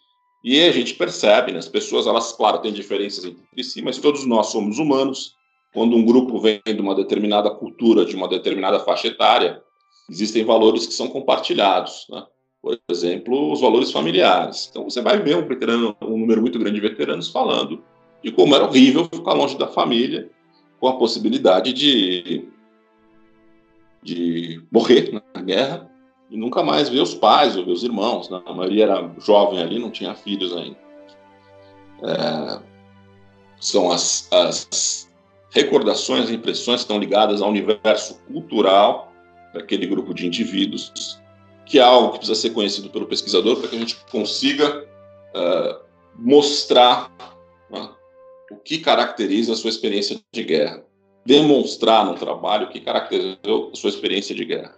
E 0.43 0.59
a 0.61 0.71
gente 0.71 0.95
percebe, 0.95 1.51
né, 1.51 1.59
as 1.59 1.67
pessoas, 1.67 2.07
elas, 2.07 2.31
claro, 2.31 2.59
têm 2.59 2.73
diferenças 2.73 3.25
entre 3.25 3.63
si, 3.63 3.81
mas 3.81 3.97
todos 3.97 4.25
nós 4.25 4.47
somos 4.47 4.79
humanos. 4.79 5.35
Quando 5.73 5.95
um 5.95 6.05
grupo 6.05 6.39
vem 6.39 6.61
de 6.65 6.81
uma 6.81 6.95
determinada 6.95 7.49
cultura, 7.49 8.03
de 8.03 8.15
uma 8.15 8.27
determinada 8.27 8.79
faixa 8.79 9.07
etária, 9.07 9.61
existem 10.09 10.43
valores 10.43 10.85
que 10.85 10.93
são 10.93 11.07
compartilhados. 11.07 12.05
Né? 12.09 12.25
Por 12.61 12.77
exemplo, 12.89 13.51
os 13.51 13.61
valores 13.61 13.91
familiares. 13.91 14.67
Então, 14.69 14.83
você 14.83 15.01
vai 15.01 15.17
ver 15.21 15.37
um, 15.37 15.47
veterano, 15.47 15.95
um 16.01 16.17
número 16.17 16.41
muito 16.41 16.59
grande 16.59 16.81
de 16.81 16.87
veteranos 16.87 17.29
falando 17.29 17.81
de 18.23 18.31
como 18.31 18.55
era 18.55 18.65
horrível 18.65 19.05
ficar 19.05 19.33
longe 19.33 19.57
da 19.57 19.67
família, 19.67 20.29
com 20.79 20.87
a 20.87 20.97
possibilidade 20.97 21.73
de 21.73 22.47
de 24.03 24.61
morrer 24.71 25.11
na 25.33 25.41
guerra 25.41 25.89
e 26.29 26.37
nunca 26.37 26.63
mais 26.63 26.89
ver 26.89 27.01
os 27.01 27.13
pais 27.13 27.55
ou 27.55 27.65
ver 27.65 27.71
os 27.71 27.83
irmãos. 27.83 28.29
Né? 28.29 28.41
A 28.45 28.53
maioria 28.53 28.85
era 28.85 29.11
jovem 29.19 29.61
ali, 29.61 29.77
não 29.79 29.91
tinha 29.91 30.15
filhos 30.15 30.55
ainda. 30.55 30.77
É, 32.03 32.59
são 33.59 33.91
as, 33.91 34.27
as 34.31 35.09
recordações 35.51 36.29
e 36.29 36.33
impressões 36.33 36.77
que 36.77 36.85
estão 36.85 36.97
ligadas 36.97 37.41
ao 37.41 37.49
universo 37.49 38.19
cultural 38.27 39.11
daquele 39.53 39.85
grupo 39.85 40.13
de 40.13 40.25
indivíduos, 40.25 41.19
que 41.65 41.77
é 41.77 41.81
algo 41.81 42.13
que 42.13 42.19
precisa 42.19 42.39
ser 42.39 42.51
conhecido 42.51 42.89
pelo 42.89 43.05
pesquisador 43.05 43.57
para 43.57 43.67
que 43.67 43.75
a 43.75 43.79
gente 43.79 43.97
consiga 44.09 44.83
uh, 45.35 45.79
mostrar 46.15 47.11
né, 47.69 47.89
o 48.49 48.55
que 48.55 48.79
caracteriza 48.79 49.53
a 49.53 49.55
sua 49.55 49.69
experiência 49.69 50.19
de 50.31 50.43
guerra, 50.43 50.83
demonstrar 51.25 52.05
no 52.05 52.15
trabalho 52.15 52.69
que 52.69 52.79
caracterizou 52.79 53.69
a 53.71 53.75
sua 53.75 53.89
experiência 53.89 54.33
de 54.35 54.45
guerra. 54.45 54.75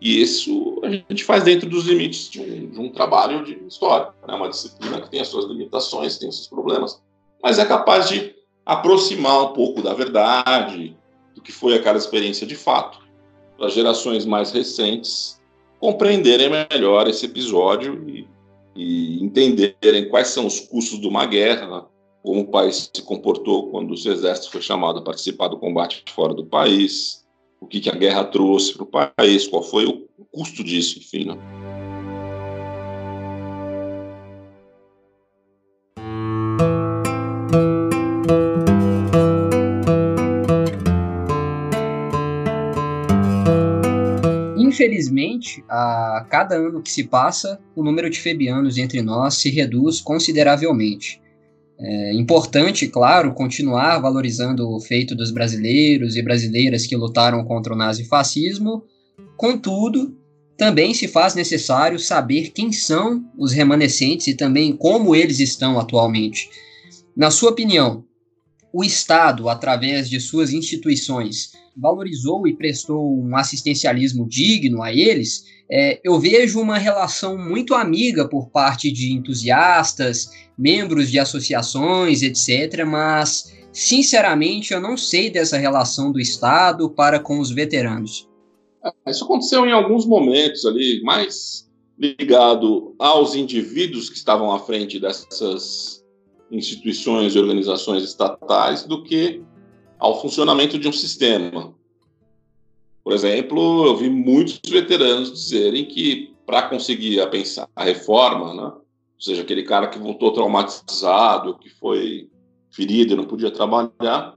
E 0.00 0.20
isso 0.20 0.80
a 0.82 0.90
gente 0.90 1.24
faz 1.24 1.44
dentro 1.44 1.68
dos 1.68 1.86
limites 1.86 2.28
de 2.28 2.40
um, 2.40 2.70
de 2.70 2.80
um 2.80 2.88
trabalho 2.90 3.44
de 3.44 3.58
história, 3.66 4.08
né? 4.26 4.34
uma 4.34 4.48
disciplina 4.48 5.00
que 5.00 5.10
tem 5.10 5.20
as 5.20 5.28
suas 5.28 5.46
limitações, 5.46 6.18
tem 6.18 6.28
os 6.28 6.36
seus 6.36 6.48
problemas, 6.48 7.02
mas 7.42 7.58
é 7.58 7.64
capaz 7.64 8.08
de 8.08 8.34
aproximar 8.66 9.42
um 9.44 9.52
pouco 9.52 9.82
da 9.82 9.94
verdade, 9.94 10.96
do 11.34 11.40
que 11.40 11.52
foi 11.52 11.74
aquela 11.74 11.98
experiência 11.98 12.46
de 12.46 12.56
fato, 12.56 12.98
para 13.56 13.68
gerações 13.68 14.24
mais 14.24 14.52
recentes 14.52 15.40
compreenderem 15.80 16.50
melhor 16.70 17.08
esse 17.08 17.26
episódio 17.26 18.08
e, 18.08 18.26
e 18.74 19.22
entenderem 19.22 20.08
quais 20.08 20.28
são 20.28 20.46
os 20.46 20.60
custos 20.60 21.00
de 21.00 21.06
uma 21.06 21.26
guerra, 21.26 21.86
como 22.24 22.40
o 22.40 22.46
país 22.46 22.90
se 22.90 23.02
comportou 23.02 23.70
quando 23.70 23.90
o 23.92 23.96
seu 23.98 24.10
exército 24.14 24.50
foi 24.50 24.62
chamado 24.62 24.98
a 24.98 25.02
participar 25.02 25.48
do 25.48 25.58
combate 25.58 26.02
fora 26.14 26.32
do 26.32 26.46
país, 26.46 27.22
o 27.60 27.66
que, 27.66 27.80
que 27.80 27.90
a 27.90 27.94
guerra 27.94 28.24
trouxe 28.24 28.72
para 28.72 28.82
o 28.82 29.12
país, 29.14 29.46
qual 29.46 29.62
foi 29.62 29.84
o 29.84 30.24
custo 30.32 30.64
disso, 30.64 30.98
enfim. 30.98 31.26
Né? 31.26 31.38
Infelizmente, 44.56 45.62
a 45.68 46.26
cada 46.30 46.54
ano 46.54 46.82
que 46.82 46.90
se 46.90 47.04
passa, 47.04 47.60
o 47.76 47.84
número 47.84 48.08
de 48.08 48.18
febianos 48.18 48.78
entre 48.78 49.02
nós 49.02 49.34
se 49.34 49.50
reduz 49.50 50.00
consideravelmente. 50.00 51.22
É 51.78 52.12
importante, 52.14 52.86
claro, 52.86 53.34
continuar 53.34 53.98
valorizando 53.98 54.68
o 54.70 54.80
feito 54.80 55.14
dos 55.14 55.30
brasileiros 55.30 56.16
e 56.16 56.22
brasileiras 56.22 56.86
que 56.86 56.96
lutaram 56.96 57.44
contra 57.44 57.74
o 57.74 57.76
nazifascismo, 57.76 58.84
contudo, 59.36 60.16
também 60.56 60.94
se 60.94 61.08
faz 61.08 61.34
necessário 61.34 61.98
saber 61.98 62.50
quem 62.50 62.70
são 62.70 63.24
os 63.36 63.52
remanescentes 63.52 64.28
e 64.28 64.34
também 64.34 64.76
como 64.76 65.16
eles 65.16 65.40
estão 65.40 65.78
atualmente. 65.78 66.48
Na 67.16 67.30
sua 67.30 67.50
opinião, 67.50 68.04
o 68.72 68.84
Estado, 68.84 69.48
através 69.48 70.08
de 70.08 70.20
suas 70.20 70.52
instituições, 70.52 71.52
valorizou 71.76 72.46
e 72.46 72.56
prestou 72.56 73.20
um 73.20 73.36
assistencialismo 73.36 74.26
digno 74.28 74.82
a 74.82 74.92
eles? 74.92 75.44
É, 75.70 76.00
eu 76.04 76.18
vejo 76.20 76.60
uma 76.60 76.78
relação 76.78 77.38
muito 77.38 77.74
amiga 77.74 78.28
por 78.28 78.50
parte 78.50 78.92
de 78.92 79.12
entusiastas 79.12 80.28
membros 80.56 81.10
de 81.10 81.18
associações, 81.18 82.22
etc., 82.22 82.84
mas 82.86 83.52
sinceramente 83.72 84.72
eu 84.72 84.80
não 84.80 84.96
sei 84.96 85.30
dessa 85.30 85.58
relação 85.58 86.12
do 86.12 86.20
Estado 86.20 86.88
para 86.88 87.18
com 87.18 87.38
os 87.40 87.50
veteranos. 87.50 88.28
É, 88.84 89.10
isso 89.10 89.24
aconteceu 89.24 89.66
em 89.66 89.72
alguns 89.72 90.06
momentos 90.06 90.64
ali, 90.64 91.02
mais 91.02 91.68
ligado 91.98 92.94
aos 92.98 93.34
indivíduos 93.34 94.10
que 94.10 94.16
estavam 94.16 94.52
à 94.52 94.58
frente 94.58 95.00
dessas 95.00 96.04
instituições 96.50 97.34
e 97.34 97.38
organizações 97.38 98.02
estatais 98.02 98.84
do 98.84 99.02
que 99.02 99.42
ao 99.98 100.20
funcionamento 100.20 100.78
de 100.78 100.88
um 100.88 100.92
sistema. 100.92 101.74
Por 103.02 103.12
exemplo, 103.12 103.86
eu 103.86 103.96
vi 103.96 104.08
muitos 104.08 104.60
veteranos 104.68 105.32
dizerem 105.32 105.86
que 105.86 106.34
para 106.46 106.62
conseguir 106.68 107.20
a, 107.20 107.26
pensar, 107.26 107.68
a 107.74 107.84
reforma, 107.84 108.54
né, 108.54 108.72
ou 109.14 109.20
seja, 109.20 109.42
aquele 109.42 109.62
cara 109.62 109.88
que 109.88 109.98
voltou 109.98 110.32
traumatizado, 110.32 111.58
que 111.58 111.68
foi 111.70 112.28
ferido 112.70 113.12
e 113.12 113.16
não 113.16 113.24
podia 113.24 113.50
trabalhar, 113.50 114.36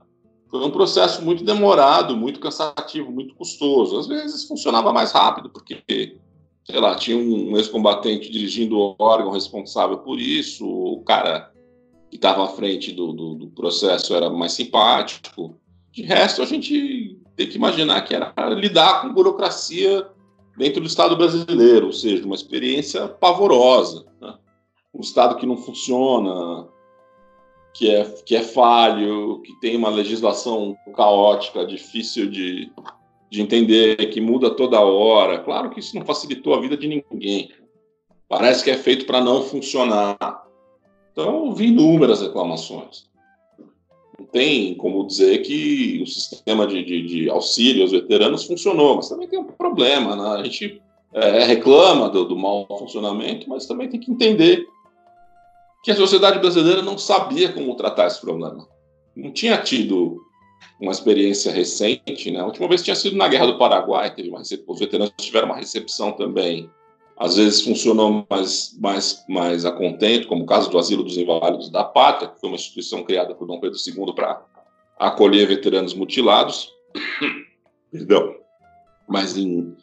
foi 0.50 0.64
um 0.64 0.70
processo 0.70 1.22
muito 1.24 1.44
demorado, 1.44 2.16
muito 2.16 2.40
cansativo, 2.40 3.12
muito 3.12 3.34
custoso. 3.34 3.98
Às 3.98 4.06
vezes 4.06 4.44
funcionava 4.44 4.92
mais 4.92 5.12
rápido, 5.12 5.50
porque, 5.50 5.82
sei 6.64 6.80
lá, 6.80 6.94
tinha 6.94 7.16
um 7.16 7.56
ex-combatente 7.56 8.30
dirigindo 8.30 8.78
o 8.78 8.96
órgão 8.98 9.30
responsável 9.30 9.98
por 9.98 10.18
isso, 10.18 10.66
o 10.66 11.02
cara 11.02 11.52
que 12.08 12.16
estava 12.16 12.44
à 12.44 12.48
frente 12.48 12.92
do, 12.92 13.12
do, 13.12 13.34
do, 13.34 13.46
processo 13.48 14.14
era 14.14 14.30
mais 14.30 14.52
simpático. 14.52 15.54
De 15.92 16.02
resto, 16.02 16.40
a 16.40 16.46
gente 16.46 17.18
tem 17.36 17.48
que 17.48 17.56
imaginar 17.56 18.00
que 18.02 18.14
era 18.14 18.32
lidar 18.54 19.02
com 19.02 19.12
burocracia 19.12 20.06
dentro 20.56 20.80
do 20.80 20.86
Estado 20.86 21.16
brasileiro, 21.16 21.86
ou 21.86 21.92
seja, 21.92 22.24
uma 22.24 22.34
experiência 22.34 23.06
pavorosa. 23.06 24.06
Né? 24.20 24.34
Um 24.98 25.00
Estado 25.00 25.36
que 25.36 25.46
não 25.46 25.56
funciona, 25.56 26.68
que 27.72 27.88
é, 27.88 28.04
que 28.04 28.34
é 28.34 28.42
falho, 28.42 29.40
que 29.42 29.54
tem 29.60 29.76
uma 29.76 29.88
legislação 29.88 30.76
caótica, 30.96 31.64
difícil 31.64 32.28
de, 32.28 32.72
de 33.30 33.40
entender, 33.40 34.10
que 34.10 34.20
muda 34.20 34.50
toda 34.50 34.80
hora. 34.80 35.38
Claro 35.38 35.70
que 35.70 35.78
isso 35.78 35.96
não 35.96 36.04
facilitou 36.04 36.52
a 36.52 36.60
vida 36.60 36.76
de 36.76 36.88
ninguém. 36.88 37.52
Parece 38.28 38.64
que 38.64 38.70
é 38.72 38.76
feito 38.76 39.06
para 39.06 39.20
não 39.20 39.42
funcionar. 39.42 40.44
Então, 41.12 41.46
eu 41.46 41.52
vi 41.52 41.68
inúmeras 41.68 42.20
reclamações. 42.20 43.08
Não 44.18 44.26
tem 44.26 44.74
como 44.74 45.06
dizer 45.06 45.38
que 45.42 46.00
o 46.02 46.06
sistema 46.06 46.66
de, 46.66 46.84
de, 46.84 47.02
de 47.06 47.30
auxílio 47.30 47.82
aos 47.82 47.92
veteranos 47.92 48.44
funcionou, 48.44 48.96
mas 48.96 49.08
também 49.08 49.28
tem 49.28 49.38
um 49.38 49.44
problema. 49.44 50.16
Né? 50.16 50.40
A 50.40 50.42
gente 50.42 50.82
é, 51.14 51.44
reclama 51.44 52.08
do, 52.08 52.24
do 52.24 52.36
mau 52.36 52.66
funcionamento, 52.66 53.48
mas 53.48 53.66
também 53.66 53.88
tem 53.88 54.00
que 54.00 54.10
entender 54.10 54.66
que 55.82 55.90
a 55.90 55.96
sociedade 55.96 56.38
brasileira 56.38 56.82
não 56.82 56.98
sabia 56.98 57.52
como 57.52 57.76
tratar 57.76 58.06
esse 58.06 58.20
problema. 58.20 58.68
Não 59.16 59.32
tinha 59.32 59.56
tido 59.58 60.20
uma 60.80 60.92
experiência 60.92 61.52
recente, 61.52 62.30
né? 62.30 62.40
A 62.40 62.46
última 62.46 62.68
vez 62.68 62.82
tinha 62.82 62.96
sido 62.96 63.16
na 63.16 63.28
Guerra 63.28 63.46
do 63.46 63.58
Paraguai, 63.58 64.14
teve 64.14 64.28
uma 64.28 64.40
os 64.40 64.78
veteranos 64.78 65.12
tiveram 65.18 65.48
uma 65.48 65.56
recepção 65.56 66.12
também. 66.12 66.70
Às 67.16 67.36
vezes 67.36 67.62
funcionou 67.62 68.24
mais, 68.30 68.76
mais, 68.78 69.24
mais 69.28 69.64
a 69.64 69.72
contento, 69.72 70.28
como 70.28 70.44
o 70.44 70.46
caso 70.46 70.70
do 70.70 70.78
Asilo 70.78 71.02
dos 71.02 71.16
Inválidos 71.16 71.68
da 71.68 71.82
Pátria, 71.82 72.30
que 72.30 72.40
foi 72.40 72.48
uma 72.48 72.56
instituição 72.56 73.02
criada 73.02 73.34
por 73.34 73.46
Dom 73.46 73.58
Pedro 73.58 73.76
II 73.76 74.14
para 74.14 74.40
acolher 74.96 75.48
veteranos 75.48 75.94
mutilados. 75.94 76.72
Perdão. 77.90 78.36
Mas 79.08 79.36
em, 79.36 79.74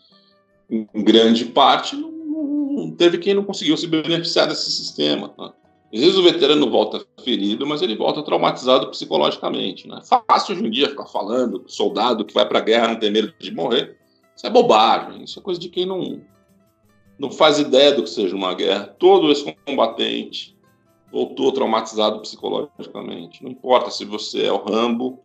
em 0.70 1.04
grande 1.04 1.46
parte 1.46 1.96
não, 1.98 2.12
não, 2.12 2.92
teve 2.92 3.18
quem 3.18 3.34
não 3.34 3.44
conseguiu 3.44 3.76
se 3.76 3.88
beneficiar 3.88 4.48
desse 4.48 4.72
sistema. 4.72 5.34
Né? 5.38 5.52
Às 5.96 6.02
vezes 6.02 6.18
o 6.18 6.24
veterano 6.24 6.70
volta 6.70 7.06
ferido, 7.24 7.66
mas 7.66 7.82
ele 7.82 7.96
volta 7.96 8.22
traumatizado 8.22 8.90
psicologicamente. 8.90 9.88
Né? 9.88 10.02
Fácil 10.04 10.54
hoje 10.54 10.66
em 10.66 10.70
dia 10.70 10.90
ficar 10.90 11.06
falando 11.06 11.64
soldado 11.68 12.26
que 12.26 12.34
vai 12.34 12.46
para 12.46 12.60
a 12.60 12.62
guerra 12.62 12.90
não 12.90 13.00
tem 13.00 13.10
medo 13.10 13.34
de 13.40 13.50
morrer. 13.50 13.98
Isso 14.36 14.46
é 14.46 14.50
bobagem, 14.50 15.24
isso 15.24 15.40
é 15.40 15.42
coisa 15.42 15.58
de 15.58 15.70
quem 15.70 15.86
não, 15.86 16.22
não 17.18 17.32
faz 17.32 17.60
ideia 17.60 17.94
do 17.94 18.04
que 18.04 18.10
seja 18.10 18.36
uma 18.36 18.54
guerra. 18.54 18.94
Todo 19.00 19.32
esse 19.32 19.56
combatente 19.66 20.58
voltou 21.10 21.54
traumatizado 21.54 22.20
psicologicamente. 22.20 23.42
Não 23.42 23.52
importa 23.52 23.90
se 23.90 24.04
você 24.04 24.48
é 24.48 24.52
o 24.52 24.66
Rambo. 24.66 25.24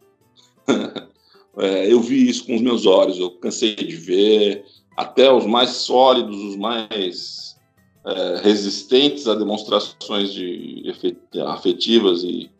é, 1.59 1.93
eu 1.93 1.99
vi 1.99 2.29
isso 2.29 2.47
com 2.47 2.55
os 2.55 2.63
meus 2.63 2.87
olhos, 2.87 3.19
eu 3.19 3.33
cansei 3.33 3.75
de 3.75 3.97
ver. 3.97 4.65
Até 4.97 5.33
os 5.33 5.47
mais 5.47 5.71
sólidos, 5.71 6.41
os 6.45 6.55
mais 6.55 7.60
é, 8.05 8.41
resistentes 8.43 9.27
a 9.27 9.35
demonstrações 9.35 10.33
de 10.33 10.93
afetivas 11.47 12.23
e 12.23 12.51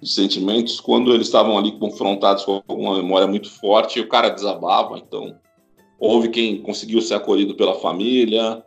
de 0.00 0.12
sentimentos 0.12 0.80
quando 0.80 1.14
eles 1.14 1.28
estavam 1.28 1.56
ali 1.56 1.78
confrontados 1.78 2.44
com 2.44 2.60
uma 2.68 2.96
memória 2.96 3.26
muito 3.26 3.48
forte 3.48 4.00
o 4.00 4.08
cara 4.08 4.28
desabava. 4.28 4.98
Então, 4.98 5.36
houve 5.98 6.28
quem 6.28 6.60
conseguiu 6.60 7.00
ser 7.00 7.14
acolhido 7.14 7.54
pela 7.54 7.78
família, 7.78 8.64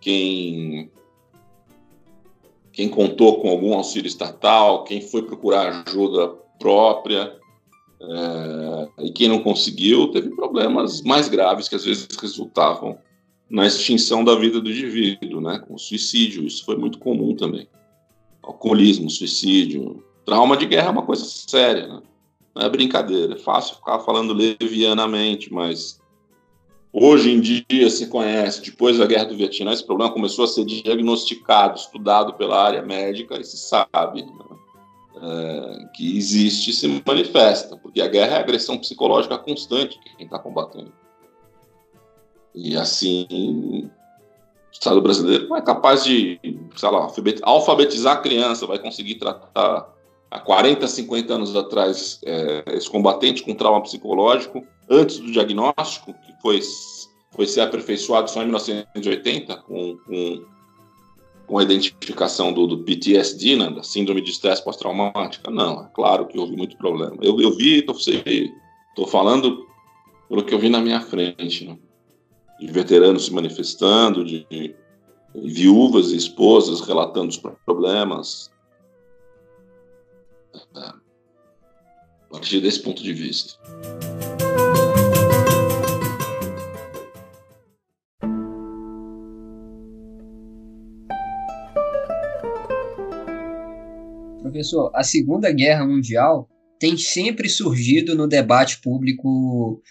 quem 0.00 0.90
quem 2.72 2.88
contou 2.88 3.40
com 3.40 3.48
algum 3.50 3.74
auxílio 3.74 4.08
estatal, 4.08 4.82
quem 4.82 5.00
foi 5.00 5.22
procurar 5.22 5.84
ajuda 5.86 6.34
própria. 6.58 7.38
É, 8.02 9.04
e 9.04 9.12
quem 9.12 9.28
não 9.28 9.38
conseguiu 9.38 10.10
teve 10.10 10.28
problemas 10.30 11.00
mais 11.02 11.28
graves 11.28 11.68
que 11.68 11.76
às 11.76 11.84
vezes 11.84 12.08
resultavam 12.20 12.98
na 13.48 13.66
extinção 13.66 14.24
da 14.24 14.34
vida 14.34 14.60
do 14.60 14.70
indivíduo, 14.70 15.40
né? 15.40 15.58
Com 15.58 15.76
suicídio, 15.78 16.46
isso 16.46 16.64
foi 16.64 16.76
muito 16.76 16.98
comum 16.98 17.34
também. 17.34 17.68
Alcoolismo, 18.42 19.10
suicídio, 19.10 20.02
trauma 20.24 20.56
de 20.56 20.66
guerra 20.66 20.88
é 20.88 20.92
uma 20.92 21.06
coisa 21.06 21.24
séria, 21.24 21.86
né? 21.86 22.02
Não 22.54 22.62
é 22.62 22.68
brincadeira, 22.68 23.34
é 23.34 23.38
fácil 23.38 23.76
ficar 23.76 23.98
falando 24.00 24.32
levianamente, 24.32 25.52
mas 25.52 26.00
Hoje 26.96 27.32
em 27.32 27.40
dia 27.40 27.90
se 27.90 28.06
conhece, 28.06 28.62
depois 28.62 28.98
da 28.98 29.04
guerra 29.04 29.24
do 29.24 29.36
Vietnã, 29.36 29.72
esse 29.72 29.84
problema 29.84 30.12
começou 30.12 30.44
a 30.44 30.46
ser 30.46 30.64
diagnosticado, 30.64 31.76
estudado 31.76 32.34
pela 32.34 32.64
área 32.64 32.82
médica 32.82 33.36
e 33.36 33.42
se 33.42 33.56
sabe 33.56 34.22
né, 34.22 34.30
é, 35.20 35.86
que 35.92 36.16
existe 36.16 36.70
e 36.70 36.72
se 36.72 37.02
manifesta, 37.04 37.76
porque 37.76 38.00
a 38.00 38.06
guerra 38.06 38.36
é 38.36 38.38
agressão 38.38 38.78
psicológica 38.78 39.36
constante 39.36 39.98
que 39.98 40.16
quem 40.16 40.26
está 40.26 40.38
combatendo. 40.38 40.92
E 42.54 42.76
assim, 42.76 43.26
o 43.30 43.90
Estado 44.70 45.00
brasileiro 45.00 45.48
não 45.48 45.56
é 45.56 45.62
capaz 45.62 46.04
de, 46.04 46.38
sei 46.76 46.90
lá, 46.90 47.08
alfabetizar 47.42 48.16
a 48.16 48.20
criança, 48.20 48.66
vai 48.66 48.78
conseguir 48.78 49.16
tratar 49.16 49.92
há 50.30 50.40
40, 50.40 50.86
50 50.86 51.34
anos 51.34 51.56
atrás 51.56 52.20
é, 52.24 52.64
esse 52.74 52.90
combatente 52.90 53.42
com 53.42 53.54
trauma 53.54 53.82
psicológico 53.82 54.66
antes 54.90 55.18
do 55.18 55.30
diagnóstico, 55.30 56.12
que 56.12 56.32
foi, 56.42 56.60
foi 57.30 57.46
ser 57.46 57.62
aperfeiçoado 57.62 58.28
só 58.30 58.42
em 58.42 58.46
1980, 58.46 59.56
com, 59.58 59.96
com, 59.98 60.44
com 61.46 61.58
a 61.58 61.62
identificação 61.62 62.52
do, 62.52 62.66
do 62.66 62.78
PTSD, 62.78 63.56
né, 63.56 63.70
da 63.70 63.82
Síndrome 63.82 64.20
de 64.20 64.30
Estresse 64.30 64.64
Pós-Traumática. 64.64 65.50
Não, 65.50 65.84
é 65.84 65.88
claro 65.94 66.26
que 66.26 66.38
houve 66.38 66.56
muito 66.56 66.76
problema. 66.76 67.16
Eu, 67.22 67.40
eu 67.40 67.56
vi, 67.56 67.78
estou 67.78 69.06
falando 69.06 69.66
pelo 70.28 70.44
que 70.44 70.52
eu 70.52 70.58
vi 70.58 70.68
na 70.68 70.80
minha 70.80 71.00
frente, 71.00 71.64
né, 71.64 71.78
de 72.58 72.66
veteranos 72.66 73.26
se 73.26 73.32
manifestando, 73.32 74.24
de, 74.24 74.46
de 74.50 74.74
viúvas 75.34 76.12
e 76.12 76.16
esposas 76.16 76.80
relatando 76.80 77.28
os 77.28 77.40
problemas. 77.64 78.50
É, 80.76 80.80
a 80.80 80.94
partir 82.30 82.60
desse 82.60 82.82
ponto 82.82 83.02
de 83.02 83.12
vista. 83.12 83.58
Professor, 94.40 94.90
a 94.94 95.02
Segunda 95.02 95.50
Guerra 95.50 95.84
Mundial 95.84 96.48
tem 96.78 96.96
sempre 96.96 97.48
surgido 97.48 98.14
no 98.14 98.28
debate 98.28 98.80
público, 98.80 99.82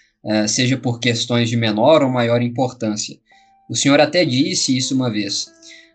seja 0.48 0.76
por 0.76 0.98
questões 0.98 1.48
de 1.48 1.56
menor 1.56 2.02
ou 2.02 2.10
maior 2.10 2.40
importância. 2.42 3.16
O 3.68 3.74
senhor 3.74 4.00
até 4.00 4.24
disse 4.24 4.76
isso 4.76 4.94
uma 4.94 5.10
vez, 5.10 5.46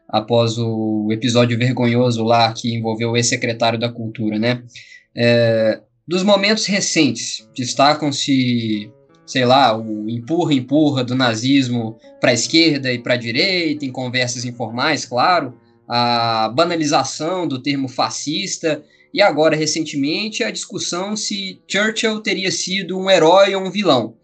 após 0.08 0.58
o 0.58 1.08
episódio 1.12 1.58
vergonhoso 1.58 2.24
lá 2.24 2.52
que 2.54 2.74
envolveu 2.76 3.12
o 3.12 3.18
ex-secretário 3.18 3.80
da 3.80 3.90
Cultura, 3.90 4.40
né? 4.40 4.64
É, 5.16 5.82
dos 6.08 6.24
momentos 6.24 6.66
recentes, 6.66 7.48
destacam-se, 7.56 8.92
sei 9.26 9.46
lá, 9.46 9.78
o 9.78 10.10
empurra-empurra 10.10 11.04
do 11.04 11.14
nazismo 11.14 12.00
para 12.20 12.32
a 12.32 12.34
esquerda 12.34 12.92
e 12.92 12.98
para 12.98 13.14
a 13.14 13.18
direita, 13.18 13.86
em 13.86 13.92
conversas 13.92 14.46
informais, 14.46 15.06
claro, 15.06 15.54
a 15.88 16.50
banalização 16.50 17.48
do 17.48 17.62
termo 17.62 17.88
fascista 17.88 18.84
e 19.14 19.22
agora, 19.22 19.56
recentemente, 19.56 20.44
a 20.44 20.52
discussão 20.52 21.16
se 21.16 21.62
Churchill 21.68 22.22
teria 22.22 22.52
sido 22.52 22.98
um 22.98 23.10
herói 23.10 23.56
ou 23.56 23.64
um 23.64 23.72
vilão. 23.72 24.16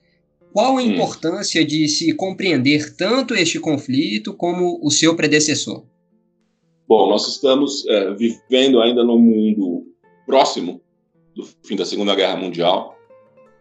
Qual 0.55 0.77
a 0.77 0.81
hum. 0.81 0.91
importância 0.91 1.65
de 1.65 1.85
se 1.89 2.13
compreender 2.13 2.95
tanto 2.95 3.35
este 3.35 3.59
conflito 3.59 4.33
como 4.33 4.79
o 4.81 4.89
seu 4.89 5.13
predecessor? 5.13 5.83
Bom, 6.87 7.09
nós 7.09 7.27
estamos 7.27 7.85
é, 7.85 8.13
vivendo 8.13 8.79
ainda 8.79 9.03
num 9.03 9.19
mundo 9.19 9.85
próximo 10.25 10.81
do 11.35 11.43
fim 11.65 11.75
da 11.75 11.83
Segunda 11.83 12.15
Guerra 12.15 12.37
Mundial. 12.37 12.97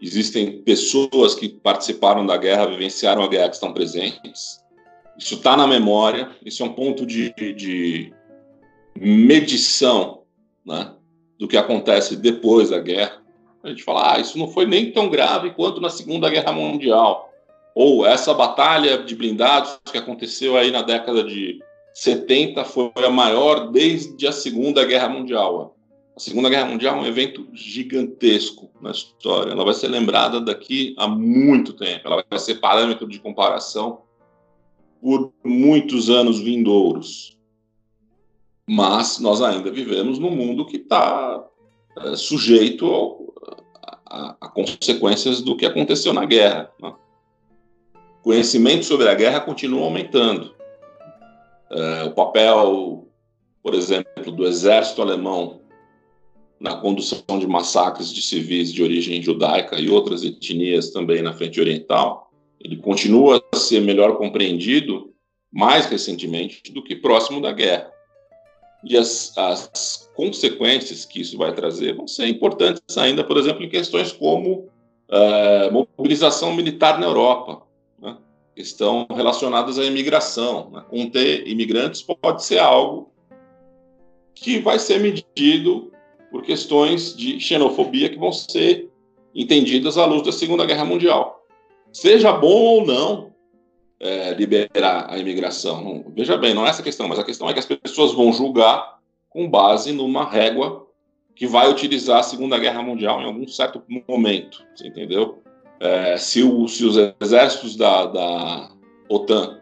Existem 0.01 0.63
pessoas 0.63 1.35
que 1.35 1.49
participaram 1.49 2.25
da 2.25 2.37
guerra, 2.37 2.67
vivenciaram 2.67 3.25
a 3.25 3.29
guerra, 3.29 3.49
que 3.49 3.57
estão 3.57 3.75
presentes. 3.75 4.61
Isso 5.19 5.35
está 5.35 5.57
na 5.57 5.67
memória, 5.67 6.31
isso 6.47 6.63
é 6.63 6.67
um 6.67 6.75
ponto 6.75 7.05
de, 7.05 7.35
de 7.35 8.13
medição 8.97 10.23
né, 10.65 10.95
do 11.41 11.49
que 11.49 11.57
acontece 11.57 12.15
depois 12.15 12.71
da 12.71 12.79
guerra. 12.79 13.24
A 13.65 13.71
gente 13.71 13.83
fala, 13.83 14.15
ah, 14.15 14.21
isso 14.21 14.39
não 14.39 14.47
foi 14.47 14.67
nem 14.67 14.93
tão 14.93 15.09
grave 15.09 15.51
quanto 15.53 15.81
na 15.81 15.89
Segunda 15.89 16.29
Guerra 16.29 16.53
Mundial. 16.53 17.33
Ou 17.75 18.07
essa 18.07 18.35
batalha 18.35 18.99
de 18.99 19.17
blindados 19.17 19.81
que 19.91 19.97
aconteceu 19.97 20.57
aí 20.57 20.71
na 20.71 20.83
década 20.83 21.25
de 21.25 21.59
70 21.95 22.63
foi 22.65 22.93
a 22.97 23.11
maior 23.11 23.71
desde 23.71 24.27
a 24.27 24.33
Segunda 24.33 24.85
Guerra 24.85 25.09
Mundial. 25.09 25.75
A 26.15 26.21
Segunda 26.21 26.51
Guerra 26.51 26.67
Mundial 26.67 26.97
é 26.97 27.01
um 27.01 27.07
evento 27.07 27.49
gigantesco 27.55 28.71
na 28.83 28.91
história. 28.91 29.53
Ela 29.53 29.65
vai 29.65 29.75
ser 29.75 29.89
lembrada 29.89 30.41
daqui 30.41 30.95
a 30.99 31.09
muito 31.09 31.73
tempo. 31.73 32.07
Ela 32.07 32.23
vai 32.29 32.39
ser 32.39 32.57
parâmetro 32.57 33.09
de 33.09 33.19
comparação 33.19 34.03
por 35.01 35.33
muitos 35.43 36.11
anos 36.11 36.39
vindouros. 36.39 37.37
Mas 38.69 39.19
nós 39.19 39.41
ainda 39.41 39.71
vivemos 39.71 40.19
num 40.19 40.31
mundo 40.31 40.67
que 40.67 40.77
está 40.77 41.45
é, 41.99 42.17
sujeito 42.17 42.87
a, 44.15 44.37
a, 44.41 44.49
consequências 44.49 45.41
do 45.41 45.57
que 45.57 45.67
aconteceu 45.67 46.13
na 46.13 46.25
guerra. 46.25 46.71
Né? 46.81 46.95
Conhecimento 48.23 48.85
sobre 48.85 49.09
a 49.09 49.15
guerra 49.15 49.41
continua 49.41 49.85
aumentando. 49.85 50.55
É, 51.71 52.05
o 52.05 52.13
papel, 52.13 53.09
por 53.63 53.75
exemplo, 53.75 54.31
do 54.31 54.47
exército 54.47 55.03
alemão 55.03 55.61
na 56.61 56.77
condução 56.77 57.39
de 57.39 57.47
massacres 57.47 58.13
de 58.13 58.23
civis 58.23 58.73
de 58.73 58.83
origem 58.83 59.21
judaica 59.21 59.79
e 59.79 59.91
outras 59.91 60.23
etnias 60.23 60.91
também 60.91 61.21
na 61.21 61.33
frente 61.33 61.61
oriental 61.61 62.25
ele 62.65 62.79
continua 62.79 63.45
a 63.53 63.57
ser 63.57 63.81
melhor 63.81 64.17
compreendido 64.17 65.13
mais 65.53 65.85
recentemente 65.85 66.73
do 66.73 66.83
que 66.83 66.97
próximo 66.97 67.41
da 67.41 67.53
guerra. 67.53 67.93
E 68.83 68.97
as, 68.97 69.37
as 69.37 70.04
consequências 70.15 71.05
que 71.05 71.21
isso 71.21 71.37
vai 71.37 71.53
trazer 71.53 71.95
vão 71.95 72.07
ser 72.07 72.27
importantes 72.29 72.97
ainda, 72.97 73.25
por 73.25 73.37
exemplo, 73.37 73.65
em 73.65 73.69
questões 73.69 74.13
como 74.13 74.69
uh, 75.11 75.87
mobilização 75.97 76.55
militar 76.55 76.99
na 76.99 77.07
Europa, 77.07 77.63
né? 78.01 78.17
estão 78.57 79.07
relacionadas 79.11 79.79
à 79.79 79.85
imigração. 79.85 80.71
Né? 80.71 80.85
Conter 80.89 81.47
imigrantes 81.47 82.03
pode 82.03 82.45
ser 82.45 82.59
algo 82.59 83.11
que 84.35 84.59
vai 84.61 84.79
ser 84.79 85.01
medido 85.01 85.93
por 86.31 86.43
questões 86.43 87.17
de 87.17 87.39
xenofobia 87.39 88.09
que 88.09 88.19
vão 88.19 88.33
ser 88.33 88.91
entendidas 89.35 89.99
à 89.99 90.05
luz 90.05 90.23
da 90.23 90.33
Segunda 90.33 90.65
Guerra 90.65 90.85
Mundial 90.85 91.45
seja 91.95 92.33
bom 92.33 92.49
ou 92.49 92.85
não 92.85 93.33
é, 94.01 94.35
liberar 94.35 95.07
a 95.09 95.17
imigração. 95.17 96.05
Veja 96.15 96.37
bem, 96.37 96.53
não 96.53 96.67
é 96.67 96.71
essa 96.71 96.83
a 96.83 96.85
questão, 96.85 97.09
mas 97.09 97.19
a 97.19 97.25
questão 97.25 97.49
é 97.49 97.53
que 97.53 97.61
as 97.61 97.65
pessoas 97.65 98.13
vão 98.13 98.33
julgar 98.33 98.94
com 99.35 99.51
base 99.51 99.93
numa 99.93 100.25
régua 100.25 100.87
que 101.35 101.47
vai 101.47 101.69
utilizar 101.69 102.21
a 102.21 102.23
Segunda 102.23 102.57
Guerra 102.57 102.81
Mundial 102.81 103.21
em 103.21 103.25
algum 103.25 103.47
certo 103.49 103.83
momento, 104.09 104.65
você 104.75 104.87
entendeu? 104.87 105.43
É, 105.81 106.17
se, 106.17 106.45
o, 106.45 106.69
se, 106.69 106.85
os 106.85 106.97
exércitos 107.21 107.75
da, 107.75 108.07
da 108.07 108.71
OTAN 109.09 109.59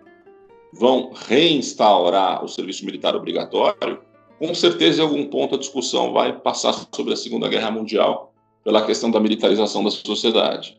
vão 0.74 1.10
reinstaurar 1.14 2.44
o 2.44 2.48
serviço 2.48 2.84
militar 2.84 3.16
obrigatório, 3.16 4.00
com 4.38 4.54
certeza 4.54 5.00
em 5.00 5.04
algum 5.04 5.26
ponto 5.26 5.54
a 5.54 5.58
discussão 5.58 6.12
vai 6.12 6.38
passar 6.38 6.74
sobre 6.94 7.14
a 7.14 7.16
Segunda 7.16 7.48
Guerra 7.48 7.70
Mundial 7.70 8.34
pela 8.62 8.84
questão 8.84 9.10
da 9.10 9.18
militarização 9.18 9.82
da 9.82 9.90
sociedade. 9.90 10.78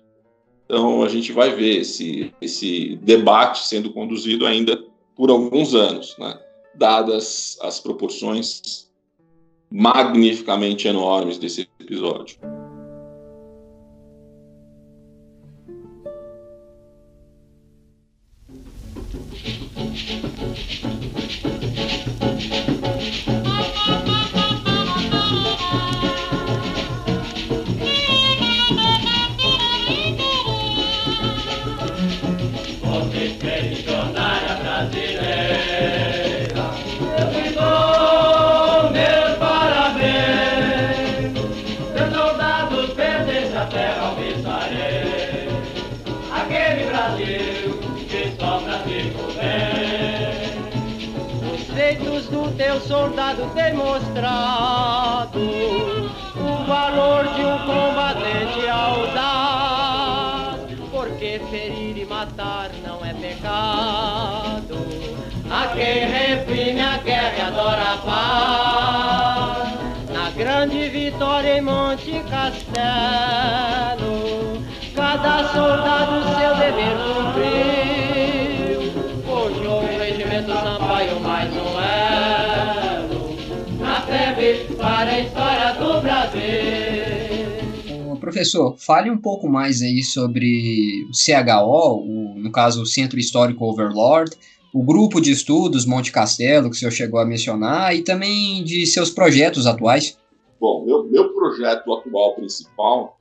Então, 0.66 1.04
a 1.04 1.10
gente 1.10 1.32
vai 1.32 1.50
ver 1.50 1.82
esse, 1.82 2.32
esse 2.40 2.96
debate 3.02 3.66
sendo 3.66 3.92
conduzido 3.92 4.46
ainda 4.46 4.82
por 5.16 5.30
alguns 5.30 5.74
anos, 5.74 6.16
né? 6.18 6.40
Dadas 6.76 7.58
as 7.62 7.80
proporções 7.80 8.90
magnificamente 9.72 10.88
enormes 10.88 11.38
desse 11.38 11.68
episódio. 11.80 12.38
Demonstrado 53.74 55.40
o 55.40 56.64
valor 56.66 57.26
de 57.34 57.42
um 57.42 57.58
combatente 57.66 58.68
audaz, 58.70 60.60
porque 60.92 61.42
ferir 61.50 61.98
e 61.98 62.06
matar 62.06 62.70
não 62.86 63.04
é 63.04 63.14
pecado. 63.16 64.78
A 65.50 65.68
quem 65.74 66.06
reprime 66.06 66.82
a 66.82 66.98
guerra 66.98 67.36
e 67.36 67.42
adora 67.42 67.94
a 67.94 67.98
paz. 67.98 69.74
Na 70.12 70.30
grande 70.30 70.90
vitória 70.90 71.58
em 71.58 71.62
Monte 71.62 72.24
Castelo, 72.30 72.54
cada 74.96 75.48
soldado 75.52 76.24
seu 76.38 76.56
dever 76.58 77.13
professor, 88.34 88.76
fale 88.80 89.12
um 89.12 89.18
pouco 89.18 89.48
mais 89.48 89.84
aí 89.84 90.04
sobre 90.04 91.06
o 91.08 91.12
CHO, 91.14 92.00
o, 92.00 92.34
no 92.36 92.52
caso 92.52 92.82
o 92.82 92.86
Centro 92.86 93.20
Histórico 93.20 93.64
Overlord, 93.64 94.36
o 94.74 94.82
grupo 94.82 95.22
de 95.22 95.32
estudos 95.32 95.86
Monte 95.86 96.12
Castelo, 96.12 96.70
que 96.70 96.76
o 96.76 96.80
senhor 96.80 96.92
chegou 96.92 97.20
a 97.20 97.26
mencionar, 97.26 97.96
e 97.96 98.02
também 98.02 98.64
de 98.64 98.88
seus 98.88 99.12
projetos 99.12 99.68
atuais. 99.68 100.18
Bom, 100.60 100.84
meu, 100.84 101.04
meu 101.04 101.32
projeto 101.34 101.94
atual 101.94 102.34
principal, 102.36 103.20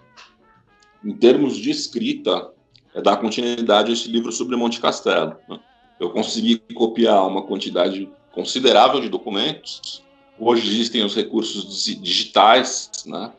em 1.04 1.12
termos 1.12 1.58
de 1.58 1.70
escrita, 1.70 2.50
é 2.94 3.02
dar 3.02 3.16
continuidade 3.18 3.90
a 3.90 3.92
esse 3.92 4.08
livro 4.08 4.32
sobre 4.32 4.56
Monte 4.56 4.80
Castelo. 4.80 5.36
Né? 5.46 5.60
Eu 6.00 6.10
consegui 6.10 6.56
copiar 6.74 7.26
uma 7.28 7.42
quantidade 7.42 8.08
considerável 8.32 9.00
de 9.00 9.10
documentos. 9.10 10.02
Hoje 10.40 10.66
existem 10.66 11.04
os 11.04 11.14
recursos 11.14 11.84
digitais, 11.84 12.90
né? 13.04 13.30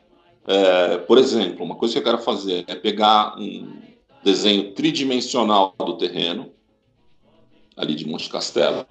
É, 0.45 0.98
por 0.98 1.18
exemplo, 1.18 1.64
uma 1.64 1.76
coisa 1.76 1.94
que 1.94 1.99
eu 1.99 2.03
quero 2.03 2.18
fazer 2.18 2.65
é 2.68 2.76
pegar 2.76 3.36
um 3.38 3.82
desenho 4.24 4.74
tridimensional 4.74 5.74
do 5.80 5.98
terreno, 5.98 6.52
ali 7.76 7.95
de 7.95 8.07
Monte 8.07 8.30
Castelo, 8.30 8.86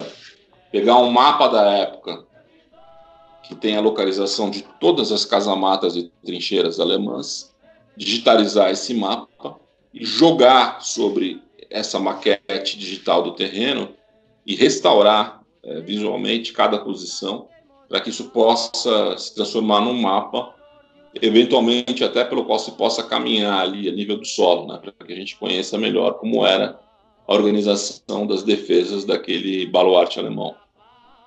pegar 0.71 0.97
um 0.97 1.11
mapa 1.11 1.47
da 1.47 1.71
época 1.71 2.25
que 3.43 3.55
tem 3.55 3.75
a 3.75 3.81
localização 3.81 4.49
de 4.49 4.63
todas 4.79 5.11
as 5.11 5.25
casamatas 5.25 5.95
e 5.95 6.11
trincheiras 6.23 6.79
alemãs, 6.79 7.53
digitalizar 7.95 8.71
esse 8.71 8.93
mapa 8.93 9.59
e 9.93 10.05
jogar 10.05 10.81
sobre 10.81 11.41
essa 11.69 11.99
maquete 11.99 12.77
digital 12.77 13.21
do 13.21 13.33
terreno 13.33 13.89
e 14.45 14.55
restaurar 14.55 15.43
é, 15.63 15.81
visualmente 15.81 16.51
cada 16.51 16.79
posição 16.79 17.47
para 17.87 17.99
que 17.99 18.09
isso 18.09 18.29
possa 18.29 19.17
se 19.17 19.35
transformar 19.35 19.81
num 19.81 19.93
mapa 19.93 20.53
eventualmente 21.21 22.03
até 22.03 22.23
pelo 22.23 22.45
qual 22.45 22.59
se 22.59 22.71
possa 22.71 23.03
caminhar 23.03 23.61
ali 23.61 23.87
a 23.87 23.91
nível 23.91 24.17
do 24.17 24.25
solo, 24.25 24.67
né, 24.67 24.79
para 24.79 25.05
que 25.05 25.13
a 25.13 25.15
gente 25.15 25.37
conheça 25.37 25.77
melhor 25.77 26.13
como 26.13 26.45
era 26.45 26.79
a 27.27 27.33
organização 27.33 28.25
das 28.27 28.43
defesas 28.43 29.05
daquele 29.05 29.65
baluarte 29.67 30.19
alemão. 30.19 30.55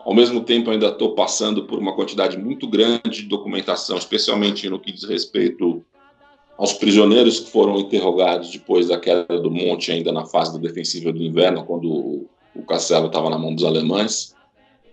Ao 0.00 0.14
mesmo 0.14 0.40
tempo, 0.40 0.70
ainda 0.70 0.88
estou 0.88 1.14
passando 1.14 1.64
por 1.64 1.78
uma 1.78 1.94
quantidade 1.94 2.38
muito 2.38 2.68
grande 2.68 3.10
de 3.10 3.22
documentação, 3.22 3.96
especialmente 3.96 4.68
no 4.68 4.78
que 4.78 4.92
diz 4.92 5.04
respeito 5.04 5.84
aos 6.56 6.72
prisioneiros 6.72 7.40
que 7.40 7.50
foram 7.50 7.78
interrogados 7.78 8.50
depois 8.50 8.88
da 8.88 8.98
queda 8.98 9.40
do 9.40 9.50
monte, 9.50 9.90
ainda 9.90 10.12
na 10.12 10.24
fase 10.24 10.52
da 10.52 10.58
defensiva 10.58 11.12
do 11.12 11.22
inverno, 11.22 11.64
quando 11.64 12.28
o 12.54 12.62
castelo 12.62 13.06
estava 13.06 13.28
na 13.28 13.38
mão 13.38 13.54
dos 13.54 13.64
alemães, 13.64 14.34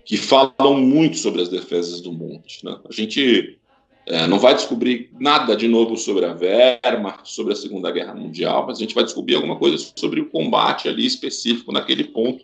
que 0.03 0.17
falam 0.17 0.81
muito 0.81 1.17
sobre 1.17 1.41
as 1.41 1.49
defesas 1.49 2.01
do 2.01 2.11
monte. 2.11 2.65
Né? 2.65 2.77
A 2.89 2.91
gente 2.91 3.59
é, 4.05 4.27
não 4.27 4.37
vai 4.37 4.53
descobrir 4.53 5.09
nada 5.17 5.55
de 5.55 5.67
novo 5.67 5.95
sobre 5.95 6.25
a 6.25 6.33
Wehrmacht, 6.33 7.31
sobre 7.31 7.53
a 7.53 7.55
Segunda 7.55 7.89
Guerra 7.89 8.13
Mundial, 8.13 8.65
mas 8.67 8.77
a 8.77 8.81
gente 8.81 8.95
vai 8.95 9.03
descobrir 9.03 9.35
alguma 9.35 9.55
coisa 9.55 9.77
sobre 9.95 10.19
o 10.19 10.29
combate 10.29 10.89
ali 10.89 11.05
específico 11.05 11.71
naquele 11.71 12.03
ponto, 12.03 12.43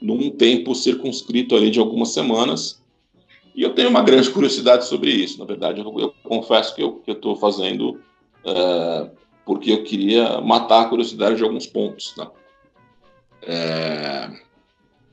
num 0.00 0.30
tempo 0.30 0.74
circunscrito 0.74 1.56
ali 1.56 1.70
de 1.70 1.78
algumas 1.78 2.10
semanas. 2.10 2.82
E 3.54 3.62
eu 3.62 3.74
tenho 3.74 3.88
uma 3.88 4.02
grande 4.02 4.30
curiosidade 4.30 4.86
sobre 4.86 5.10
isso. 5.10 5.38
Na 5.38 5.46
verdade, 5.46 5.80
eu, 5.80 5.98
eu 5.98 6.14
confesso 6.22 6.74
que 6.74 6.82
eu 6.82 7.02
estou 7.06 7.36
fazendo 7.36 8.00
é, 8.44 9.10
porque 9.46 9.72
eu 9.72 9.84
queria 9.84 10.40
matar 10.42 10.82
a 10.82 10.88
curiosidade 10.88 11.36
de 11.36 11.42
alguns 11.42 11.66
pontos. 11.66 12.14
Né? 12.16 12.26
É, 13.42 14.30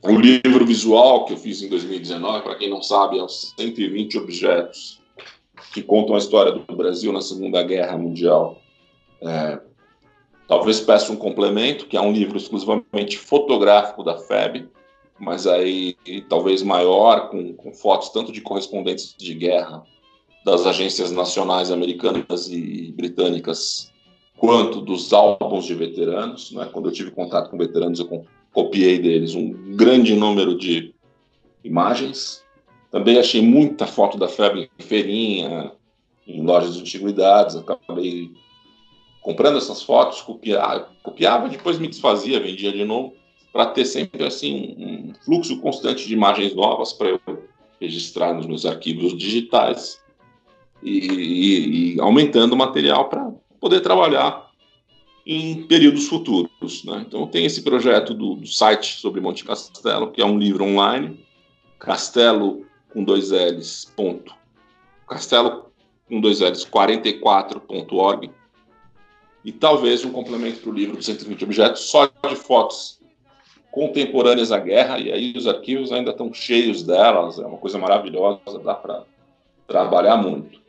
o 0.02 0.12
livro 0.12 0.66
visual 0.66 1.24
que 1.24 1.32
eu 1.32 1.38
fiz 1.38 1.62
em 1.62 1.68
2019, 1.68 2.42
para 2.42 2.56
quem 2.56 2.68
não 2.68 2.82
sabe, 2.82 3.18
é 3.18 3.22
os 3.22 3.54
120 3.58 4.18
objetos 4.18 4.99
que 5.72 5.82
contam 5.82 6.14
a 6.14 6.18
história 6.18 6.52
do 6.52 6.76
Brasil 6.76 7.12
na 7.12 7.20
Segunda 7.20 7.62
Guerra 7.62 7.96
Mundial. 7.96 8.60
É, 9.22 9.60
talvez 10.48 10.80
peça 10.80 11.12
um 11.12 11.16
complemento, 11.16 11.86
que 11.86 11.96
é 11.96 12.00
um 12.00 12.12
livro 12.12 12.36
exclusivamente 12.36 13.18
fotográfico 13.18 14.02
da 14.02 14.18
FEB, 14.18 14.68
mas 15.18 15.46
aí 15.46 15.96
talvez 16.28 16.62
maior, 16.62 17.30
com, 17.30 17.52
com 17.54 17.72
fotos 17.72 18.08
tanto 18.08 18.32
de 18.32 18.40
correspondentes 18.40 19.14
de 19.16 19.34
guerra 19.34 19.82
das 20.44 20.66
agências 20.66 21.12
nacionais 21.12 21.70
americanas 21.70 22.48
e 22.48 22.92
britânicas, 22.96 23.92
quanto 24.38 24.80
dos 24.80 25.12
álbuns 25.12 25.66
de 25.66 25.74
veteranos. 25.74 26.50
Né? 26.52 26.68
Quando 26.72 26.88
eu 26.88 26.92
tive 26.92 27.10
contato 27.10 27.50
com 27.50 27.58
veteranos, 27.58 28.00
eu 28.00 28.24
copiei 28.52 28.98
deles 28.98 29.34
um 29.34 29.52
grande 29.76 30.14
número 30.14 30.56
de 30.56 30.94
imagens 31.62 32.42
também 32.90 33.18
achei 33.18 33.40
muita 33.40 33.86
foto 33.86 34.18
da 34.18 34.28
febre 34.28 34.68
em 34.78 34.82
feirinha, 34.82 35.72
em 36.26 36.42
lojas 36.42 36.74
de 36.74 36.80
antiguidades. 36.80 37.56
Acabei 37.56 38.32
comprando 39.22 39.58
essas 39.58 39.82
fotos, 39.82 40.20
copiava, 40.22 40.88
copiava 41.02 41.48
depois 41.48 41.78
me 41.78 41.88
desfazia, 41.88 42.40
vendia 42.40 42.72
de 42.72 42.84
novo, 42.84 43.14
para 43.52 43.66
ter 43.66 43.84
sempre 43.84 44.24
assim 44.24 44.74
um, 44.78 45.14
fluxo 45.24 45.60
constante 45.60 46.06
de 46.06 46.14
imagens 46.14 46.54
novas 46.54 46.92
para 46.92 47.08
eu 47.08 47.20
registrar 47.80 48.34
nos 48.34 48.46
meus 48.46 48.66
arquivos 48.66 49.16
digitais 49.16 50.00
e, 50.82 50.98
e, 50.98 51.94
e 51.94 52.00
aumentando 52.00 52.54
o 52.54 52.56
material 52.56 53.08
para 53.08 53.32
poder 53.60 53.80
trabalhar 53.80 54.50
em 55.26 55.62
períodos 55.64 56.08
futuros. 56.08 56.84
Né? 56.84 57.04
Então, 57.06 57.26
tem 57.26 57.44
esse 57.44 57.62
projeto 57.62 58.14
do, 58.14 58.34
do, 58.34 58.46
site 58.46 58.98
sobre 58.98 59.20
Monte 59.20 59.44
Castelo, 59.44 60.10
que 60.10 60.20
é 60.20 60.24
um 60.24 60.38
livro 60.38 60.64
online, 60.64 61.20
Castelo 61.78 62.66
com 62.92 63.04
dois 63.04 63.30
L's, 63.30 63.84
ponto. 63.96 64.34
Castelo 65.08 65.70
com 66.08 66.20
dois 66.20 66.40
L's, 66.40 66.64
44.org. 66.64 68.30
E 69.44 69.52
talvez 69.52 70.04
um 70.04 70.12
complemento 70.12 70.60
para 70.60 70.70
o 70.70 70.74
livro 70.74 70.98
de 70.98 71.04
120 71.04 71.44
objetos 71.44 71.80
só 71.82 72.06
de 72.06 72.36
fotos 72.36 73.00
contemporâneas 73.70 74.50
à 74.50 74.58
guerra, 74.58 74.98
e 74.98 75.12
aí 75.12 75.32
os 75.36 75.46
arquivos 75.46 75.92
ainda 75.92 76.10
estão 76.10 76.32
cheios 76.34 76.82
delas, 76.82 77.38
é 77.38 77.46
uma 77.46 77.58
coisa 77.58 77.78
maravilhosa, 77.78 78.58
dá 78.64 78.74
para 78.74 79.04
trabalhar 79.66 80.16
muito. 80.16 80.60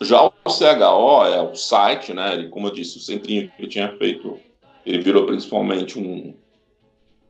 Já 0.00 0.22
o 0.22 0.30
CHO 0.30 1.26
é 1.26 1.40
o 1.40 1.54
site, 1.54 2.12
né? 2.12 2.34
Ele, 2.34 2.48
como 2.48 2.68
eu 2.68 2.72
disse, 2.72 2.98
o 2.98 3.00
centrinho 3.00 3.50
que 3.56 3.64
eu 3.64 3.68
tinha 3.68 3.96
feito, 3.96 4.38
ele 4.84 4.98
virou 4.98 5.26
principalmente 5.26 5.98
um, 5.98 6.34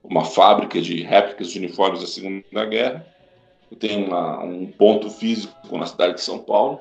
uma 0.03 0.25
fábrica 0.25 0.81
de 0.81 1.03
réplicas 1.03 1.51
de 1.51 1.59
uniformes 1.59 2.01
da 2.01 2.07
Segunda 2.07 2.65
Guerra. 2.65 3.07
Eu 3.71 3.77
tenho 3.77 4.07
uma, 4.07 4.43
um 4.43 4.67
ponto 4.67 5.11
físico 5.11 5.77
na 5.77 5.87
cidade 5.87 6.15
de 6.15 6.21
São 6.21 6.39
Paulo 6.39 6.81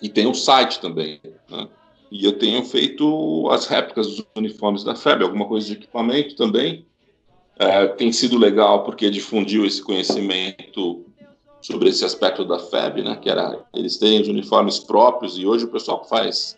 e 0.00 0.08
tem 0.08 0.26
um 0.26 0.34
site 0.34 0.80
também. 0.80 1.20
Né? 1.48 1.68
E 2.10 2.24
eu 2.24 2.38
tenho 2.38 2.64
feito 2.64 3.48
as 3.50 3.66
réplicas 3.66 4.06
dos 4.06 4.26
uniformes 4.36 4.84
da 4.84 4.94
FEB, 4.94 5.22
alguma 5.22 5.46
coisa 5.46 5.66
de 5.66 5.72
equipamento 5.74 6.36
também. 6.36 6.86
É, 7.58 7.86
tem 7.86 8.12
sido 8.12 8.38
legal 8.38 8.84
porque 8.84 9.10
difundiu 9.10 9.64
esse 9.64 9.82
conhecimento 9.82 11.04
sobre 11.60 11.88
esse 11.88 12.04
aspecto 12.04 12.44
da 12.44 12.58
FEB, 12.58 13.02
né? 13.02 13.16
Que 13.16 13.28
era 13.28 13.64
eles 13.74 13.96
têm 13.96 14.20
os 14.20 14.28
uniformes 14.28 14.78
próprios 14.78 15.38
e 15.38 15.46
hoje 15.46 15.64
o 15.64 15.70
pessoal 15.70 16.04
faz 16.04 16.56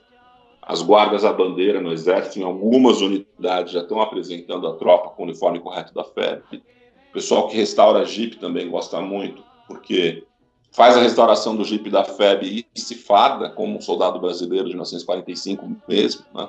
as 0.61 0.83
guardas 0.83 1.25
à 1.25 1.33
bandeira 1.33 1.81
no 1.81 1.93
exército, 1.93 2.39
em 2.39 2.43
algumas 2.43 3.01
unidades 3.01 3.73
já 3.73 3.81
estão 3.81 4.03
apresentando 4.03 4.67
a 4.67 4.75
tropa 4.75 5.11
com 5.11 5.23
o 5.23 5.25
uniforme 5.25 5.61
correto 5.61 5.95
da 5.95 6.05
FEB. 6.05 6.43
O 6.53 7.13
pessoal 7.15 7.49
que 7.49 7.57
restaura 7.57 8.05
Jeep 8.05 8.37
também 8.37 8.69
gosta 8.69 9.01
muito 9.01 9.48
porque 9.69 10.25
faz 10.73 10.97
a 10.97 11.01
restauração 11.01 11.55
do 11.55 11.65
Jeep 11.65 11.89
da 11.91 12.05
FEB 12.05 12.67
e 12.75 12.81
se 12.81 12.95
farda 12.95 13.51
como 13.51 13.77
um 13.77 13.81
soldado 13.81 14.19
brasileiro 14.19 14.65
de 14.65 14.71
1945 14.71 15.71
mesmo, 15.87 16.25
né? 16.35 16.49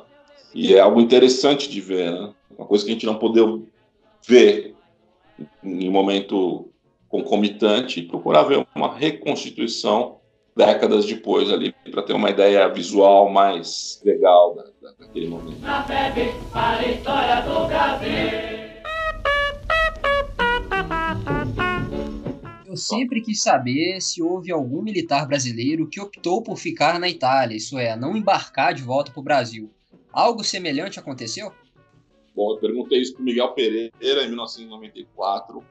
E 0.56 0.74
é 0.74 0.80
algo 0.80 1.00
interessante 1.00 1.70
de 1.70 1.80
ver, 1.80 2.12
né? 2.12 2.34
Uma 2.58 2.66
coisa 2.66 2.84
que 2.84 2.90
a 2.90 2.94
gente 2.94 3.06
não 3.06 3.16
pôde 3.16 3.40
ver 4.28 4.76
em 5.64 5.88
um 5.88 5.92
momento 5.92 6.70
concomitante 7.08 8.02
procurar 8.04 8.44
ver 8.44 8.66
uma 8.76 8.94
reconstituição 8.94 10.18
décadas 10.56 11.06
depois 11.06 11.52
ali 11.52 11.74
para 11.90 12.04
ter 12.04 12.14
uma 12.14 12.30
ideia 12.30 12.68
visual 12.68 13.30
mais 13.30 14.02
legal 14.04 14.56
da, 14.56 14.92
daquele 15.00 15.28
momento. 15.28 15.60
Eu 22.70 22.78
sempre 22.78 23.20
quis 23.20 23.42
saber 23.42 24.00
se 24.00 24.22
houve 24.22 24.52
algum 24.52 24.84
militar 24.84 25.28
brasileiro 25.28 25.88
que 25.88 26.00
optou 26.00 26.44
por 26.44 26.56
ficar 26.56 27.00
na 27.00 27.10
Itália, 27.10 27.58
isso 27.58 27.80
é, 27.80 27.96
não 27.96 28.16
embarcar 28.16 28.76
de 28.76 28.84
volta 28.84 29.12
para 29.12 29.20
o 29.20 29.24
Brasil. 29.24 29.72
Algo 30.14 30.44
semelhante 30.44 31.00
aconteceu? 31.00 31.52
Bom, 32.36 32.52
eu 32.52 32.58
perguntei 32.58 33.02
isso 33.02 33.16
para 33.16 33.24
Miguel 33.24 33.54
Pereira 33.54 34.24
em 34.24 34.28
1994. 34.28 35.64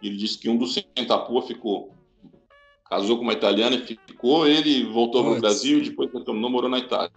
E 0.00 0.06
ele 0.06 0.16
disse 0.16 0.38
que 0.38 0.48
um 0.48 0.56
dos 0.56 0.74
Sentapua 0.74 1.42
ficou. 1.42 1.90
Casou 2.88 3.16
com 3.16 3.24
uma 3.24 3.32
italiana 3.32 3.74
e 3.74 3.84
ficou. 3.84 4.46
Ele 4.46 4.84
voltou 4.92 5.24
para 5.24 5.32
o 5.32 5.40
Brasil 5.40 5.78
e 5.78 5.88
depois 5.90 6.12
retornou, 6.12 6.48
morou 6.48 6.70
na 6.70 6.78
Itália. 6.78 7.10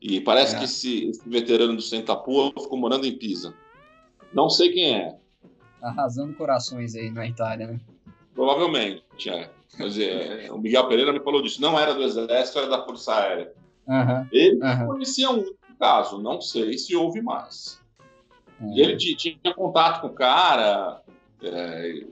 E 0.00 0.22
parece 0.22 0.56
é. 0.56 0.58
que 0.58 0.64
esse, 0.64 1.04
esse, 1.10 1.28
veterano 1.28 1.76
do 1.76 1.82
Sentapua 1.82 2.50
ficou 2.58 2.78
morando 2.78 3.06
em 3.06 3.14
Pisa. 3.14 3.54
Não 4.32 4.48
sei 4.48 4.72
quem 4.72 4.96
é. 4.96 5.18
Arrasando 5.82 6.32
corações 6.32 6.94
aí 6.94 7.10
na 7.10 7.26
Itália, 7.26 7.66
né? 7.66 7.80
Provavelmente, 8.34 9.28
é. 9.28 9.50
Mas 9.78 9.98
é, 9.98 10.48
o 10.50 10.58
Miguel 10.58 10.88
Pereira 10.88 11.12
me 11.12 11.20
falou 11.20 11.42
disso. 11.42 11.60
Não 11.60 11.78
era 11.78 11.94
do 11.94 12.02
Exército, 12.02 12.58
era 12.58 12.68
da 12.68 12.84
Força 12.84 13.14
Aérea. 13.14 13.52
Uhum. 13.86 14.26
Ele 14.32 14.60
uhum. 14.62 14.86
conhecia 14.86 15.30
um 15.30 15.44
caso, 15.78 16.18
não 16.18 16.40
sei 16.40 16.76
se 16.76 16.94
houve 16.94 17.22
mais. 17.22 17.80
Uhum. 18.60 18.74
E 18.74 18.80
ele 18.80 18.96
tinha 18.96 19.54
contato 19.54 20.02
com 20.02 20.08
o 20.08 20.14
cara. 20.14 21.02
É, 21.42 22.04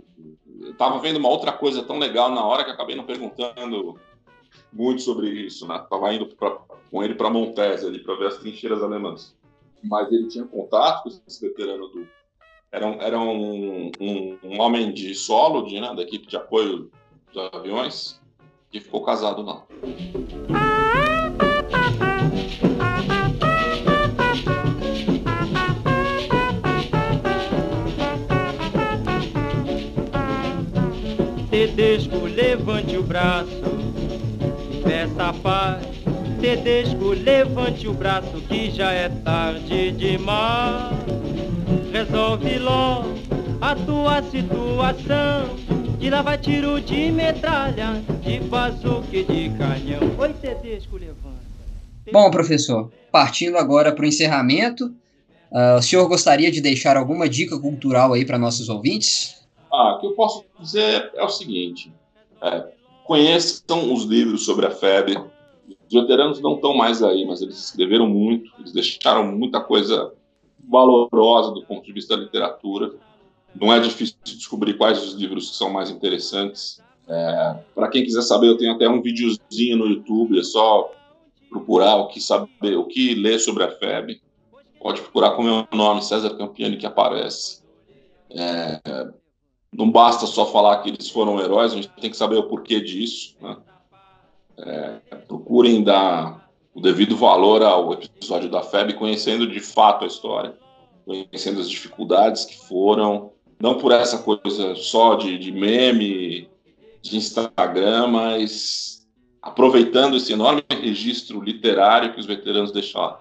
eu 0.61 0.71
estava 0.71 0.99
vendo 0.99 1.19
uma 1.19 1.29
outra 1.29 1.53
coisa 1.53 1.83
tão 1.83 1.99
legal 1.99 2.31
na 2.31 2.45
hora 2.45 2.65
que 2.65 2.71
acabei 2.71 2.97
não 2.97 3.05
perguntando 3.05 3.99
muito 4.73 5.03
sobre 5.03 5.29
isso, 5.29 5.67
né? 5.67 5.79
Tava 5.89 6.13
indo 6.13 6.27
pra, 6.27 6.59
com 6.91 7.03
ele 7.03 7.15
para 7.15 7.31
Montese 7.31 7.87
ali 7.87 7.99
para 8.01 8.17
ver 8.17 8.29
as 8.29 8.39
trincheiras 8.39 8.83
alemãs. 8.83 9.37
Mas 9.83 10.11
ele 10.11 10.29
tinha 10.29 10.45
contato 10.45 11.05
com 11.05 11.09
esse 11.27 11.41
veterano 11.41 11.89
do 11.89 12.09
era 12.71 12.87
um, 12.87 13.01
era 13.01 13.19
um, 13.19 13.91
um, 14.01 14.39
um 14.43 14.61
homem 14.61 14.93
de 14.93 15.15
solo, 15.15 15.63
de, 15.63 15.81
né, 15.81 15.95
da 15.95 16.03
equipe 16.03 16.27
de 16.27 16.37
apoio 16.37 16.91
de 17.33 17.41
aviões, 17.53 18.21
que 18.71 18.81
ficou 18.81 19.05
casado 19.05 19.43
lá. 19.43 19.65
Tedesco, 31.51 32.27
levante 32.27 32.97
o 32.97 33.03
braço 33.03 33.69
peça 34.89 35.33
paz. 35.43 35.87
Tedesco, 36.41 37.11
levante 37.11 37.87
o 37.87 37.93
braço 37.93 38.41
que 38.49 38.71
já 38.71 38.91
é 38.91 39.09
tarde 39.09 39.93
demais. 39.93 41.58
Resolve 41.93 42.59
logo 42.59 43.15
a 43.61 43.75
tua 43.75 44.23
situação. 44.23 45.57
De 45.99 46.11
lá 46.11 46.23
vai 46.23 46.39
tiro 46.39 46.81
de 46.81 47.11
metralha, 47.11 48.03
de 48.23 48.41
bazuca 48.41 49.09
e 49.11 49.25
de 49.25 49.51
canhão. 49.57 50.01
Oi, 50.19 50.33
Tedesco, 50.35 50.97
levanta. 50.97 51.39
Bom, 52.13 52.31
professor, 52.31 52.93
partindo 53.11 53.57
agora 53.57 53.93
para 53.95 54.05
o 54.05 54.07
encerramento, 54.07 54.87
uh, 55.51 55.79
o 55.79 55.83
senhor 55.83 56.07
gostaria 56.09 56.51
de 56.51 56.61
deixar 56.61 56.97
alguma 56.97 57.29
dica 57.29 57.59
cultural 57.59 58.13
aí 58.13 58.25
para 58.25 58.39
nossos 58.39 58.69
ouvintes? 58.69 59.47
Ah, 59.73 59.95
o 59.95 60.01
que 60.01 60.07
eu 60.07 60.13
posso 60.13 60.45
dizer 60.61 61.11
é 61.15 61.25
o 61.25 61.29
seguinte: 61.29 61.93
é, 62.43 62.65
conheçam 63.05 63.93
os 63.93 64.05
livros 64.05 64.45
sobre 64.45 64.67
a 64.67 64.71
febre. 64.71 65.19
Os 65.91 66.03
veteranos 66.03 66.41
não 66.41 66.57
estão 66.57 66.75
mais 66.75 67.03
aí, 67.03 67.25
mas 67.27 67.41
eles 67.41 67.59
escreveram 67.59 68.07
muito, 68.07 68.53
eles 68.59 68.73
deixaram 68.73 69.25
muita 69.35 69.59
coisa 69.61 70.13
valorosa 70.69 71.53
do 71.53 71.63
ponto 71.65 71.85
de 71.85 71.93
vista 71.93 72.17
da 72.17 72.23
literatura. 72.23 72.93
Não 73.55 73.73
é 73.73 73.81
difícil 73.81 74.17
descobrir 74.25 74.75
quais 74.75 75.03
os 75.03 75.15
livros 75.15 75.51
que 75.51 75.57
são 75.57 75.71
mais 75.71 75.91
interessantes. 75.91 76.83
É, 77.09 77.57
Para 77.75 77.89
quem 77.89 78.05
quiser 78.05 78.23
saber, 78.23 78.49
eu 78.49 78.59
tenho 78.59 78.75
até 78.75 78.89
um 78.89 79.01
videozinho 79.01 79.79
no 79.79 79.87
YouTube, 79.87 80.39
é 80.39 80.43
só 80.43 80.93
procurar 81.49 81.97
o 81.97 82.09
que 82.09 82.21
saber, 82.21 82.77
o 82.77 82.85
que 82.85 83.15
ler 83.15 83.39
sobre 83.39 83.65
a 83.65 83.71
febre. 83.71 84.21
Pode 84.81 85.01
procurar 85.01 85.33
com 85.33 85.43
o 85.43 85.45
meu 85.45 85.69
nome, 85.73 86.03
César 86.03 86.37
Campiani, 86.37 86.77
que 86.77 86.87
aparece. 86.87 87.63
É, 88.31 88.81
não 89.73 89.91
basta 89.91 90.27
só 90.27 90.47
falar 90.47 90.79
que 90.83 90.91
eles 90.91 91.11
foram 91.11 91.41
heróis, 91.41 91.73
a 91.73 91.77
gente 91.77 91.89
tem 92.01 92.11
que 92.11 92.17
saber 92.17 92.37
o 92.37 92.49
porquê 92.49 92.81
disso. 92.81 93.37
Né? 93.41 93.57
É, 94.59 95.17
procurem 95.27 95.83
dar 95.83 96.48
o 96.79 96.81
devido 96.81 97.17
valor 97.17 97.61
ao 97.61 97.93
episódio 97.93 98.49
da 98.49 98.63
FEB, 98.63 98.95
conhecendo 98.95 99.49
de 99.49 99.59
fato 99.59 100.05
a 100.05 100.07
história, 100.07 100.55
conhecendo 101.05 101.61
as 101.61 101.69
dificuldades 101.69 102.45
que 102.45 102.57
foram, 102.57 103.33
não 103.61 103.79
por 103.79 103.91
essa 103.91 104.19
coisa 104.19 104.77
só 104.77 105.17
de, 105.17 105.37
de 105.39 105.51
meme, 105.51 106.49
de 107.03 107.17
Instagram, 107.17 108.07
mas 108.07 109.05
aproveitando 109.43 110.17
esse 110.17 110.33
enorme 110.33 110.63
registro 110.71 111.43
literário 111.43 112.15
que 112.15 112.21
os 112.21 112.27
veteranos 112.27 112.71
deixaram. 112.71 113.19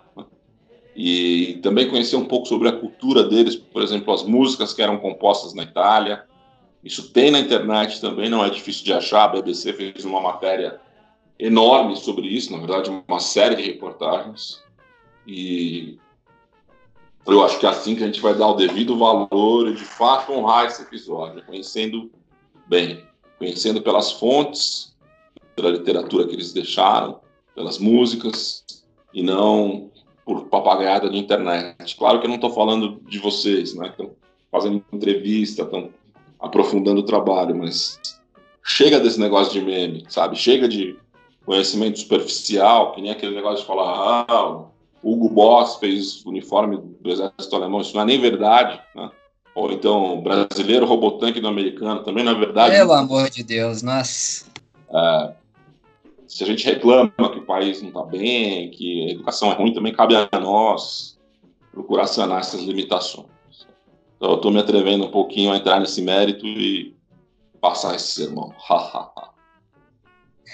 E 0.96 1.60
também 1.64 1.90
conhecer 1.90 2.16
um 2.16 2.26
pouco 2.26 2.48
sobre 2.48 2.70
a 2.70 2.74
cultura 2.74 3.24
deles, 3.24 3.56
por 3.56 3.82
exemplo, 3.82 4.14
as 4.14 4.22
músicas 4.22 4.72
que 4.72 4.84
eram 4.84 5.00
compostas 5.00 5.56
na 5.56 5.64
Itália, 5.64 6.26
isso 6.84 7.12
tem 7.12 7.32
na 7.32 7.40
internet 7.40 8.00
também, 8.00 8.30
não 8.30 8.46
é 8.46 8.52
difícil 8.52 8.86
de 8.86 8.94
achar. 8.94 9.24
A 9.24 9.28
BBC 9.30 9.74
fez 9.74 10.06
uma 10.06 10.22
matéria 10.22 10.80
enorme 11.40 11.96
sobre 11.96 12.28
isso, 12.28 12.52
na 12.52 12.58
verdade, 12.58 12.90
uma 12.90 13.20
série 13.20 13.56
de 13.56 13.64
reportagens. 13.64 14.62
E 15.26 15.98
eu 17.26 17.44
acho 17.44 17.60
que 17.60 17.66
é 17.66 17.70
assim 17.70 17.96
que 17.96 18.04
a 18.04 18.08
gente 18.08 18.22
vai 18.22 18.34
dar 18.34 18.48
o 18.48 18.56
devido 18.56 18.98
valor 18.98 19.68
e, 19.68 19.76
de 19.76 19.84
fato, 19.84 20.32
honrar 20.32 20.66
esse 20.66 20.82
episódio, 20.82 21.44
conhecendo 21.46 22.10
bem, 22.68 23.04
conhecendo 23.38 23.82
pelas 23.82 24.14
fontes, 24.14 24.96
pela 25.56 25.70
literatura 25.70 26.28
que 26.28 26.34
eles 26.34 26.54
deixaram, 26.54 27.20
pelas 27.54 27.78
músicas, 27.78 28.64
e 29.14 29.24
não 29.24 29.90
por 30.26 30.46
papagaiada 30.46 31.10
de 31.10 31.18
internet. 31.18 31.96
Claro 31.98 32.20
que 32.20 32.26
eu 32.26 32.30
não 32.30 32.36
estou 32.36 32.52
falando 32.52 33.02
de 33.08 33.18
vocês, 33.18 33.74
né? 33.74 33.88
Estão 33.88 34.12
fazendo 34.52 34.84
entrevista, 34.92 35.64
estão 35.64 35.90
aprofundando 36.40 37.00
o 37.00 37.06
trabalho, 37.06 37.56
mas 37.56 38.00
chega 38.64 39.00
desse 39.00 39.20
negócio 39.20 39.54
de 39.54 39.62
meme, 39.62 40.06
sabe? 40.10 40.36
Chega 40.36 40.68
de 40.68 40.98
conhecimento 41.48 41.98
superficial, 41.98 42.92
que 42.92 43.02
nem 43.02 43.10
aquele 43.10 43.34
negócio 43.34 43.62
de 43.62 43.66
falar, 43.66 44.26
ah, 44.28 44.66
Hugo 45.02 45.30
Boss 45.30 45.78
fez 45.78 46.26
uniforme 46.26 46.78
do 47.00 47.10
exército 47.10 47.56
alemão, 47.56 47.80
isso 47.80 47.96
não 47.96 48.02
é 48.02 48.06
nem 48.06 48.20
verdade, 48.20 48.82
né? 48.94 49.10
Ou 49.56 49.72
então, 49.72 50.20
brasileiro 50.22 50.86
robô 50.86 51.12
tanque 51.12 51.40
do 51.40 51.48
americano, 51.48 52.04
também 52.04 52.24
não 52.24 52.34
é 52.34 52.36
verdade. 52.36 52.76
Pelo 52.76 52.92
amor 52.92 53.30
de 53.30 53.44
Deus, 53.44 53.82
nossa. 53.82 54.46
É, 54.94 55.34
se 56.28 56.44
a 56.44 56.48
gente 56.48 56.66
reclama 56.66 57.12
que 57.32 57.40
o 57.40 57.46
país 57.46 57.82
não 57.82 57.88
está 57.88 58.04
bem, 58.04 58.70
que 58.70 59.06
a 59.08 59.12
educação 59.14 59.50
é 59.50 59.56
ruim, 59.56 59.74
também 59.74 59.94
cabe 59.94 60.16
a 60.16 60.40
nós 60.40 61.18
procurar 61.72 62.08
sanar 62.08 62.42
essas 62.42 62.62
limitações. 62.62 63.28
Então, 64.18 64.32
eu 64.32 64.36
estou 64.36 64.52
me 64.52 64.60
atrevendo 64.60 65.06
um 65.06 65.12
pouquinho 65.12 65.54
a 65.54 65.58
entrar 65.58 65.80
nesse 65.80 66.02
mérito 66.02 66.46
e 66.46 66.94
passar 67.62 67.96
esse 67.96 68.12
sermão. 68.12 68.54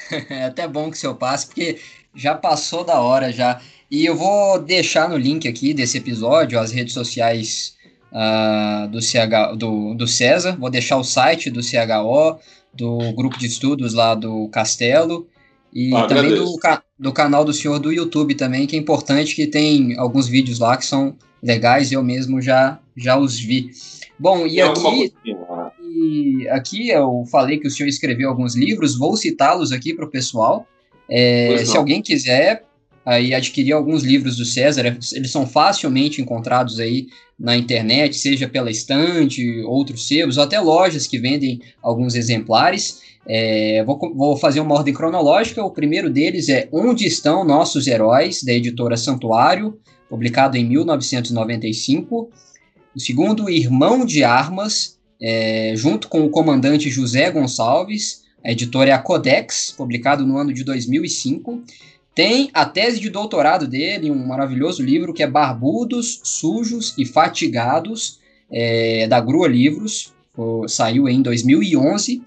é 0.30 0.46
até 0.46 0.68
bom 0.68 0.90
que 0.90 0.98
o 0.98 1.00
senhor 1.00 1.16
passe, 1.16 1.48
porque 1.48 1.80
já 2.16 2.36
passou 2.36 2.84
da 2.84 3.00
hora 3.00 3.32
já. 3.32 3.62
E 3.90 4.06
eu 4.06 4.16
vou 4.16 4.60
deixar 4.60 5.08
no 5.08 5.18
link 5.18 5.48
aqui 5.48 5.74
desse 5.74 5.98
episódio 5.98 6.60
as 6.60 6.72
redes 6.72 6.94
sociais 6.94 7.76
uh, 8.12 8.88
do, 8.88 9.02
CH, 9.02 9.56
do, 9.58 9.94
do 9.94 10.08
César. 10.08 10.58
Vou 10.60 10.70
deixar 10.70 10.98
o 10.98 11.04
site 11.04 11.50
do 11.50 11.62
CHO, 11.62 12.40
do 12.74 13.14
grupo 13.14 13.38
de 13.38 13.46
estudos 13.46 13.94
lá 13.94 14.16
do 14.16 14.48
Castelo. 14.50 15.28
E 15.72 15.94
ah, 15.96 16.06
também 16.06 16.36
do, 16.36 16.60
do 17.00 17.12
canal 17.12 17.44
do 17.44 17.54
senhor 17.54 17.80
do 17.80 17.92
YouTube 17.92 18.36
também, 18.36 18.68
que 18.68 18.76
é 18.76 18.80
importante, 18.80 19.36
que 19.36 19.48
tem 19.48 19.98
alguns 19.98 20.28
vídeos 20.28 20.60
lá 20.60 20.78
que 20.78 20.86
são 20.86 21.16
legais, 21.42 21.92
eu 21.92 22.04
mesmo 22.04 22.40
já, 22.42 22.80
já 22.96 23.18
os 23.18 23.40
vi. 23.40 23.72
Bom, 24.18 24.46
e 24.46 24.62
aqui, 24.62 25.12
e 26.04 26.50
aqui 26.50 26.90
eu 26.90 27.24
falei 27.32 27.58
que 27.58 27.68
o 27.68 27.72
senhor 27.72 27.88
escreveu 27.88 28.30
alguns 28.30 28.56
livros, 28.56 28.98
vou 28.98 29.16
citá-los 29.16 29.72
aqui 29.72 29.94
para 29.94 30.06
o 30.06 30.10
pessoal. 30.10 30.68
É, 31.10 31.64
se 31.66 31.78
alguém 31.78 32.02
quiser 32.02 32.64
aí 33.06 33.34
adquirir 33.34 33.74
alguns 33.74 34.04
livros 34.04 34.38
do 34.38 34.46
César, 34.46 34.98
eles 35.14 35.32
são 35.32 35.46
facilmente 35.46 36.22
encontrados 36.22 36.80
aí 36.80 37.08
na 37.38 37.58
internet, 37.58 38.16
seja 38.18 38.48
pela 38.48 38.72
estante, 38.72 39.62
outros 39.64 40.08
sebos, 40.08 40.38
ou 40.38 40.44
até 40.44 40.60
lojas 40.60 41.08
que 41.08 41.18
vendem 41.18 41.60
alguns 41.82 42.16
exemplares. 42.16 43.02
É, 43.28 43.84
vou, 43.86 44.00
vou, 44.16 44.38
fazer 44.38 44.60
uma 44.60 44.76
ordem 44.76 44.94
cronológica. 44.94 45.64
O 45.64 45.72
primeiro 45.72 46.10
deles 46.10 46.50
é 46.50 46.68
Onde 46.72 47.06
Estão 47.06 47.44
Nossos 47.44 47.88
Heróis, 47.88 48.44
da 48.44 48.54
editora 48.54 48.98
Santuário 48.98 49.78
publicado 50.14 50.56
em 50.56 50.64
1995. 50.64 52.30
O 52.96 53.00
segundo, 53.00 53.50
Irmão 53.50 54.06
de 54.06 54.24
Armas, 54.24 55.00
é, 55.22 55.74
junto 55.76 56.08
com 56.08 56.26
o 56.26 56.30
comandante 56.30 56.90
José 56.90 57.30
Gonçalves. 57.32 58.24
A 58.44 58.52
editora 58.52 58.90
é 58.90 58.94
a 58.94 59.00
Codex, 59.00 59.74
publicado 59.76 60.26
no 60.26 60.38
ano 60.38 60.54
de 60.54 60.64
2005. 60.64 61.64
Tem 62.14 62.50
a 62.54 62.66
tese 62.66 63.00
de 63.00 63.10
doutorado 63.10 63.68
dele, 63.68 64.12
um 64.12 64.26
maravilhoso 64.28 64.84
livro 64.84 65.14
que 65.14 65.24
é 65.24 65.28
Barbudos, 65.28 66.22
Sujos 66.24 66.94
e 66.98 67.06
Fatigados, 67.06 68.20
é, 68.52 69.08
da 69.08 69.20
Grua 69.20 69.48
Livros, 69.48 70.14
saiu 70.68 71.10
em 71.10 71.22
2011. 71.22 72.22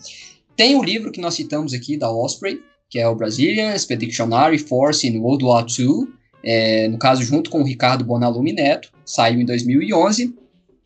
Tem 0.56 0.74
o 0.74 0.82
livro 0.82 1.12
que 1.12 1.20
nós 1.20 1.34
citamos 1.34 1.72
aqui, 1.72 1.96
da 1.96 2.10
Osprey, 2.10 2.60
que 2.88 2.98
é 2.98 3.06
o 3.06 3.14
Brazilian 3.14 3.74
Expeditionary 3.74 4.58
Force 4.58 5.06
in 5.06 5.18
World 5.18 5.44
War 5.44 5.66
II, 5.66 6.08
é, 6.42 6.88
no 6.88 6.98
caso 6.98 7.22
junto 7.22 7.50
com 7.50 7.60
o 7.60 7.64
Ricardo 7.64 8.04
Bonalume 8.04 8.52
Neto, 8.52 8.90
saiu 9.04 9.40
em 9.40 9.44
2011. 9.44 10.34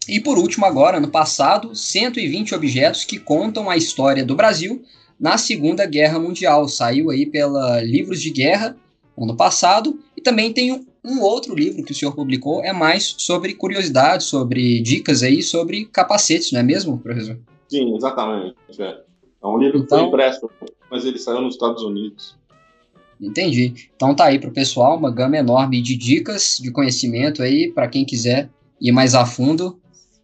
E 0.09 0.21
por 0.21 0.39
último, 0.39 0.67
agora, 0.67 0.99
no 0.99 1.09
passado, 1.09 1.75
120 1.75 2.55
objetos 2.55 3.05
que 3.05 3.19
contam 3.19 3.71
a 3.71 3.77
história 3.77 4.25
do 4.25 4.35
Brasil 4.35 4.83
na 5.19 5.37
Segunda 5.37 5.87
Guerra 5.87 6.19
Mundial. 6.19 6.69
Saiu 6.69 7.11
aí 7.11 7.27
pela 7.27 7.81
Livros 7.83 8.21
de 8.21 8.31
Guerra 8.31 8.77
ano 9.19 9.37
passado. 9.37 9.99
E 10.17 10.21
também 10.21 10.53
tem 10.53 10.73
um, 10.73 10.87
um 11.05 11.21
outro 11.21 11.55
livro 11.55 11.83
que 11.85 11.93
o 11.93 11.95
senhor 11.95 12.15
publicou, 12.15 12.65
é 12.65 12.73
mais 12.73 13.15
sobre 13.19 13.55
curiosidades, 13.55 14.27
sobre 14.27 14.81
dicas 14.81 15.23
aí, 15.23 15.43
sobre 15.43 15.85
capacetes, 15.87 16.53
não 16.53 16.61
é 16.61 16.63
mesmo, 16.63 16.99
professor? 16.99 17.39
Sim, 17.69 17.95
exatamente. 17.95 18.57
É, 18.79 19.01
é 19.43 19.47
um 19.47 19.59
livro 19.59 19.79
então, 19.79 19.83
que 19.83 19.89
foi 19.89 19.99
então- 19.99 20.09
impresso, 20.09 20.51
mas 20.91 21.05
ele 21.05 21.19
saiu 21.19 21.41
nos 21.41 21.55
Estados 21.55 21.83
Unidos. 21.83 22.37
Entendi. 23.21 23.75
Então 23.95 24.15
tá 24.15 24.25
aí 24.25 24.39
para 24.39 24.49
o 24.49 24.53
pessoal 24.53 24.97
uma 24.97 25.11
gama 25.11 25.37
enorme 25.37 25.83
de 25.83 25.95
dicas, 25.95 26.57
de 26.59 26.71
conhecimento 26.71 27.43
aí 27.43 27.71
para 27.71 27.87
quem 27.87 28.05
quiser 28.05 28.49
ir 28.81 28.93
mais 28.93 29.15
a 29.15 29.27
fundo. 29.27 29.79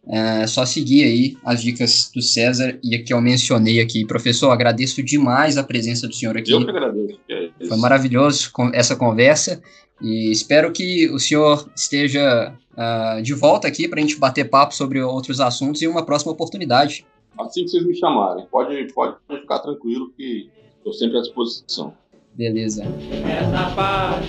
É 0.08 0.46
só 0.46 0.64
seguir 0.64 1.04
aí 1.04 1.36
as 1.44 1.60
dicas 1.60 2.10
do 2.14 2.22
César 2.22 2.78
e 2.82 2.96
que 2.98 3.12
eu 3.12 3.20
mencionei 3.20 3.80
aqui. 3.80 4.04
Professor, 4.06 4.50
agradeço 4.50 5.02
demais 5.02 5.58
a 5.58 5.64
presença 5.64 6.06
do 6.06 6.14
senhor 6.14 6.36
aqui. 6.36 6.52
Eu 6.52 6.64
que 6.64 6.70
agradeço. 6.70 7.18
É 7.28 7.66
Foi 7.66 7.76
maravilhoso 7.76 8.52
essa 8.72 8.94
conversa 8.94 9.60
e 10.00 10.30
espero 10.30 10.70
que 10.72 11.10
o 11.10 11.18
senhor 11.18 11.68
esteja 11.74 12.54
uh, 12.72 13.20
de 13.20 13.34
volta 13.34 13.66
aqui 13.66 13.88
para 13.88 13.98
a 13.98 14.02
gente 14.02 14.16
bater 14.16 14.48
papo 14.48 14.74
sobre 14.74 15.00
outros 15.02 15.40
assuntos 15.40 15.82
em 15.82 15.88
uma 15.88 16.06
próxima 16.06 16.30
oportunidade. 16.30 17.04
Assim 17.38 17.64
que 17.64 17.70
vocês 17.70 17.84
me 17.84 17.94
chamarem, 17.94 18.46
pode, 18.46 18.92
pode 18.94 19.16
ficar 19.28 19.58
tranquilo 19.58 20.12
que 20.16 20.48
estou 20.78 20.92
sempre 20.92 21.18
à 21.18 21.20
disposição. 21.20 21.92
Beleza. 22.34 22.84
Essa 22.84 23.74
paz, 23.74 24.26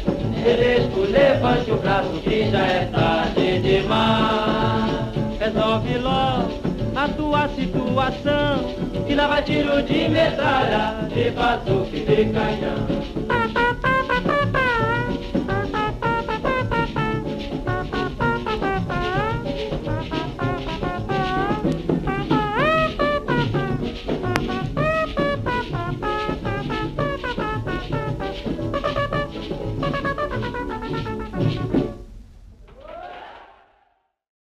levante 1.11 1.71
o 1.71 1.77
braço 1.77 2.19
que 2.21 2.49
já 2.49 2.65
é 2.65 2.85
tarde 2.85 3.61
demais 3.61 4.86
resolve 5.47 5.97
logo 5.99 6.59
a 6.95 7.07
tua 7.09 7.47
situação. 7.49 8.75
E 9.07 9.15
lá 9.15 9.27
vai 9.27 9.43
tiro 9.43 9.81
de 9.83 10.09
metralha, 10.09 11.07
de 11.13 11.31
bazuca 11.31 11.89
de 11.91 12.25
canhão. 12.25 13.36